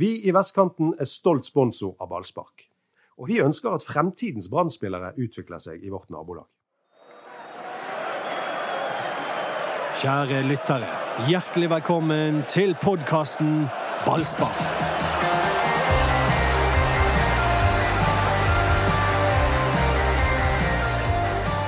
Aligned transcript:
Vi 0.00 0.14
i 0.24 0.32
Vestkanten 0.32 0.94
er 0.96 1.04
stolt 1.04 1.44
sponsor 1.44 1.90
av 2.00 2.08
ballspark. 2.08 2.62
Og 3.20 3.26
vi 3.28 3.34
ønsker 3.44 3.74
at 3.74 3.84
fremtidens 3.84 4.46
brann 4.48 4.70
utvikler 4.72 5.60
seg 5.60 5.82
i 5.84 5.90
vårt 5.92 6.08
nabolag. 6.08 6.46
Kjære 10.00 10.38
lyttere, 10.48 10.88
hjertelig 11.28 11.68
velkommen 11.74 12.38
til 12.48 12.72
podkasten 12.80 13.66
Ballspark. 14.06 14.62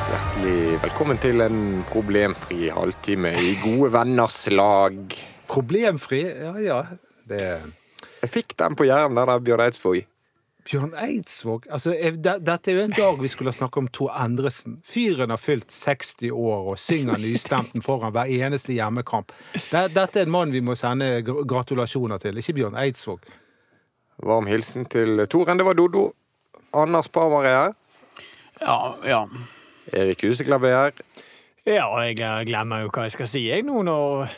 Hjertelig 0.08 0.80
velkommen 0.86 1.20
til 1.20 1.44
en 1.50 1.84
problemfri 1.92 2.72
halvtime 2.72 3.36
i 3.44 3.54
gode 3.60 3.92
venners 3.92 4.46
lag. 4.48 5.20
Problemfri? 5.52 6.24
Ja 6.40 6.56
ja. 6.64 6.82
Det 7.28 7.81
Jeg 8.22 8.30
fikk 8.30 8.56
den 8.58 8.78
på 8.78 8.86
Jæren, 8.86 9.16
den 9.16 9.28
der 9.28 9.42
Bjørn 9.42 9.64
Eidsvåg. 9.64 10.04
Bjørn 10.62 10.92
Eidsvåg 10.94 11.64
altså, 11.74 11.90
Dette 12.22 12.70
er 12.70 12.76
jo 12.76 12.84
en 12.84 12.94
dag 12.94 13.18
vi 13.18 13.30
skulle 13.30 13.50
ha 13.50 13.56
snakket 13.56 13.80
om 13.82 13.88
Tor 13.90 14.12
Endresen. 14.22 14.76
Fyren 14.86 15.34
har 15.34 15.40
fylt 15.42 15.74
60 15.74 16.30
år 16.30 16.70
og 16.72 16.78
synger 16.78 17.18
nystemten 17.18 17.82
foran 17.82 18.14
hver 18.14 18.30
eneste 18.30 18.76
hjemmekamp. 18.76 19.34
Dette 19.72 20.06
er 20.06 20.22
en 20.22 20.34
mann 20.34 20.54
vi 20.54 20.62
må 20.62 20.78
sende 20.78 21.16
gratulasjoner 21.26 22.22
til, 22.22 22.38
ikke 22.38 22.54
Bjørn 22.60 22.78
Eidsvåg. 22.78 23.26
Varm 24.22 24.46
hilsen 24.46 24.86
til 24.86 25.24
Toren. 25.26 25.58
Det 25.58 25.66
var 25.66 25.74
Dodo. 25.74 26.12
Anders 26.72 27.10
Parmar 27.10 27.44
er 27.48 27.58
her. 27.58 27.74
Ja, 28.62 28.78
ja. 29.04 29.24
Erik 29.92 30.22
Huseklepp 30.22 30.62
er 30.68 30.76
her. 30.78 31.02
Ja, 31.66 31.90
jeg 32.06 32.46
glemmer 32.46 32.84
jo 32.84 32.90
hva 32.94 33.08
jeg 33.08 33.16
skal 33.16 33.28
si 33.30 33.48
jeg 33.48 33.66
nå 33.66 33.82
når 33.86 34.30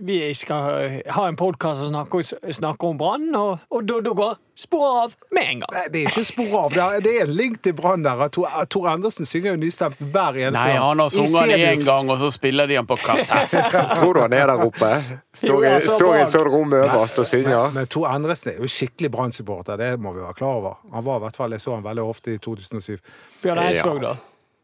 vi 0.00 0.34
skal 0.34 1.02
ha 1.12 1.26
en 1.28 1.36
podkast 1.36 1.84
og 1.84 1.90
snakke, 1.90 2.22
snakke 2.52 2.88
om 2.88 2.96
Brann, 2.98 3.26
og, 3.36 3.60
og 3.68 3.84
da, 3.84 3.98
da 4.00 4.14
går 4.16 4.38
sporet 4.56 5.02
av 5.02 5.34
med 5.36 5.50
en 5.50 5.60
gang. 5.62 5.74
Nei, 5.76 5.82
det 5.92 6.00
er 6.00 6.08
ikke 6.08 6.24
spor 6.24 6.54
av. 6.62 6.72
Det 6.72 6.80
er, 6.82 7.04
det 7.04 7.12
er 7.12 7.26
en 7.26 7.34
link 7.36 7.58
til 7.64 7.74
Brann 7.76 8.06
der. 8.06 8.22
Tor, 8.32 8.48
Tor 8.72 8.88
Andersen 8.88 9.28
synger 9.28 9.52
jo 9.52 9.60
nystemt 9.60 10.00
hver 10.00 10.38
eneste 10.40 10.64
Nei, 10.64 10.78
han 10.80 11.04
har 11.04 11.12
sunget 11.12 11.52
den 11.52 11.66
én 11.68 11.84
gang, 11.84 12.08
og 12.08 12.22
så 12.22 12.32
spiller 12.32 12.70
de 12.70 12.80
han 12.80 12.88
på 12.88 12.96
kassett. 13.04 13.52
Tror 13.98 14.16
du 14.16 14.22
han 14.24 14.36
er 14.38 14.48
der 14.54 14.64
oppe? 14.64 14.90
Står 15.36 15.68
i, 15.68 15.76
står 15.84 16.16
i 16.16 16.24
et 16.24 16.34
sånt 16.38 16.52
rom 16.56 16.72
øverst 16.80 17.20
og 17.20 17.28
synger. 17.28 17.76
Men 17.76 17.92
Tor 17.92 18.08
Andersen 18.14 18.54
er 18.54 18.60
jo 18.64 18.72
skikkelig 18.72 19.12
Brann-supporter, 19.12 19.76
det 19.76 19.94
må 20.00 20.16
vi 20.16 20.24
være 20.24 20.40
klar 20.40 20.60
over. 20.62 20.80
Han 20.96 21.04
var 21.04 21.20
i 21.20 21.26
hvert 21.28 21.40
fall, 21.42 21.52
Jeg 21.52 21.68
så 21.68 21.76
han 21.76 21.84
veldig 21.84 22.08
ofte 22.16 22.32
i 22.32 22.40
2007. 22.40 22.96
Bjørn 23.44 23.66
Eidsvåg, 23.68 24.04
da. 24.08 24.16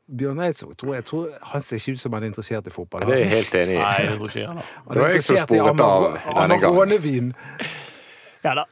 Bjørn 0.08 0.40
Eidsvåg 0.40 0.72
tror 0.80 0.94
jeg 0.96 1.04
tror, 1.04 1.28
han 1.50 1.62
ser 1.62 1.76
ikke 1.76 1.92
ut 1.92 2.00
som 2.00 2.14
han 2.16 2.24
er 2.24 2.30
interessert 2.30 2.66
i 2.66 2.72
fotball. 2.72 3.04
Det 3.04 3.12
er 3.12 3.18
jeg 3.26 3.30
helt 3.34 3.54
enig 3.60 3.74
i. 3.74 3.80
Nei, 3.82 4.06
det 4.08 4.14
tror 4.16 4.30
ikke 4.32 4.40
jeg. 4.40 4.54
da. 4.56 4.64
Han 4.86 5.00
er 5.02 5.16
interessert 5.18 5.52
i. 5.52 5.58
Amarone-vin. 6.44 7.32
Ja 8.46 8.54
da. 8.62 8.64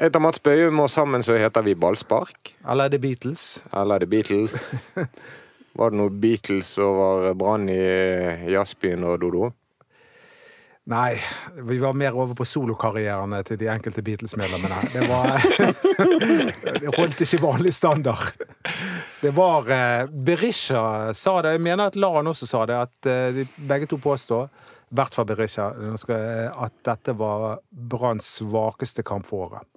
Jeg 0.00 0.08
heter 0.08 0.22
Mats 0.24 0.40
Bøyum, 0.40 0.80
og 0.80 0.88
sammen 0.90 1.22
så 1.22 1.36
heter 1.36 1.62
vi 1.62 1.74
Ballspark. 1.76 2.54
Eller 2.64 2.88
er 2.88 2.94
det 2.94 3.00
Beatles? 3.04 3.42
Eller 3.68 3.94
er 3.94 4.06
det 4.06 4.10
Beatles? 4.10 4.54
Var 5.78 5.92
det 5.92 5.98
noe 6.00 6.10
Beatles 6.10 6.72
over 6.82 7.34
brann 7.38 7.68
i 7.70 7.76
jazzbyen 8.50 9.04
og 9.06 9.20
Dodo? 9.22 9.50
Nei, 10.88 11.12
vi 11.62 11.76
var 11.78 11.92
mer 11.92 12.16
over 12.16 12.34
på 12.34 12.44
solokarrierene 12.48 13.42
til 13.46 13.58
de 13.60 13.68
enkelte 13.70 14.02
Beatles-medlemmene. 14.02 14.78
Det 14.94 15.04
var 15.06 15.36
Det 16.80 16.94
holdt 16.96 17.20
ikke 17.26 17.40
vanlig 17.42 17.74
standard. 17.76 18.32
Det 19.20 19.30
var 19.36 19.68
eh, 19.70 20.06
Berisha 20.08 21.12
sa 21.14 21.36
det, 21.44 21.52
jeg 21.58 21.62
mener 21.66 21.90
at 21.92 21.98
Laren 22.00 22.30
også 22.32 22.48
sa 22.48 22.64
det, 22.66 22.78
at 22.88 23.10
eh, 23.12 23.28
de 23.36 23.44
begge 23.68 23.86
to 23.92 24.00
påstår, 24.02 24.48
i 24.90 24.96
hvert 24.98 25.14
fall 25.14 25.28
Berisha, 25.28 25.68
jeg- 26.08 26.50
at 26.56 26.74
dette 26.88 27.14
var 27.20 27.60
Branns 27.70 28.26
svakeste 28.40 29.04
kamp 29.06 29.28
for 29.28 29.50
året. 29.50 29.68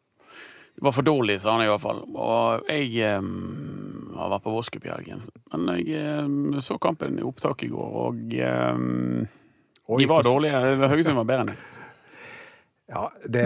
Det 0.73 0.81
var 0.87 0.95
for 0.95 1.05
dårlig, 1.05 1.35
sa 1.43 1.51
han 1.53 1.67
i 1.67 1.69
hvert 1.69 1.83
fall. 1.83 1.99
Og 2.17 2.63
jeg 2.71 3.19
um, 3.19 4.09
har 4.17 4.31
vært 4.33 4.47
på 4.47 4.55
Voskup 4.55 4.87
i 4.87 4.89
helgen. 4.89 5.21
Men 5.53 5.69
jeg 5.83 6.23
um, 6.25 6.55
så 6.63 6.79
kampen 6.81 7.19
i 7.21 7.27
opptak 7.27 7.61
i 7.67 7.69
går, 7.69 7.93
og 8.07 8.33
eh, 8.33 8.73
Oi, 8.73 9.27
de 9.99 10.07
var 10.09 10.25
dårlige. 10.25 10.63
Haugesund 10.87 11.19
var 11.19 11.27
bedre 11.29 11.45
enn 11.45 11.53
det. 11.53 11.59
Ja, 12.93 13.07
det, 13.25 13.43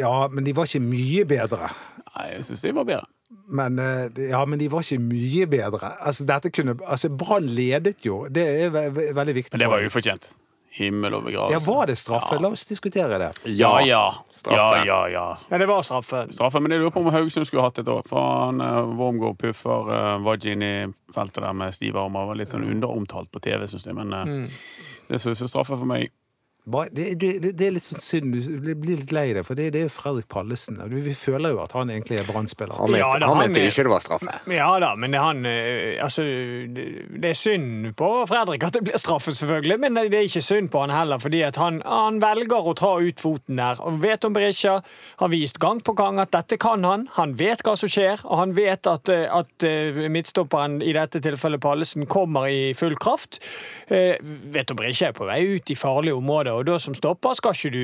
ja, 0.00 0.28
men 0.32 0.44
de 0.46 0.54
var 0.56 0.66
ikke 0.66 0.82
mye 0.82 1.24
bedre. 1.28 1.68
Nei, 2.12 2.28
jeg 2.34 2.46
syns 2.48 2.64
de 2.64 2.72
var 2.74 2.86
bedre. 2.88 3.06
Men, 3.52 3.78
eh, 3.78 4.22
ja, 4.30 4.40
men 4.48 4.58
de 4.60 4.68
var 4.72 4.84
ikke 4.84 5.00
mye 5.00 5.46
bedre. 5.48 5.92
Altså, 6.04 6.24
dette 6.28 6.50
kunne, 6.52 6.74
altså 6.86 7.08
Brann 7.12 7.46
ledet 7.48 8.02
jo. 8.04 8.24
Det 8.28 8.42
er 8.64 8.72
ve 8.74 8.86
ve 8.92 9.10
veldig 9.16 9.34
viktig. 9.38 9.54
Men 9.56 9.64
det 9.66 9.70
var 9.72 9.86
ufortjent. 9.86 10.32
Himmel 10.72 11.12
over 11.14 11.28
begravelse. 11.28 11.52
Ja, 11.52 11.72
Var 11.72 11.86
det 11.86 11.96
straffe? 12.00 12.38
La 12.40 12.48
oss 12.48 12.64
diskutere 12.66 13.18
det. 13.20 13.30
Ja, 13.44 13.74
ja. 13.84 13.84
Ja, 13.84 14.24
Straffe. 14.38 14.86
ja, 14.88 15.00
ja. 15.12 15.24
Ja, 15.50 15.58
det 15.58 15.66
var 15.68 15.82
straffe. 15.84 16.22
Straffe, 16.32 16.60
men 16.64 16.72
jeg 16.72 16.80
lurer 16.80 16.94
på 16.94 17.02
om 17.04 17.10
Haugesund 17.12 17.46
skulle 17.46 17.62
hatt 17.62 17.78
et 17.78 17.88
år. 17.92 18.00
For 18.08 18.30
han 18.46 18.62
uh, 18.64 18.88
Wormgård 18.96 19.36
puffer 19.38 19.90
uh, 19.92 20.16
Vajji 20.24 20.56
inn 20.56 20.64
i 20.64 20.72
feltet 21.14 21.44
der 21.44 21.52
med 21.52 21.76
stive 21.76 22.00
armer. 22.00 22.24
Var 22.32 22.40
litt 22.40 22.50
sånn 22.54 22.64
underomtalt 22.64 23.28
på 23.30 23.42
TV, 23.44 23.68
syns 23.68 23.84
jeg. 23.86 23.94
Men 24.00 24.16
eh, 24.16 24.64
det 25.12 25.20
synes 25.20 25.40
jeg 25.40 25.48
straffe 25.52 25.76
for 25.76 25.84
meg. 25.88 26.08
Hva- 26.08 26.21
Det, 26.62 27.14
det, 27.18 27.30
det 27.58 27.66
er 27.66 27.72
litt 27.74 27.82
sånn 27.82 27.98
synd. 27.98 28.36
Du 28.38 28.68
blir 28.78 29.00
litt 29.00 29.10
lei 29.10 29.32
deg, 29.34 29.42
for 29.42 29.58
det, 29.58 29.72
det 29.74 29.80
er 29.80 29.88
jo 29.88 29.90
Fredrik 29.90 30.28
Pallesen. 30.30 30.76
Vi, 30.92 31.00
vi 31.02 31.14
føler 31.18 31.56
jo 31.56 31.58
at 31.64 31.72
han 31.74 31.90
egentlig 31.90 32.20
er 32.20 32.28
Brann-spiller. 32.28 32.78
Han 32.78 32.94
Ja, 32.94 33.08
han 33.16 33.24
han 33.26 33.40
mente 33.40 33.64
ikke 33.66 33.82
det 33.88 33.90
var 33.90 34.04
straffe. 34.04 34.36
Ja 34.54 34.68
da, 34.78 34.92
men 34.94 35.10
det, 35.10 35.22
han 35.22 35.42
eh, 35.48 35.98
Altså, 36.02 36.22
det, 36.22 36.84
det 37.18 37.32
er 37.32 37.38
synd 37.38 37.88
på 37.98 38.10
Fredrik 38.30 38.62
at 38.68 38.76
det 38.78 38.84
blir 38.86 39.00
straffe, 39.02 39.34
selvfølgelig, 39.34 39.78
men 39.82 39.98
det 39.98 40.20
er 40.20 40.28
ikke 40.28 40.44
synd 40.44 40.70
på 40.70 40.84
han 40.84 40.94
heller, 40.94 41.18
fordi 41.22 41.42
at 41.48 41.58
han, 41.58 41.80
han 41.82 42.20
velger 42.22 42.70
å 42.70 42.76
ta 42.78 42.92
ut 43.02 43.24
foten 43.24 43.58
der. 43.58 43.82
Og 43.82 43.98
vet 44.04 44.22
om 44.28 44.36
Berisha 44.36 44.78
har 45.18 45.32
vist 45.34 45.58
gang 45.62 45.82
på 45.82 45.96
gang 45.98 46.22
at 46.22 46.30
dette 46.36 46.60
kan 46.62 46.86
han. 46.86 47.08
Han 47.18 47.34
vet 47.42 47.66
hva 47.66 47.74
som 47.78 47.90
skjer, 47.90 48.22
og 48.22 48.38
han 48.38 48.54
vet 48.54 48.86
at, 48.86 49.10
eh, 49.10 49.26
at 49.26 49.66
eh, 49.66 50.04
midtstopperen, 50.14 50.78
i 50.78 50.94
dette 50.94 51.18
tilfellet 51.26 51.62
Pallesen, 51.62 52.06
kommer 52.06 52.46
i 52.46 52.70
full 52.78 52.94
kraft. 53.02 53.42
Eh, 53.90 54.14
vet 54.54 54.70
om 54.70 54.78
Berisha 54.78 55.10
er 55.10 55.18
på 55.18 55.26
vei 55.26 55.42
ut 55.56 55.74
i 55.74 55.78
farlige 55.78 56.14
områder, 56.22 56.51
og 56.52 56.66
da 56.68 56.78
som 56.82 56.94
stopper 56.98 57.34
skal 57.38 57.56
ikke 57.58 57.72
du 57.78 57.82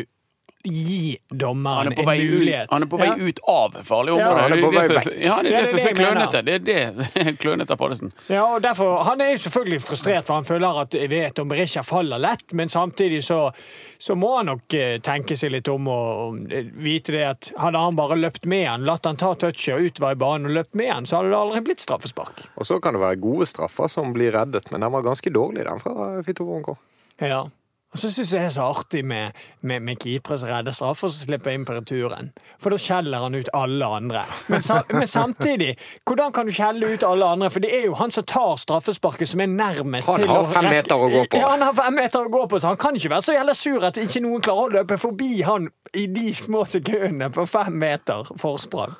gi 0.68 1.12
dommeren 1.30 1.92
er 1.92 2.00
en 2.00 2.04
mulighet. 2.04 2.64
ut, 2.66 2.72
han 2.72 2.82
er 2.82 2.88
på 2.90 2.98
vei 2.98 3.06
Ja. 3.06 3.14
ut 3.28 3.38
av 3.48 3.76
farlige 3.86 4.18
Ja, 4.18 4.32
han 4.34 4.52
er 4.52 4.56
Det 4.56 4.64
på 4.64 4.70
vei 4.74 4.88
vekk. 4.88 5.24
Ja, 5.24 5.36
det 5.42 5.52
er 5.52 5.54
det 5.54 5.60
det 5.60 5.68
som 5.68 5.78
er 5.78 5.84
det 5.84 5.98
klønete. 6.00 6.40
Det 6.44 6.54
er 6.74 6.92
det 7.14 7.38
klønete 7.38 7.70
av 7.70 7.78
Pallesen. 7.78 8.10
Ja, 8.28 8.42
og 8.56 8.62
derfor, 8.62 9.04
Han 9.04 9.20
er 9.20 9.30
jo 9.30 9.36
selvfølgelig 9.44 9.80
frustrert, 9.86 10.26
for 10.26 10.34
han 10.34 10.44
føler 10.44 10.80
at 10.82 10.90
jeg 10.98 11.08
vet 11.10 11.38
om 11.38 11.48
Berisha 11.48 11.82
faller 11.86 12.18
lett, 12.18 12.52
men 12.52 12.68
samtidig 12.68 13.22
så, 13.24 13.52
så 13.98 14.16
må 14.18 14.36
han 14.36 14.46
nok 14.50 14.74
eh, 14.74 14.98
tenke 14.98 15.36
seg 15.38 15.52
litt 15.54 15.68
om 15.68 15.86
og, 15.88 16.08
og 16.26 16.52
eh, 16.52 16.64
vite 16.74 17.12
det 17.14 17.22
at 17.28 17.52
hadde 17.56 17.78
han 17.78 17.96
bare 17.96 18.18
løpt 18.18 18.44
med 18.44 18.66
han, 18.66 18.84
latt 18.84 19.06
han 19.06 19.16
ta 19.16 19.34
touchet 19.38 19.76
og 19.78 19.86
utover 19.86 20.12
i 20.12 20.18
banen 20.18 20.50
og 20.50 20.56
løpt 20.58 20.74
med 20.74 20.90
han, 20.92 21.06
så 21.06 21.20
hadde 21.22 21.30
det 21.30 21.38
aldri 21.38 21.60
blitt 21.70 21.80
straffespark. 21.86 22.48
Og 22.58 22.66
så 22.66 22.80
kan 22.82 22.94
det 22.98 23.00
være 23.06 23.20
gode 23.22 23.46
straffer 23.46 23.86
som 23.88 24.12
blir 24.12 24.32
reddet, 24.34 24.72
men 24.74 24.80
den 24.82 24.90
var 24.92 25.02
ganske 25.06 25.30
dårlig, 25.30 25.64
den 25.70 25.78
fra 25.78 26.18
Fito 26.26 26.44
Wonko. 26.44 26.76
Ja. 27.22 27.46
Og 27.88 28.00
så 28.02 28.10
syns 28.12 28.34
jeg 28.34 28.42
det 28.42 28.46
er 28.50 28.52
så 28.52 28.64
artig 28.68 29.00
med, 29.08 29.36
med, 29.64 29.80
med 29.80 29.96
keepere 30.02 30.36
som 30.36 30.50
redder 30.50 30.74
straffer, 30.76 31.08
som 31.08 31.24
slipper 31.24 31.54
inn 31.56 31.62
på 31.64 31.72
returen. 31.72 32.28
For 32.60 32.74
da 32.74 32.76
skjeller 32.82 33.22
han 33.24 33.36
ut 33.38 33.48
alle 33.56 33.88
andre. 33.96 34.24
Men, 34.52 34.64
sa, 34.66 34.82
men 34.92 35.08
samtidig, 35.08 35.70
hvordan 36.04 36.34
kan 36.36 36.50
du 36.50 36.52
skjelle 36.52 36.90
ut 36.92 37.06
alle 37.08 37.30
andre? 37.32 37.48
For 37.54 37.64
det 37.64 37.70
er 37.78 37.86
jo 37.88 37.96
han 37.96 38.12
som 38.12 38.26
tar 38.28 38.60
straffesparket, 38.60 39.30
som 39.32 39.40
er 39.40 39.48
nærmest 39.54 40.12
Han 40.12 40.20
til 40.20 40.28
har 40.34 40.44
fem 40.52 40.68
meter 40.68 41.00
å 41.00 41.08
gå 41.08 41.24
på. 41.32 41.40
Ja, 41.40 41.54
han 41.54 41.64
har 41.64 41.72
fem 41.80 41.96
meter 41.96 42.28
å 42.28 42.34
gå 42.36 42.44
på, 42.52 42.60
så 42.60 42.74
han 42.74 42.82
kan 42.84 43.00
ikke 43.00 43.14
være 43.14 43.28
så 43.30 43.38
jævla 43.38 43.56
sur 43.56 43.88
at 43.88 44.02
ikke 44.04 44.24
noen 44.26 44.44
klarer 44.44 44.68
å 44.68 44.76
løpe 44.76 45.00
forbi 45.00 45.32
han 45.48 45.72
i 45.96 46.04
de 46.12 46.28
små 46.36 46.66
sekundene 46.68 47.32
på 47.32 47.48
fem 47.48 47.72
meter 47.80 48.28
forsprang. 48.36 48.98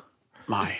Nei. 0.49 0.70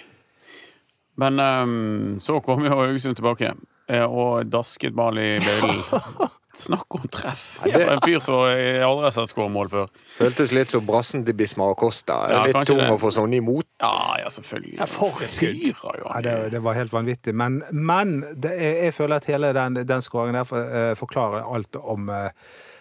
Men 1.21 1.45
um, 1.45 2.19
så 2.25 2.41
kom 2.41 2.65
jo 2.65 2.73
Haugesund 2.73 3.21
tilbake 3.21 3.53
eh, 3.53 4.05
og 4.07 4.49
dasket 4.49 4.97
ball 4.97 5.21
i 5.21 5.35
bøylen. 5.45 5.85
Snakk 6.59 6.95
om 6.99 7.05
treff! 7.09 7.61
Det 7.63 7.73
var 7.79 7.93
en 7.95 8.01
fyr 8.03 8.19
som 8.23 8.41
jeg 8.51 8.83
aldri 8.83 9.05
har 9.07 9.13
sett 9.15 9.31
skåre 9.31 9.51
mål 9.55 9.69
før. 9.71 9.91
Føltes 10.17 10.51
litt 10.57 10.73
som 10.75 10.83
brassen 10.87 11.23
til 11.27 11.37
Bismar 11.39 11.71
Acosta. 11.77 12.17
Ja, 12.33 12.41
litt 12.49 12.67
tung 12.67 12.83
å 12.83 12.97
få 12.99 13.13
sånn 13.15 13.37
imot. 13.39 13.69
Ja, 13.79 14.19
ja, 14.19 14.33
selvfølgelig. 14.35 14.75
Ja, 14.81 14.89
for 14.91 15.23
et 15.23 15.37
skudd. 15.39 15.61
Ja, 16.03 16.23
det, 16.25 16.35
det 16.57 16.63
var 16.65 16.75
helt 16.75 16.95
vanvittig. 16.95 17.37
Men, 17.39 17.61
men 17.71 18.19
det, 18.35 18.57
jeg, 18.59 18.75
jeg 18.89 18.97
føler 18.97 19.23
at 19.23 19.31
hele 19.31 19.53
den, 19.55 19.79
den 19.87 20.03
skåringen 20.03 20.41
der 20.41 20.49
for, 20.49 20.75
uh, 20.75 20.93
forklarer 20.99 21.47
alt 21.47 21.79
om 21.79 22.11
uh, 22.11 22.33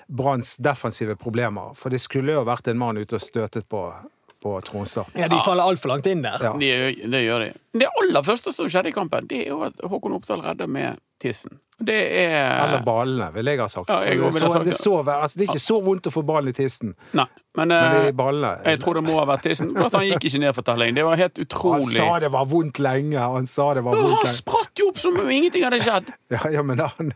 Branns 0.07 0.55
defensive 0.63 1.15
problemer. 1.19 1.75
For 1.77 1.93
det 1.93 2.01
skulle 2.01 2.33
jo 2.33 2.45
vært 2.47 2.71
en 2.71 2.81
mann 2.81 2.97
ute 2.97 3.19
og 3.19 3.21
støtet 3.21 3.69
på, 3.69 3.83
på 4.41 4.55
Tronstad. 4.65 5.13
Ja, 5.19 5.29
de 5.29 5.37
faller 5.45 5.69
altfor 5.69 5.93
langt 5.93 6.09
inn 6.09 6.25
der. 6.25 6.41
Ja. 6.41 6.55
Det, 6.57 6.73
det 7.13 7.23
gjør 7.27 7.45
de. 7.45 7.53
Det 7.77 7.93
aller 8.01 8.25
første 8.25 8.55
som 8.55 8.71
skjedde 8.71 8.89
i 8.89 8.97
kampen, 8.97 9.29
det 9.29 9.45
er 9.45 9.53
jo 9.53 9.61
at 9.69 9.85
Håkon 9.85 10.17
Oppdal 10.17 10.41
redder 10.49 10.71
med 10.71 10.97
tissen. 11.21 11.59
Det 11.77 11.93
Eller 11.93 12.79
er 12.79 12.85
ballene, 12.85 13.27
vil 13.35 13.45
jeg 13.51 13.59
ha 13.61 13.67
sagt. 13.69 13.91
Ja, 13.91 13.99
jeg 14.01 14.17
det, 14.17 14.31
så, 14.33 14.47
sagt 14.49 14.65
det, 14.65 14.73
så, 14.73 14.93
altså, 15.05 15.37
det 15.37 15.43
er 15.45 15.51
ikke 15.53 15.61
så 15.61 15.75
vondt 15.85 16.07
å 16.09 16.13
få 16.15 16.23
ballen 16.25 16.49
i 16.49 16.53
tissen, 16.57 16.95
Nei, 17.13 17.27
men, 17.53 17.69
men 17.69 17.91
det 17.93 17.99
eh, 17.99 18.07
er 18.09 18.15
ballene. 18.17 18.49
jeg 18.65 18.79
tror 18.81 18.97
det 18.97 19.03
må 19.05 19.19
ha 19.19 19.25
vært 19.29 19.43
tissen. 19.45 19.69
For 19.75 19.85
at 19.85 19.97
han 19.99 20.07
gikk 20.07 20.25
ikke 20.25 20.41
ned 20.41 20.55
for 20.57 20.65
telling. 20.65 20.95
Det 20.97 21.05
var 21.05 21.21
helt 21.21 21.37
Han 21.37 21.85
sa 21.85 22.07
det 22.23 22.31
var 22.33 22.47
vondt 22.49 22.81
lenge! 22.81 23.19
Han 23.21 23.45
sa 23.45 23.67
det 23.77 23.83
var 23.85 23.93
vondt 23.93 24.09
lenge. 24.09 24.25
han 24.25 24.33
spratt 24.39 24.81
jo 24.81 24.89
opp 24.89 24.97
som 25.03 25.19
om 25.21 25.29
ingenting 25.29 25.67
hadde 25.67 25.81
skjedd. 25.85 26.09
Ja, 26.33 26.41
ja, 26.51 26.59
men 26.65 26.81
han, 26.83 27.13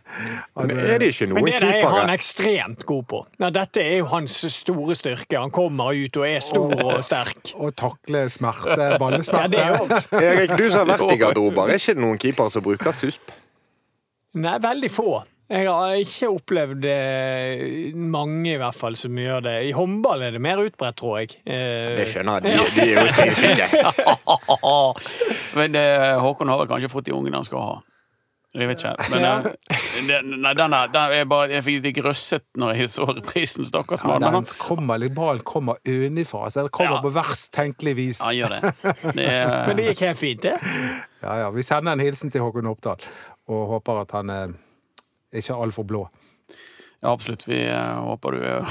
han 0.56 0.70
Men 0.70 0.78
er 0.80 1.02
det 1.02 1.10
ikke 1.12 1.26
noen 1.34 1.50
det 1.50 1.58
er 1.68 1.84
han 1.92 2.14
ekstremt 2.14 2.86
god 2.88 3.04
på. 3.12 3.26
Nei, 3.44 3.50
dette 3.58 3.82
er 3.84 3.98
jo 4.00 4.06
hans 4.14 4.38
store 4.54 4.96
styrke. 4.96 5.36
Han 5.42 5.52
kommer 5.52 5.92
ut 5.98 6.22
og 6.22 6.28
er 6.30 6.40
stor 6.46 6.72
og 6.86 7.02
sterk. 7.04 7.52
Og 7.58 7.74
takle 7.76 8.28
smerte, 8.32 8.78
Ja, 8.78 9.02
ballesmerte. 9.02 9.52
det 9.52 9.66
òg. 9.82 9.92
Erik, 10.22 10.56
du 10.56 10.70
som 10.72 10.86
har 10.86 10.94
vært 10.94 11.12
i 11.12 11.20
garderober, 11.26 11.68
er 11.74 11.82
ikke 11.82 11.98
det 11.98 12.06
noen 12.06 12.22
keepere 12.22 12.54
som 12.54 12.64
bruker 12.64 12.96
susp? 12.96 13.34
Nei, 14.40 14.58
veldig 14.64 14.90
få. 14.92 15.22
Jeg 15.52 15.66
har 15.68 15.98
ikke 16.00 16.30
opplevd 16.32 16.86
eh, 16.88 17.92
mange, 18.00 18.54
i 18.54 18.60
hvert 18.62 18.78
fall, 18.78 18.96
som 18.96 19.18
gjør 19.20 19.42
det. 19.50 19.56
I 19.68 19.74
håndball 19.76 20.22
er 20.24 20.32
det 20.32 20.40
mer 20.40 20.62
utbredt, 20.64 20.96
tror 21.02 21.18
jeg. 21.20 21.34
Eh, 21.44 21.98
Det 22.00 22.06
skjønner 22.08 22.48
jeg. 22.48 22.56
De, 22.78 22.80
de 22.80 22.86
er 22.88 23.02
jo 23.02 23.08
sinnssyke. 23.12 23.68
Men 25.60 25.76
eh, 25.76 26.16
Håkon 26.24 26.48
har 26.54 26.62
vel 26.64 26.70
kanskje 26.72 26.92
fått 26.94 27.10
de 27.10 27.16
ungene 27.18 27.42
han 27.42 27.48
skal 27.48 27.66
ha. 27.68 27.80
Jeg 28.52 28.68
vet 28.68 28.82
ikke. 28.84 29.10
Men 29.14 29.22
Ja. 29.24 29.36
nei, 30.44 30.52
den 30.60 30.74
er, 30.76 31.22
bare, 31.28 31.52
jeg 31.54 31.64
fikk 31.64 31.86
litt 31.86 32.00
grøsset 32.02 32.44
når 32.60 32.74
jeg 32.82 32.90
så 32.92 33.06
reprisen, 33.08 33.68
stakkars 33.68 34.04
mann. 34.04 34.24
Ja, 34.26 34.32
den 34.36 34.48
kommer, 34.60 35.00
litt- 35.00 35.16
ballen 35.16 35.40
kommer 35.48 35.80
unifra. 35.88 36.50
så 36.52 36.66
den 36.66 36.70
kommer 36.76 36.98
Ja. 36.98 37.02
på 37.06 37.14
verst 37.16 37.54
tenkelig 37.56 37.94
vis. 37.96 38.20
Ja, 38.20 38.32
gjør 38.36 38.56
det. 38.58 38.74
det 39.16 39.28
er, 39.28 39.68
Men 39.68 39.78
det 39.80 39.86
gikk 39.92 40.04
helt 40.08 40.20
fint, 40.20 40.42
det. 40.44 40.58
Ja, 41.22 41.38
ja. 41.46 41.52
Vi 41.56 41.64
sender 41.64 41.94
en 41.96 42.04
hilsen 42.04 42.32
til 42.34 42.42
Håkon 42.44 42.68
Oppdal, 42.68 43.00
og 43.52 43.68
håper 43.76 44.04
at 44.04 44.18
han 44.18 44.30
er 44.34 44.54
ikke 45.32 45.56
altfor 45.56 45.88
blå. 45.88 46.06
ja, 47.02 47.12
absolutt. 47.12 47.48
Vi 47.48 47.64
eh, 47.64 47.98
håper 48.06 48.38
du 48.38 48.46
er 48.52 48.68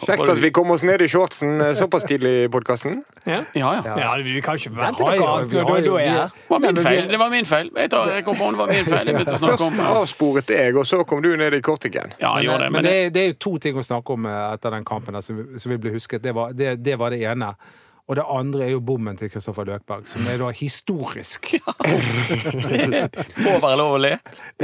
Kjekt 0.00 0.30
at 0.32 0.38
vi 0.40 0.48
kom 0.54 0.70
oss 0.72 0.80
ned 0.86 1.02
i 1.04 1.08
shortsen 1.12 1.60
eh, 1.60 1.72
såpass 1.76 2.06
tidlig 2.08 2.30
i 2.46 2.48
podkasten. 2.52 3.02
Ja. 3.28 3.42
Ja, 3.52 3.72
ja. 3.84 3.96
Ja, 4.00 4.12
Vi 4.24 4.40
kan 4.40 4.56
ikke 4.56 4.72
forvente 4.72 5.04
noe 5.04 5.10
annet 5.12 5.52
når 5.52 5.82
du 5.84 5.96
er 5.98 6.06
her. 6.08 6.30
Det 6.32 6.48
var 6.48 6.62
min 6.64 6.80
feil. 6.80 7.02
Det 7.10 7.18
var 7.20 7.32
min 7.34 7.48
feil. 7.48 7.70
Jeg, 7.76 7.90
tar, 7.92 8.12
jeg 8.14 8.24
kom 8.24 8.38
på 8.38 8.48
det 8.54 8.60
var 8.62 8.72
min 8.72 8.88
feil. 8.88 9.10
Jeg 9.10 9.18
begynte 9.18 9.36
å 9.36 9.42
snakke 9.42 9.58
Først 9.58 9.66
om 9.66 10.00
avsporet 10.00 10.54
jeg, 10.56 10.76
og 10.80 10.88
så 10.88 11.02
kom 11.04 11.20
du 11.24 11.34
ned 11.36 11.58
i 11.58 11.60
kortiken. 11.64 12.14
Ja, 12.16 12.32
Men, 12.32 12.40
jeg 12.40 12.48
gjorde 12.48 12.64
det. 12.64 12.70
men 12.70 12.80
Men 12.80 12.88
det, 12.88 12.96
det, 13.12 13.20
er, 13.20 13.28
er 13.28 13.34
jo 13.34 13.38
to 13.44 13.54
ting 13.66 13.76
å 13.76 13.84
snakke 13.84 14.16
om 14.16 14.30
eh, 14.30 14.40
etter 14.54 14.76
den 14.78 14.88
kampen 14.88 15.20
som, 15.26 15.44
som 15.60 15.74
vil 15.74 15.82
bli 15.84 15.92
husket. 15.98 16.24
Det 16.24 16.34
var 16.38 16.56
det, 16.56 16.78
det 16.80 16.96
var 17.00 17.12
det 17.12 17.20
ene. 17.28 17.52
Og 18.10 18.16
det 18.18 18.24
andre 18.26 18.64
er 18.66 18.72
jo 18.74 18.80
bommen 18.82 19.14
til 19.16 19.30
Kristoffer 19.30 19.68
Løkberg, 19.68 20.08
som 20.10 20.26
er 20.26 20.40
da 20.40 20.50
historisk. 20.50 21.52
må 23.46 23.52
være 23.62 23.76
lov 23.78 23.94
å 23.94 24.00
le. 24.02 24.16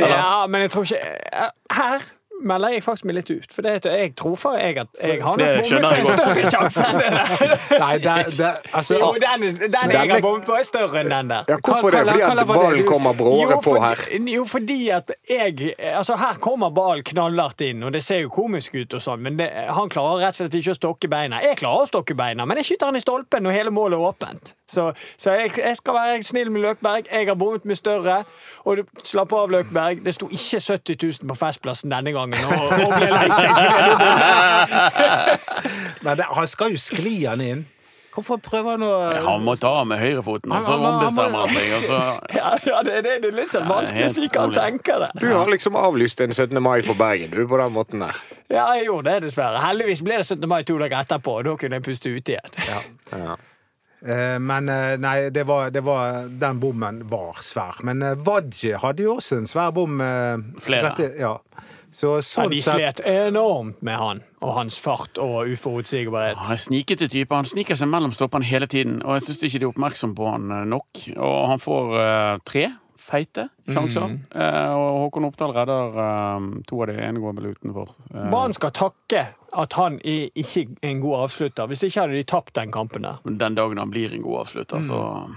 Ja, 0.02 0.46
men 0.50 0.66
jeg 0.66 0.72
tror 0.74 0.88
ikke 0.88 0.98
eh, 1.06 1.52
Her 1.76 2.08
melder 2.44 2.68
jeg 2.74 2.82
faktisk 2.84 3.06
meg 3.08 3.16
litt 3.16 3.30
ut. 3.32 3.46
For 3.54 3.64
det, 3.64 3.72
jeg 3.86 4.12
tror 4.18 4.34
for 4.36 4.56
jeg 4.60 4.76
at 4.82 4.88
jeg 5.02 5.22
har 5.24 5.36
Det 5.40 5.46
nok 5.70 5.70
bommet 5.70 6.06
på 6.06 6.12
en 6.12 6.18
større 6.20 6.50
sjanse 6.52 6.84
enn 6.86 6.98
det 7.00 7.10
der. 7.14 7.54
Nei, 7.84 7.92
det, 8.04 8.16
det, 8.36 8.50
altså, 8.76 8.98
Jo, 9.00 9.08
den, 9.22 9.46
den 9.72 9.94
jeg 9.94 10.10
har 10.12 10.20
bommet 10.24 10.46
på, 10.48 10.56
er 10.58 10.66
større 10.68 11.00
enn 11.00 11.10
den 11.12 11.30
der. 11.32 11.48
Ja, 11.48 11.56
hvorfor? 11.62 11.90
Hva- 11.90 12.04
det? 12.04 12.16
Fordi 12.26 12.44
at 12.44 12.50
ballen 12.52 12.84
kommer 12.90 13.16
bråere 13.18 13.58
på 13.64 13.76
her. 13.82 14.04
Jo, 14.36 14.44
fordi 14.50 14.78
at 14.96 15.12
jeg 15.30 15.72
Altså, 15.96 16.16
her 16.20 16.36
kommer 16.42 16.70
ballen 16.76 17.04
knallhardt 17.06 17.60
inn, 17.66 17.82
og 17.86 17.92
det 17.96 18.02
ser 18.04 18.20
jo 18.24 18.30
komisk 18.34 18.74
ut 18.76 18.94
og 18.98 19.02
sånn, 19.02 19.22
men 19.24 19.38
det, 19.40 19.48
han 19.72 19.88
klarer 19.92 20.26
rett 20.26 20.36
og 20.36 20.42
slett 20.44 20.58
ikke 20.60 20.74
å 20.74 20.78
stokke 20.80 21.08
beina. 21.12 21.40
Jeg 21.44 21.56
klarer 21.62 21.86
å 21.86 21.90
stokke 21.90 22.14
beina, 22.18 22.44
men 22.46 22.60
jeg 22.60 22.70
skyter 22.72 22.90
han 22.92 23.00
i 23.00 23.02
stolpen 23.04 23.46
når 23.46 23.56
hele 23.60 23.72
målet 23.74 23.96
er 23.98 24.06
åpent. 24.10 24.54
Så, 24.66 24.88
så 25.16 25.36
jeg, 25.38 25.52
jeg 25.62 25.76
skal 25.78 25.94
være 25.94 26.22
snill 26.26 26.50
med 26.50 26.64
Løkberg. 26.64 27.06
Jeg 27.12 27.28
har 27.30 27.36
bommet 27.38 27.64
med 27.70 27.78
større. 27.78 28.16
Og 28.66 28.80
du- 28.80 29.02
slapp 29.06 29.32
av, 29.32 29.50
Løkberg. 29.54 30.02
Det 30.04 30.14
sto 30.16 30.26
ikke 30.26 30.58
70 30.60 30.96
000 31.22 31.30
på 31.30 31.36
Festplassen 31.38 31.92
denne 31.92 32.10
gangen 32.12 32.25
og, 32.34 32.72
og 32.82 32.90
ble 32.96 33.08
lei 33.12 33.28
seg 33.36 34.66
men 36.02 36.16
det, 36.18 36.26
han 36.30 36.46
skal 36.50 36.74
jo 36.74 36.78
skli 36.80 37.16
han 37.26 37.40
inn. 37.42 37.64
Hvorfor 38.16 38.38
prøver 38.40 38.78
han 38.78 38.82
å 38.86 38.90
Han 39.26 39.42
må 39.44 39.52
ta 39.60 39.72
med 39.84 39.98
høyrefoten, 40.00 40.52
og 40.56 40.62
så 40.64 40.76
ombestemmer 40.78 41.42
han 41.42 41.50
seg. 41.52 41.82
Så 41.84 41.98
Ja, 42.32 42.52
ja, 42.64 42.78
det, 42.86 42.94
det, 43.04 43.16
det 43.24 43.28
er 43.28 43.34
litt 43.42 43.50
sånn 43.52 43.66
vanskelig 43.68 44.06
å 44.06 44.12
si 44.14 44.28
hva 44.30 44.46
han 44.46 44.54
tenker 44.56 45.02
det. 45.04 45.10
Du 45.20 45.26
har 45.34 45.50
liksom 45.52 45.76
avlyst 45.76 46.22
en 46.24 46.32
17. 46.32 46.56
mai 46.64 46.78
for 46.86 46.96
Bergen, 46.96 47.34
du, 47.34 47.42
på 47.50 47.58
den 47.60 47.74
måten 47.76 48.00
der. 48.06 48.22
Ja, 48.48 48.70
jeg 48.78 48.86
gjorde 48.88 49.10
det, 49.18 49.26
dessverre. 49.26 49.60
Heldigvis 49.66 50.00
ble 50.06 50.22
det 50.22 50.28
17. 50.30 50.48
mai 50.48 50.62
to 50.64 50.78
dager 50.80 51.02
etterpå, 51.02 51.34
og 51.42 51.44
da 51.50 51.56
kunne 51.60 51.76
jeg 51.80 51.86
puste 51.90 52.14
ut 52.14 52.32
igjen. 52.32 52.56
Ja. 52.70 52.80
Ja. 53.12 53.36
Men 54.40 54.68
eh, 54.70 54.94
nei, 55.02 55.14
det 55.34 55.42
var, 55.48 55.70
det 55.74 55.80
var, 55.82 56.28
den 56.40 56.60
bommen 56.62 57.02
var 57.10 57.40
svær. 57.42 57.80
Men 57.84 58.04
eh, 58.06 58.14
Wadji 58.28 58.76
hadde 58.78 59.02
jo 59.02 59.16
også 59.18 59.40
en 59.42 59.48
svær 59.50 59.72
bom. 59.74 59.96
eh, 60.04 60.36
Flere. 60.62 60.92
rett 60.94 61.18
Ja. 61.20 61.34
Så 61.96 62.16
Ja, 62.18 62.22
sånn 62.28 62.50
de 62.52 62.58
sett 62.60 62.76
slet 62.76 62.98
enormt 63.08 63.78
med 63.86 63.96
han 63.96 64.18
og 64.44 64.50
hans 64.58 64.76
fart 64.82 65.16
og 65.22 65.48
uforutsigbarhet. 65.48 66.36
Han 66.36 66.52
er 66.52 66.60
snikete 66.60 67.08
type. 67.08 67.32
Han 67.32 67.48
sniker 67.48 67.78
seg 67.78 67.88
mellom 67.88 68.12
stoppene 68.12 68.44
hele 68.44 68.68
tiden, 68.68 68.98
og 69.00 69.16
jeg 69.16 69.30
syns 69.30 69.46
ikke 69.48 69.62
de 69.62 69.64
er 69.64 69.70
oppmerksom 69.70 70.12
på 70.18 70.26
han 70.28 70.52
eh, 70.52 70.66
nok. 70.68 71.06
Og 71.16 71.38
han 71.54 71.62
får 71.62 71.94
uh, 71.96 72.42
tre 72.44 72.66
feite 73.06 73.48
sjanser, 73.70 74.10
Mm. 74.10 74.18
Uh, 74.34 74.74
og 74.74 74.98
Håkon 75.04 75.28
Oppdal 75.28 75.54
redder 75.54 75.96
uh, 75.96 76.46
to 76.66 76.82
av 76.82 76.90
de 76.90 76.98
ene 77.06 77.22
går 77.22 77.36
vel 77.38 77.48
utenfor. 77.54 77.94
Uh, 78.10 78.28
Brann 78.34 78.54
skal 78.56 78.74
takke 78.76 79.24
at 79.56 79.78
han 79.78 80.00
er 80.04 80.28
ikke 80.36 80.66
en 80.84 81.00
god 81.00 81.24
avslutter. 81.24 81.70
Hvis 81.70 81.86
ikke 81.86 82.02
hadde 82.02 82.18
de 82.18 82.26
tapt 82.28 82.54
den 82.58 82.74
kampen 82.74 83.06
der. 83.06 83.22
den 83.24 83.56
dagen 83.56 83.78
han 83.80 83.94
blir 83.94 84.12
en 84.12 84.26
god 84.26 84.44
avslutter, 84.44 84.82
så 84.84 85.30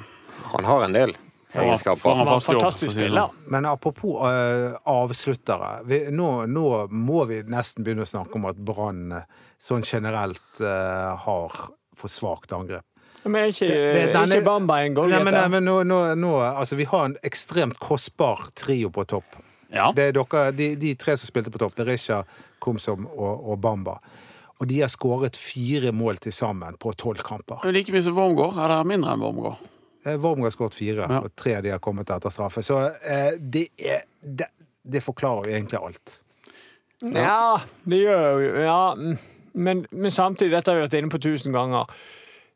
Han 0.49 0.65
har 0.65 0.83
en 0.83 0.93
del 0.93 1.13
egenskaper. 1.53 2.15
Han 2.15 2.25
var 2.27 2.33
en 2.35 2.41
fantastisk 2.41 2.91
spiller. 2.93 3.21
sånn. 3.29 3.49
Men 3.51 3.65
apropos 3.65 4.21
uh, 4.21 4.75
avsluttere. 4.85 5.71
Vi, 5.89 5.99
nå, 6.11 6.45
nå 6.47 6.87
må 6.91 7.25
vi 7.29 7.41
nesten 7.49 7.83
begynne 7.83 8.05
å 8.05 8.09
snakke 8.09 8.35
om 8.37 8.45
at 8.51 8.57
Brann 8.57 9.11
eh, 9.17 9.25
sånn 9.59 9.83
generelt 9.87 10.61
uh, 10.61 11.15
har 11.25 11.57
for 11.99 12.07
svakt 12.11 12.53
angrep. 12.55 12.85
Men 13.25 13.35
er 13.41 13.49
ikke, 13.51 13.67
Det- 13.67 13.93
det- 13.93 14.13
denne- 14.15 14.37
ikke 14.39 14.45
Bamba 14.45 14.77
en 14.85 14.93
Nei, 14.93 15.23
men, 15.23 15.33
nei, 15.33 15.47
men 15.47 15.65
nå, 15.65 15.83
nå, 15.83 16.15
nå, 16.15 16.35
altså, 16.39 16.75
vi 16.79 16.85
har 16.87 17.05
en 17.09 17.17
ekstremt 17.23 17.77
kostbar 17.79 18.45
trio 18.55 18.89
på 18.89 19.03
topp. 19.05 19.25
Ja. 19.73 19.91
Det 19.91 20.07
er 20.07 20.13
dere, 20.15 20.51
de, 20.55 20.75
de 20.75 20.93
tre 20.95 21.17
som 21.17 21.27
spilte 21.27 21.51
på 21.51 21.59
topp, 21.59 21.75
det 21.75 21.83
er 21.85 21.91
Risha, 21.91 22.23
Komsom 22.59 23.05
og, 23.11 23.49
og 23.51 23.59
Bamba. 23.61 23.97
Og 24.59 24.67
de 24.67 24.79
har 24.81 24.89
skåret 24.91 25.35
fire 25.39 25.91
mål 25.95 26.17
til 26.23 26.33
sammen 26.35 26.75
på 26.79 26.91
tolv 26.95 27.21
kamper. 27.23 27.59
Er 27.63 27.71
Like 27.75 27.91
mye 27.91 28.03
som 28.03 28.15
Wormgård, 28.17 28.57
eller 28.57 28.83
mindre 28.87 29.13
enn 29.13 29.21
Wormgård. 29.23 29.59
Eh, 30.05 30.15
Worm 30.23 30.41
har 30.45 30.53
skåret 30.55 30.73
fire, 30.77 31.07
Ja. 31.09 31.19
og 31.25 31.33
tre 31.35 31.55
av 31.57 31.63
de 31.63 31.69
har 31.73 31.79
kommet 31.83 32.09
etter 32.09 32.29
straffe. 32.31 32.61
Så 32.63 32.77
eh, 32.87 33.33
det, 33.39 33.67
er, 33.79 34.05
det, 34.23 34.47
det 34.83 35.01
forklarer 35.03 35.49
jo 35.49 35.55
egentlig 35.57 35.79
alt. 35.81 36.21
Ja, 37.01 37.57
det 37.87 37.99
gjør 38.01 38.39
jo 38.43 38.63
Ja, 38.63 38.79
men, 39.53 39.85
men 39.91 40.11
samtidig, 40.11 40.51
dette 40.51 40.71
har 40.71 40.79
vi 40.81 40.87
vært 40.87 40.97
inne 40.99 41.11
på 41.13 41.19
tusen 41.23 41.53
ganger. 41.55 41.87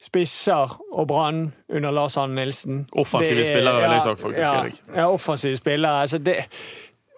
Spisser 0.04 0.74
og 0.92 1.08
Brann 1.08 1.46
under 1.72 1.92
Lars 1.96 2.18
Arne 2.20 2.36
Nilsen. 2.42 2.82
Offensive 2.92 3.40
er- 3.40 3.48
spillere, 3.48 3.80
ville 3.82 3.94
jeg 3.96 4.02
sagt, 4.04 4.20
faktisk, 4.20 4.42
Ja, 4.44 4.98
ja 5.00 5.06
offensive 5.10 5.56
spillere. 5.58 6.02
Altså 6.04 6.18
det, 6.20 6.36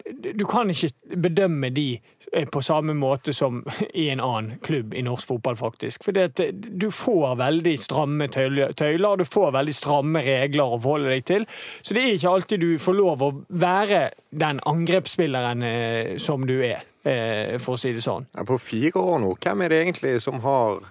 du 0.06 0.46
kan 0.46 0.70
ikke 0.70 1.18
bedømme 1.18 1.70
de 1.74 2.00
eh, 2.32 2.46
på 2.50 2.62
samme 2.62 2.94
måte 2.94 3.34
som 3.34 3.64
i 3.94 4.08
en 4.14 4.22
annen 4.22 4.60
klubb 4.64 4.94
i 4.94 5.02
norsk 5.06 5.28
fotball, 5.28 5.58
faktisk. 5.58 6.06
For 6.06 6.14
du 6.14 6.88
får 6.94 7.38
veldig 7.40 7.76
stramme 7.82 8.28
tøyler, 8.30 9.18
du 9.18 9.26
får 9.26 9.56
veldig 9.56 9.76
stramme 9.76 10.22
regler 10.26 10.76
å 10.76 10.80
forholde 10.82 11.16
deg 11.16 11.26
til. 11.26 11.48
Så 11.82 11.98
det 11.98 12.04
er 12.04 12.18
ikke 12.18 12.36
alltid 12.36 12.62
du 12.62 12.70
får 12.82 13.00
lov 13.00 13.26
å 13.26 13.32
være 13.50 14.04
den 14.30 14.62
angrepsspilleren 14.66 15.66
eh, 15.66 16.14
som 16.22 16.46
du 16.46 16.60
er, 16.60 16.86
eh, 17.04 17.58
for 17.58 17.74
å 17.76 17.82
si 17.82 17.96
det 17.96 18.06
sånn. 18.06 18.30
På 18.46 18.60
fire 18.62 19.02
år 19.02 19.20
nå, 19.26 19.34
hvem 19.42 19.66
er 19.66 19.74
det 19.74 19.82
egentlig 19.88 20.16
som 20.24 20.38
har 20.46 20.86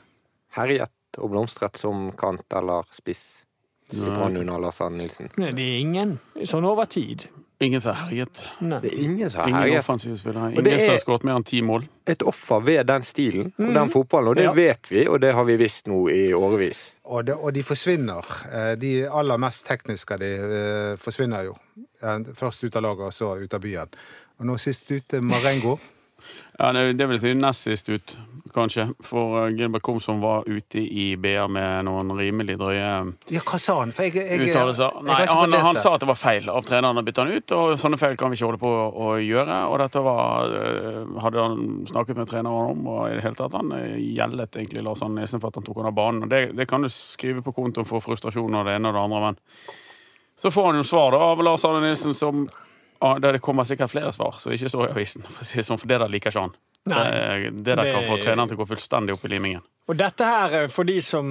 herjet 0.59 1.23
og 1.23 1.31
blomstret 1.31 1.79
som 1.79 2.09
kant 2.19 2.59
eller 2.59 2.87
spiss 2.91 3.45
i 3.95 4.01
Brann 4.01 4.41
under 4.41 4.59
Lars 4.59 4.81
Arne 4.83 5.05
Nilsen? 5.05 5.31
Det 5.39 5.55
er 5.55 5.79
ingen 5.79 6.19
sånn 6.43 6.67
over 6.67 6.91
tid. 6.91 7.29
Ingen 7.61 7.81
som 7.81 7.95
har 7.95 8.09
herjet. 8.11 8.41
Det 8.61 8.91
er 8.93 8.99
ingen 9.05 9.31
som 9.31 9.41
har 9.41 9.49
Ingen 9.49 9.61
herjet. 9.63 9.79
offensive 9.79 10.17
spillere. 10.19 10.51
Ingen 10.53 10.81
som 10.81 10.89
har 10.91 10.99
skåret 10.99 11.25
mer 11.25 11.37
enn 11.39 11.45
ti 11.47 11.61
mål. 11.63 11.85
Et 12.11 12.23
offer 12.27 12.61
ved 12.67 12.87
den 12.87 13.03
stilen 13.07 13.53
og 13.59 13.71
den 13.75 13.89
fotballen, 13.93 14.29
og 14.29 14.37
det 14.37 14.45
Ja. 14.45 14.53
vet 14.53 14.91
vi, 14.91 15.07
og 15.09 15.21
det 15.21 15.33
har 15.35 15.45
vi 15.45 15.57
visst 15.57 15.87
nå 15.87 16.09
i 16.11 16.33
årevis. 16.35 16.95
Og, 17.05 17.25
det, 17.27 17.35
og 17.39 17.53
de 17.55 17.63
forsvinner. 17.63 18.25
Eh, 18.53 18.75
De 18.77 19.07
aller 19.09 19.39
mest 19.39 19.67
tekniske 19.67 20.19
de 20.19 20.33
eh, 20.35 20.97
forsvinner 20.97 21.45
jo. 21.45 21.55
Først 22.35 22.65
ut 22.65 22.77
av 22.77 22.83
laget, 22.83 23.07
og 23.07 23.13
så 23.13 23.37
ut 23.43 23.55
av 23.55 23.61
byen. 23.61 23.89
Og 24.41 24.47
nå 24.47 24.59
sist 24.59 24.91
ute 24.91 25.21
Marengo. 25.23 25.79
Ja, 26.59 26.73
det, 26.73 26.93
det 26.93 27.07
vil 27.11 27.19
si 27.19 27.33
nest 27.35 27.67
sist 27.67 27.89
ut, 27.91 28.13
kanskje. 28.55 28.87
For 29.03 29.41
uh, 29.43 29.49
Gilbert 29.51 29.83
Komsom 29.83 30.21
var 30.23 30.45
ute 30.47 30.79
i 30.79 31.07
BA 31.19 31.49
med 31.51 31.89
noen 31.89 32.13
rimelig 32.15 32.55
drøye 32.61 32.91
Ja, 33.35 33.43
hva 33.43 33.59
sa 33.59 33.81
han? 33.81 33.91
For 33.95 34.07
jeg, 34.07 34.21
jeg, 34.21 34.53
uttalelser. 34.53 35.01
Nei, 35.03 35.17
jeg 35.25 35.33
han, 35.35 35.57
han 35.67 35.81
sa 35.81 35.97
at 35.97 36.05
det 36.05 36.11
var 36.13 36.19
feil 36.21 36.47
av 36.53 36.63
treneren 36.67 37.01
å 37.01 37.05
bytte 37.07 37.25
han 37.25 37.35
ut, 37.35 37.55
og 37.59 37.75
sånne 37.81 37.99
feil 37.99 38.15
kan 38.21 38.31
vi 38.31 38.39
ikke 38.39 38.47
holde 38.47 38.63
på 38.63 38.71
å, 38.71 39.09
gjøre. 39.19 39.57
Og 39.73 39.79
dette 39.83 40.03
var, 40.07 40.55
øh, 40.61 41.01
hadde 41.25 41.47
han 41.49 41.65
snakket 41.91 42.21
med 42.21 42.31
treneren 42.31 42.75
om, 42.77 42.87
og 42.93 43.09
i 43.09 43.17
det 43.17 43.25
hele 43.27 43.39
tatt 43.41 43.57
han 43.59 43.75
gjeldet 43.99 44.61
egentlig 44.61 44.85
Lars 44.87 45.03
Arne 45.03 45.25
Nesen 45.25 45.43
for 45.43 45.51
at 45.51 45.59
han 45.59 45.67
tok 45.67 45.81
han 45.83 45.91
av 45.91 45.97
banen. 45.99 46.27
Og 46.27 46.31
det, 46.31 46.45
det 46.55 46.69
kan 46.71 46.87
du 46.87 46.93
skrive 46.93 47.43
på 47.43 47.55
kontoen 47.57 47.89
for 47.89 48.05
frustrasjon 48.05 48.61
og 48.61 48.69
det 48.69 48.79
ene 48.79 48.93
og 48.93 48.99
det 48.99 49.09
andre, 49.09 49.25
men 49.33 49.43
så 50.39 50.51
får 50.51 50.71
han 50.71 50.79
jo 50.79 50.87
svar 50.87 51.15
da 51.15 51.27
av 51.33 51.43
Lars 51.47 51.67
Arne 51.67 51.83
Nilsen 51.83 52.15
som 52.15 52.47
ah, 53.01 53.21
Det 53.21 53.43
kommer 53.43 53.65
sikkert 53.65 53.91
flere 53.91 54.13
svar, 54.13 54.37
så 54.39 54.51
ikke 54.51 54.69
står 54.69 54.87
i 54.89 54.93
avisen, 54.95 55.23
for 55.23 55.87
det 55.89 56.01
der 56.01 56.09
liker 56.09 56.31
ikke 56.31 56.41
han. 56.41 56.57
Nei. 56.91 57.05
Eh, 57.09 57.51
Det 57.53 57.77
der 57.77 57.93
kan 57.93 58.05
få 58.05 58.19
treneren 58.21 58.49
til 58.49 58.59
å 58.59 58.65
gå 58.65 58.69
fullstendig 58.75 59.17
opp 59.17 59.25
i 59.25 59.33
limingen. 59.33 59.63
Og 59.89 59.97
dette 60.01 60.25
her, 60.25 60.55
eh, 60.63 60.69
for 60.73 60.85
de 60.85 61.01
som 61.05 61.27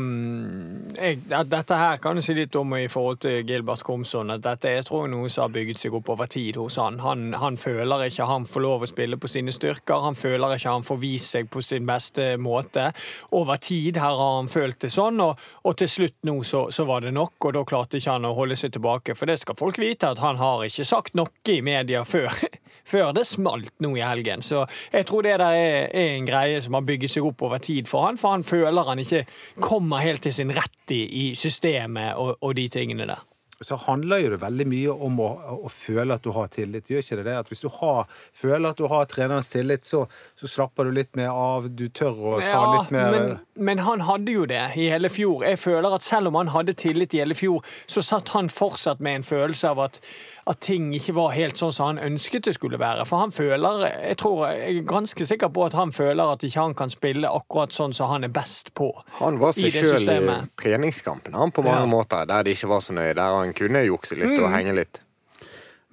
jeg, 0.93 1.24
Dette 1.27 1.75
her 1.77 1.98
kan 1.98 2.15
du 2.15 2.22
si 2.22 2.36
litt 2.38 2.55
om 2.55 2.74
i 2.77 2.88
forhold 2.88 3.19
til 3.19 3.43
Gilbert 3.43 3.83
Komsson. 3.83 4.29
At 4.29 4.41
dette 4.41 4.69
er 4.69 4.83
tror 4.86 5.07
jeg 5.07 5.12
noe 5.15 5.29
som 5.29 5.48
har 5.48 5.53
bygget 5.55 5.79
seg 5.81 5.93
opp 5.98 6.10
over 6.10 6.29
tid 6.29 6.55
hos 6.55 6.75
han. 6.75 7.00
han. 7.00 7.33
Han 7.33 7.57
føler 7.57 8.05
ikke 8.05 8.27
han 8.29 8.45
får 8.45 8.62
lov 8.62 8.86
å 8.86 8.89
spille 8.89 9.17
på 9.17 9.27
sine 9.27 9.51
styrker. 9.51 10.01
Han 10.05 10.13
føler 10.13 10.55
ikke 10.55 10.69
han 10.69 10.86
får 10.86 11.01
vist 11.01 11.31
seg 11.33 11.50
på 11.50 11.63
sin 11.63 11.86
beste 11.86 12.38
måte. 12.38 12.93
Over 13.31 13.57
tid 13.57 13.98
her 13.98 14.17
har 14.22 14.38
han 14.38 14.48
følt 14.48 14.79
det 14.79 14.91
sånn, 14.93 15.19
og, 15.22 15.39
og 15.63 15.77
til 15.77 15.89
slutt 15.89 16.19
nå 16.24 16.43
så, 16.43 16.67
så 16.72 16.86
var 16.86 17.01
det 17.01 17.13
nok. 17.13 17.33
Og 17.45 17.53
da 17.53 17.63
klarte 17.63 17.98
ikke 17.98 18.12
han 18.19 18.25
å 18.29 18.36
holde 18.38 18.55
seg 18.55 18.74
tilbake. 18.74 19.15
For 19.17 19.25
det 19.25 19.39
skal 19.41 19.57
folk 19.57 19.77
vite, 19.81 20.13
at 20.13 20.22
han 20.22 20.38
har 20.38 20.65
ikke 20.65 20.86
sagt 20.86 21.15
noe 21.15 21.29
i 21.50 21.62
media 21.62 22.03
før. 22.05 22.29
Før 22.84 23.13
det 23.16 23.25
smalt 23.30 23.74
nå 23.84 23.94
i 23.98 24.04
helgen. 24.04 24.42
Så 24.44 24.66
jeg 24.92 25.08
tror 25.08 25.24
det 25.24 25.38
der 25.40 25.56
er, 25.56 25.90
er 25.96 26.16
en 26.18 26.28
greie 26.28 26.62
som 26.62 26.75
har 26.78 26.84
bygget 26.88 27.16
seg 27.16 27.28
opp 27.30 27.46
over 27.48 27.62
tid 27.63 27.88
for 27.88 28.08
han, 28.08 28.18
for 28.20 28.36
han 28.36 28.44
føler 28.44 28.90
han 28.90 29.00
ikke 29.04 29.24
kommer 29.63 30.04
helt 30.04 30.24
til 30.25 30.34
sin 30.36 30.52
rett 30.56 30.92
i, 30.92 31.04
i 31.30 31.30
systemet 31.38 32.18
og, 32.20 32.36
og 32.44 32.56
de 32.60 32.68
tingene 32.70 33.08
der. 33.08 33.22
så 33.63 33.78
handler 33.80 34.20
jo 34.20 34.30
det 34.34 34.42
veldig 34.42 34.66
mye 34.68 34.94
om 35.08 35.20
å, 35.24 35.28
å 35.63 35.70
føle 35.72 36.18
at 36.18 36.24
du 36.25 36.34
har 36.36 36.50
tillit. 36.52 36.90
Gjør 36.92 37.04
ikke 37.06 37.18
det 37.22 37.24
det? 37.30 37.36
At 37.40 37.48
hvis 37.52 37.62
du 37.63 37.70
har, 37.72 38.10
føler 38.36 38.74
at 38.74 38.82
du 38.82 38.90
har 38.92 39.06
trenerens 39.08 39.48
tillit, 39.54 39.86
så, 39.88 40.02
så 40.36 40.50
slapper 40.52 40.90
du 40.90 40.92
litt 40.98 41.16
mer 41.16 41.32
av. 41.32 41.70
Du 41.72 41.86
tør 41.88 42.20
å 42.20 42.34
ta 42.42 42.50
Ja, 42.50 42.63
litt 42.74 42.92
mer 42.92 43.16
men, 43.16 43.38
men 43.70 43.84
han 43.86 44.04
hadde 44.04 44.36
jo 44.36 44.44
det 44.50 44.60
i 44.75 44.90
hele 44.92 45.08
fjor. 45.13 45.46
Jeg 45.48 45.62
føler 45.63 45.96
at 45.96 46.04
selv 46.04 46.34
om 46.34 46.42
han 46.42 46.52
hadde 46.52 46.75
tillit 46.75 47.16
i 47.16 47.24
hele 47.24 47.38
fjor, 47.40 47.63
så 47.88 48.04
satt 48.04 48.34
han 48.36 48.52
fortsatt 48.52 49.00
med 49.06 49.22
en 49.22 49.28
følelse 49.28 49.72
av 49.72 49.86
at, 49.88 50.02
at 50.46 50.60
ting 50.60 50.90
ikke 50.96 51.14
var 51.16 51.30
helt 51.38 51.56
sånn 51.60 51.72
som 51.72 51.86
han 51.94 52.00
ønsket 52.04 52.44
det 52.50 52.54
skulle 52.58 52.80
være. 52.82 53.06
For 53.08 53.22
han 53.24 53.32
føler, 53.32 53.86
jeg 54.10 54.18
tror, 54.20 54.42
jeg 54.52 54.78
er 54.82 54.90
ganske 54.90 55.28
sikker 55.30 55.52
på 55.56 55.64
at 55.70 55.78
han 55.80 55.94
føler 55.96 56.34
at 56.34 56.44
ikke 56.44 56.60
han 56.60 56.76
kan 56.76 56.92
spille 56.92 57.30
akkurat 57.32 57.72
sånn 57.76 57.96
som 57.96 58.12
han 58.12 58.28
er 58.28 58.34
best 58.34 58.74
på. 58.76 58.90
Han 59.22 59.40
var 59.40 59.56
I 59.56 59.70
seg 59.70 59.78
sjøl 59.88 60.10
i 60.12 60.42
treningskampen, 60.60 61.34
han 61.40 61.52
på 61.56 61.64
mange 61.64 61.86
Ja. 61.86 61.92
måter, 61.94 62.28
der 62.28 62.44
det 62.44 62.58
ikke 62.58 62.70
var 62.74 62.84
så 62.84 62.94
nøye. 62.98 63.14
Der 63.16 63.40
han 63.40 63.54
kunne 63.54 63.86
jukse 63.88 64.20
litt 64.20 64.40
og 64.40 64.52
henge 64.52 64.76
litt. 64.76 65.02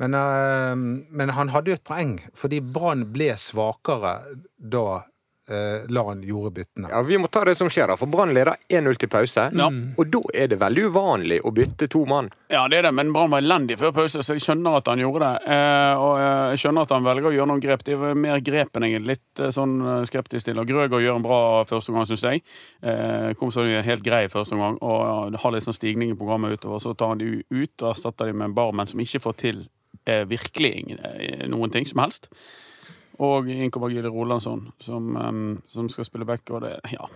Men, 0.00 0.14
eh, 0.14 0.74
men 1.12 1.28
han 1.36 1.48
hadde 1.48 1.70
jo 1.70 1.74
et 1.74 1.84
poeng, 1.84 2.18
fordi 2.34 2.60
Brann 2.60 3.04
ble 3.12 3.34
svakere 3.36 4.14
da 4.58 5.04
eh, 5.50 5.86
Lan 5.92 6.22
gjorde 6.26 6.52
byttene. 6.60 6.90
Ja, 6.92 7.02
Vi 7.02 7.18
må 7.18 7.28
ta 7.28 7.42
det 7.44 7.56
som 7.58 7.70
skjer, 7.70 7.90
da. 7.90 7.96
For 7.98 8.10
Brann 8.10 8.34
leder 8.36 8.54
1-0 8.68 8.98
til 9.02 9.10
pause. 9.12 9.48
Ja. 9.56 9.68
Og 9.70 10.10
da 10.12 10.20
er 10.34 10.50
det 10.52 10.60
veldig 10.60 10.86
uvanlig 10.90 11.40
å 11.44 11.52
bytte 11.54 11.88
to 11.90 12.04
mann. 12.08 12.30
Ja, 12.50 12.66
det 12.70 12.80
er 12.80 12.88
det, 12.88 12.92
men 12.96 13.12
Brann 13.14 13.30
var 13.32 13.42
elendig 13.42 13.78
før 13.80 13.92
pause, 13.96 14.22
så 14.24 14.36
jeg 14.36 14.44
skjønner 14.44 14.78
at 14.80 14.90
han 14.90 15.02
gjorde 15.02 15.26
det. 15.26 15.52
Eh, 15.56 16.02
og 16.02 16.14
eh, 16.20 16.44
jeg 16.54 16.62
skjønner 16.64 16.86
at 16.86 16.94
han 16.96 17.06
velger 17.06 17.30
å 17.30 17.34
gjøre 17.34 17.50
noen 17.52 17.64
grep. 17.64 17.84
Det 17.86 17.96
er 17.96 18.22
mer 18.26 18.40
grep 18.46 18.76
enn 18.78 18.88
jeg 18.88 19.00
er 19.00 19.06
litt 19.12 19.42
eh, 19.42 19.52
sånn 19.54 19.76
eh, 19.82 20.00
skeptisk 20.10 20.50
til. 20.50 20.62
Og 20.62 20.70
Grøger 20.70 21.04
gjør 21.04 21.20
en 21.20 21.26
bra 21.26 21.40
første 21.70 21.92
omgang, 21.94 22.08
syns 22.10 22.26
jeg. 22.26 22.44
Eh, 22.82 23.30
kom 23.40 23.52
så 23.54 23.66
helt 23.66 24.06
grei 24.06 24.24
første 24.32 24.56
omgang, 24.56 24.78
og 24.82 25.02
ja, 25.34 25.42
har 25.42 25.54
litt 25.54 25.66
sånn 25.66 25.76
stigning 25.76 26.14
i 26.14 26.18
programmet 26.18 26.56
utover. 26.58 26.82
Så 26.82 26.94
tar 26.98 27.14
han 27.14 27.22
de 27.22 27.42
ut 27.50 27.84
og 27.84 27.92
erstatter 27.92 28.30
de 28.30 28.36
med 28.38 28.50
en 28.50 28.56
barmenn 28.56 28.90
som 28.90 29.02
ikke 29.02 29.22
får 29.22 29.38
til 29.44 29.62
eh, 30.06 30.24
virkelig 30.30 30.74
noen 31.50 31.72
ting 31.74 31.86
som 31.88 32.02
helst. 32.04 32.30
Og 33.20 33.44
Gille 33.46 34.08
Rolandsson, 34.08 34.62
som, 34.80 35.16
um, 35.16 35.62
som 35.68 35.88
skal 35.92 36.06
spille 36.08 36.24
back, 36.28 36.48
og 36.50 36.64
det 36.64 36.78
Ja. 36.92 37.06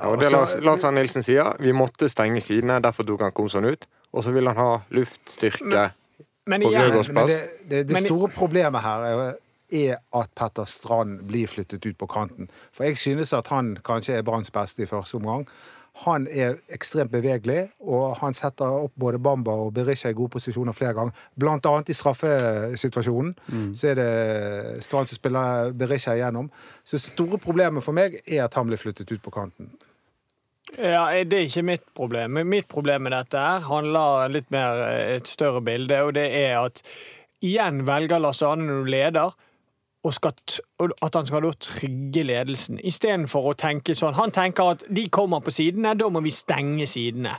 Ja, 0.00 0.06
og 0.08 0.20
det 0.20 0.30
Lars, 0.32 0.54
Lars 0.64 0.84
Arne 0.84 1.02
Nilsen 1.02 1.22
sier, 1.22 1.56
vi 1.60 1.72
måtte 1.76 2.08
stenge 2.08 2.40
sidene, 2.40 2.78
derfor 2.80 3.04
tok 3.04 3.20
han 3.26 3.34
Komson 3.36 3.66
ut. 3.68 3.84
Og 4.12 4.24
så 4.24 4.32
vil 4.32 4.48
han 4.48 4.56
ha 4.56 4.78
luftstyrke 4.96 5.66
men, 5.66 5.90
Men 6.46 6.62
på 6.62 6.70
igjen, 6.70 6.90
plass. 6.90 7.10
Men 7.12 7.26
det, 7.28 7.40
det, 7.70 7.82
det 7.88 7.96
Men- 7.98 8.06
store 8.06 8.30
problemet 8.32 8.80
her 8.80 9.04
er, 9.10 9.34
er 9.72 9.98
at 10.16 10.30
Petter 10.34 10.64
Strand 10.64 11.20
blir 11.28 11.46
flyttet 11.46 11.84
ut 11.86 11.98
på 11.98 12.06
kanten. 12.06 12.48
For 12.72 12.84
jeg 12.84 12.98
synes 12.98 13.32
at 13.32 13.46
han 13.52 13.76
kanskje 13.84 14.16
er 14.18 14.22
Branns 14.22 14.50
beste 14.50 14.82
i 14.82 14.86
første 14.86 15.20
omgang. 15.20 15.46
Han 16.06 16.24
er 16.32 16.56
ekstremt 16.72 17.12
bevegelig, 17.12 17.66
og 17.84 18.14
han 18.22 18.32
setter 18.36 18.86
opp 18.86 18.94
både 18.96 19.18
Bamba 19.20 19.52
og 19.66 19.74
Berisha 19.76 20.08
i 20.08 20.16
gode 20.16 20.32
posisjoner 20.36 20.72
flere 20.72 20.94
ganger. 20.96 21.26
Blant 21.36 21.66
annet 21.68 21.92
i 21.92 21.96
straffesituasjonen. 21.98 23.34
Så 23.76 23.90
er 23.90 24.00
det 24.00 24.08
Strand 24.86 25.10
som 25.10 25.20
spiller 25.20 25.74
Berisha 25.76 26.16
igjennom. 26.16 26.48
Så 26.84 26.96
det 26.96 27.04
store 27.04 27.40
problemet 27.42 27.84
for 27.84 27.96
meg 27.96 28.16
er 28.24 28.46
at 28.46 28.56
han 28.56 28.70
blir 28.70 28.80
flyttet 28.80 29.12
ut 29.12 29.22
på 29.22 29.34
kanten. 29.34 29.68
Ja, 30.78 31.10
Det 31.24 31.36
er 31.36 31.48
ikke 31.48 31.66
mitt 31.66 31.86
problem. 31.94 32.38
Mitt 32.46 32.68
problem 32.68 33.02
med 33.02 33.12
dette 33.12 33.38
her 33.42 33.64
handler 33.66 34.30
litt 34.30 34.50
mer 34.54 34.82
eh, 34.86 35.16
et 35.16 35.28
større 35.28 35.60
bilde, 35.60 35.98
og 36.06 36.14
det 36.14 36.28
er 36.30 36.60
at 36.60 36.82
igjen 37.42 37.82
velger 37.88 38.20
Lars 38.22 38.42
Arne 38.46 38.68
når 38.68 38.84
du 38.84 38.90
leder, 38.94 39.34
og 40.04 40.14
skal 40.14 40.32
at 41.04 41.16
han 41.16 41.26
skal 41.28 41.44
da 41.44 41.50
trygge 41.60 42.22
ledelsen, 42.24 42.78
istedenfor 42.84 43.50
å 43.50 43.56
tenke 43.58 43.94
sånn 43.96 44.16
Han 44.16 44.32
tenker 44.32 44.74
at 44.74 44.84
de 44.88 45.08
kommer 45.12 45.42
på 45.44 45.52
sidene, 45.52 45.92
da 45.94 46.08
må 46.08 46.22
vi 46.24 46.32
stenge 46.32 46.86
sidene. 46.88 47.34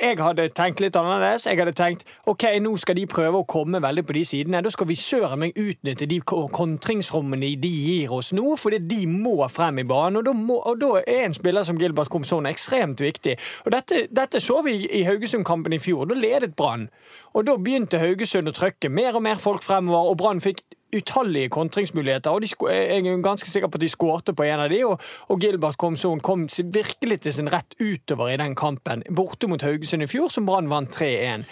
Jeg 0.00 0.16
hadde 0.22 0.46
tenkt 0.54 0.80
litt 0.80 0.94
annerledes. 0.96 1.44
Jeg 1.48 1.58
hadde 1.58 1.74
tenkt 1.76 2.06
ok, 2.30 2.46
nå 2.62 2.70
skal 2.80 2.96
de 2.96 3.02
prøve 3.10 3.40
å 3.42 3.46
komme 3.48 3.82
veldig 3.82 4.04
på 4.06 4.14
de 4.16 4.22
sidene. 4.24 4.62
Da 4.64 4.70
skal 4.72 4.88
vi 4.88 4.96
søren 4.96 5.42
meg 5.42 5.58
utnytte 5.58 6.06
de 6.08 6.20
kontringsrommene 6.24 7.50
de 7.60 7.72
gir 7.74 8.14
oss 8.14 8.30
nå, 8.32 8.54
fordi 8.56 8.78
de 8.86 9.02
må 9.10 9.34
frem 9.52 9.82
i 9.82 9.84
banen. 9.84 10.20
Og 10.22 10.28
da, 10.30 10.34
må, 10.36 10.56
og 10.62 10.80
da 10.80 10.92
er 11.02 11.26
en 11.26 11.36
spiller 11.36 11.66
som 11.66 11.78
Gilbert 11.80 12.08
Komson 12.12 12.48
ekstremt 12.48 13.02
viktig. 13.02 13.36
Og 13.66 13.74
dette, 13.74 14.06
dette 14.14 14.40
så 14.40 14.62
vi 14.64 14.78
i 14.86 15.04
Haugesund-kampen 15.08 15.76
i 15.76 15.82
fjor. 15.82 16.06
Da 16.08 16.16
ledet 16.16 16.54
Brann. 16.56 16.88
Og 17.34 17.50
da 17.50 17.58
begynte 17.60 18.00
Haugesund 18.00 18.48
å 18.48 18.56
trykke 18.56 18.88
mer 18.94 19.18
og 19.18 19.26
mer 19.26 19.42
folk 19.42 19.66
fremover, 19.66 20.14
og 20.14 20.20
Brann 20.22 20.40
fikk 20.40 20.64
utallige 20.96 21.50
kontringsmuligheter, 21.52 22.30
og 22.30 22.42
de, 22.42 22.50
jeg 22.70 23.00
er 23.00 23.22
ganske 23.24 23.50
sikker 23.50 23.70
på 23.70 23.78
at 23.78 23.84
de 23.84 23.90
skårte 23.90 24.34
på 24.36 24.46
en 24.46 24.64
av 24.64 24.70
de, 24.72 24.80
og, 24.86 25.02
og 25.28 25.40
Gilbert 25.42 25.78
Komson 25.80 26.22
kom 26.24 26.46
virkelig 26.48 27.20
til 27.24 27.36
sin 27.36 27.50
rett 27.52 27.76
utover 27.80 28.32
i 28.32 28.38
den 28.40 28.56
kampen, 28.58 29.04
borte 29.16 29.50
mot 29.50 29.62
Haugesund 29.62 30.06
i 30.06 30.10
fjor, 30.10 30.30
som 30.32 30.48
Brann 30.48 30.70
vant 30.70 30.90
3-1. 30.96 31.46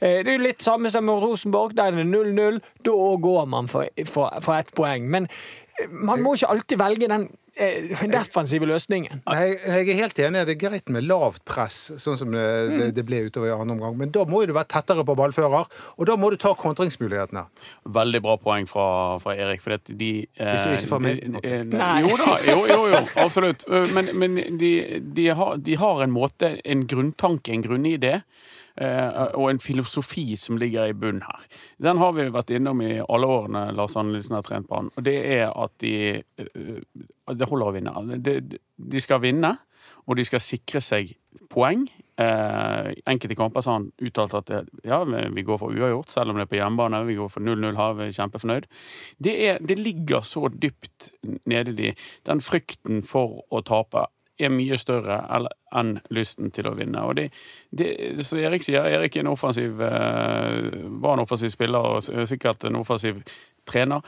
Eh, 0.00 0.20
Det 0.22 0.28
er 0.28 0.38
jo 0.38 0.46
litt 0.46 0.64
samme 0.64 0.90
som 0.90 1.06
med 1.06 1.22
Rosenborg, 1.22 1.76
der 1.76 1.92
er 1.92 2.02
det 2.02 2.08
0-0, 2.10 2.60
da 2.84 2.96
går 3.26 3.44
man 3.46 3.70
for, 3.70 3.88
for, 4.08 4.32
for 4.42 4.58
ett 4.58 4.74
poeng. 4.74 5.08
Men 5.10 5.28
eh, 5.80 5.88
man 5.90 6.22
må 6.22 6.34
ikke 6.34 6.52
alltid 6.52 6.82
velge 6.82 7.10
den 7.12 7.30
defensive 7.56 8.66
løsningen. 8.66 9.20
Nei, 9.26 9.42
jeg 9.54 9.88
er 9.92 9.98
helt 10.00 10.18
enig. 10.24 10.42
Det 10.48 10.54
er 10.56 10.60
greit 10.62 10.88
med 10.92 11.04
lavt 11.06 11.42
press, 11.48 11.76
sånn 12.00 12.16
som 12.18 12.32
det, 12.34 12.44
det, 12.72 12.86
det 12.96 13.04
ble 13.08 13.22
utover 13.28 13.50
i 13.50 13.54
andre 13.54 13.76
omgang. 13.76 13.96
Men 14.00 14.12
da 14.14 14.24
må 14.28 14.42
du 14.48 14.54
være 14.56 14.70
tettere 14.72 15.04
på 15.08 15.16
ballfører, 15.18 15.68
og 15.96 16.08
da 16.08 16.16
må 16.20 16.30
du 16.32 16.38
ta 16.40 16.54
kontringsmulighetene. 16.58 17.44
Veldig 17.92 18.22
bra 18.24 18.36
poeng 18.42 18.68
fra, 18.70 18.86
fra 19.22 19.36
Erik. 19.36 19.62
For 19.64 19.76
at 19.76 19.84
de 19.90 20.12
eh, 20.36 20.54
Ikke- 20.54 20.78
ikke 20.78 20.90
fra 20.94 20.98
meg. 21.04 21.20
de- 21.20 21.42
eh, 21.44 21.62
Nei. 21.72 21.92
Jo 22.06 22.16
da, 22.16 22.38
jo, 22.48 22.58
jo, 22.70 22.80
jo, 22.94 23.02
absolutt. 23.26 23.66
Eh, 23.68 23.86
Men, 23.92 24.08
men 24.18 24.58
de, 24.58 24.72
de, 25.12 25.28
har, 25.36 25.56
de 25.58 25.74
har 25.76 26.02
en 26.06 26.10
måte, 26.14 26.54
en 26.64 26.86
grunntanke, 26.88 27.52
en 27.52 27.62
grunnidé. 27.62 28.22
Eh, 28.76 29.08
og 29.38 29.50
en 29.50 29.62
filosofi 29.62 30.36
som 30.40 30.58
ligger 30.60 30.90
i 30.90 30.96
bunnen 30.96 31.24
her. 31.26 31.48
Den 31.82 32.00
har 32.02 32.14
vi 32.16 32.28
vært 32.32 32.52
innom 32.54 32.82
i 32.84 32.94
alle 33.02 33.30
årene 33.30 33.66
Lars 33.76 33.96
Arne 34.00 34.22
har 34.22 34.46
trent 34.46 34.68
på 34.68 34.78
han. 34.78 34.92
Og 34.96 35.06
det 35.06 35.18
er 35.38 35.48
at 35.50 35.74
de 35.82 35.94
eh, 36.20 36.78
Det 37.32 37.48
holder 37.48 37.66
å 37.68 37.74
vinne. 37.74 38.18
De, 38.18 38.40
de 38.76 39.00
skal 39.00 39.22
vinne, 39.22 39.56
og 40.06 40.16
de 40.18 40.24
skal 40.26 40.42
sikre 40.42 40.82
seg 40.82 41.14
poeng. 41.52 41.86
Eh, 42.20 42.88
enkelte 43.08 43.36
kamper 43.38 43.64
har 43.64 43.78
han 43.78 43.86
uttalt 44.04 44.34
at 44.36 44.50
ja, 44.84 45.00
vi 45.04 45.44
går 45.46 45.60
for 45.60 45.72
uavgjort, 45.72 46.10
selv 46.12 46.32
om 46.32 46.38
det 46.38 46.46
er 46.46 46.50
på 46.50 46.58
hjemmebane. 46.58 47.04
Vi 47.08 47.16
går 47.18 47.30
for 47.32 47.44
0-0 47.44 47.78
her, 47.78 47.94
vi 47.98 48.08
er 48.08 48.16
kjempefornøyd. 48.18 48.68
Det, 49.22 49.36
er, 49.48 49.62
det 49.64 49.78
ligger 49.80 50.26
så 50.26 50.48
dypt 50.52 51.12
nede 51.48 51.72
i 51.72 51.78
de. 51.78 51.94
Den 52.28 52.42
frykten 52.44 53.02
for 53.06 53.42
å 53.50 53.62
tape 53.66 54.08
er 54.42 54.52
mye 54.52 54.78
større 54.80 55.22
enn 55.78 55.96
lysten 56.14 56.52
til 56.54 56.68
å 56.70 56.74
vinne. 56.78 57.04
Og 57.06 57.16
det, 57.18 57.28
det, 57.70 57.92
så 58.26 58.40
Erik 58.42 58.64
sier, 58.64 58.86
Erik 58.88 59.16
er 59.16 59.24
en 59.24 59.32
offensiv, 59.32 59.80
eh, 59.82 60.58
var 61.02 61.16
en 61.16 61.24
offensiv 61.24 61.54
spiller 61.54 61.96
og 61.96 62.28
sikkert 62.28 62.68
en 62.68 62.80
offensiv 62.80 63.22
trener. 63.64 64.02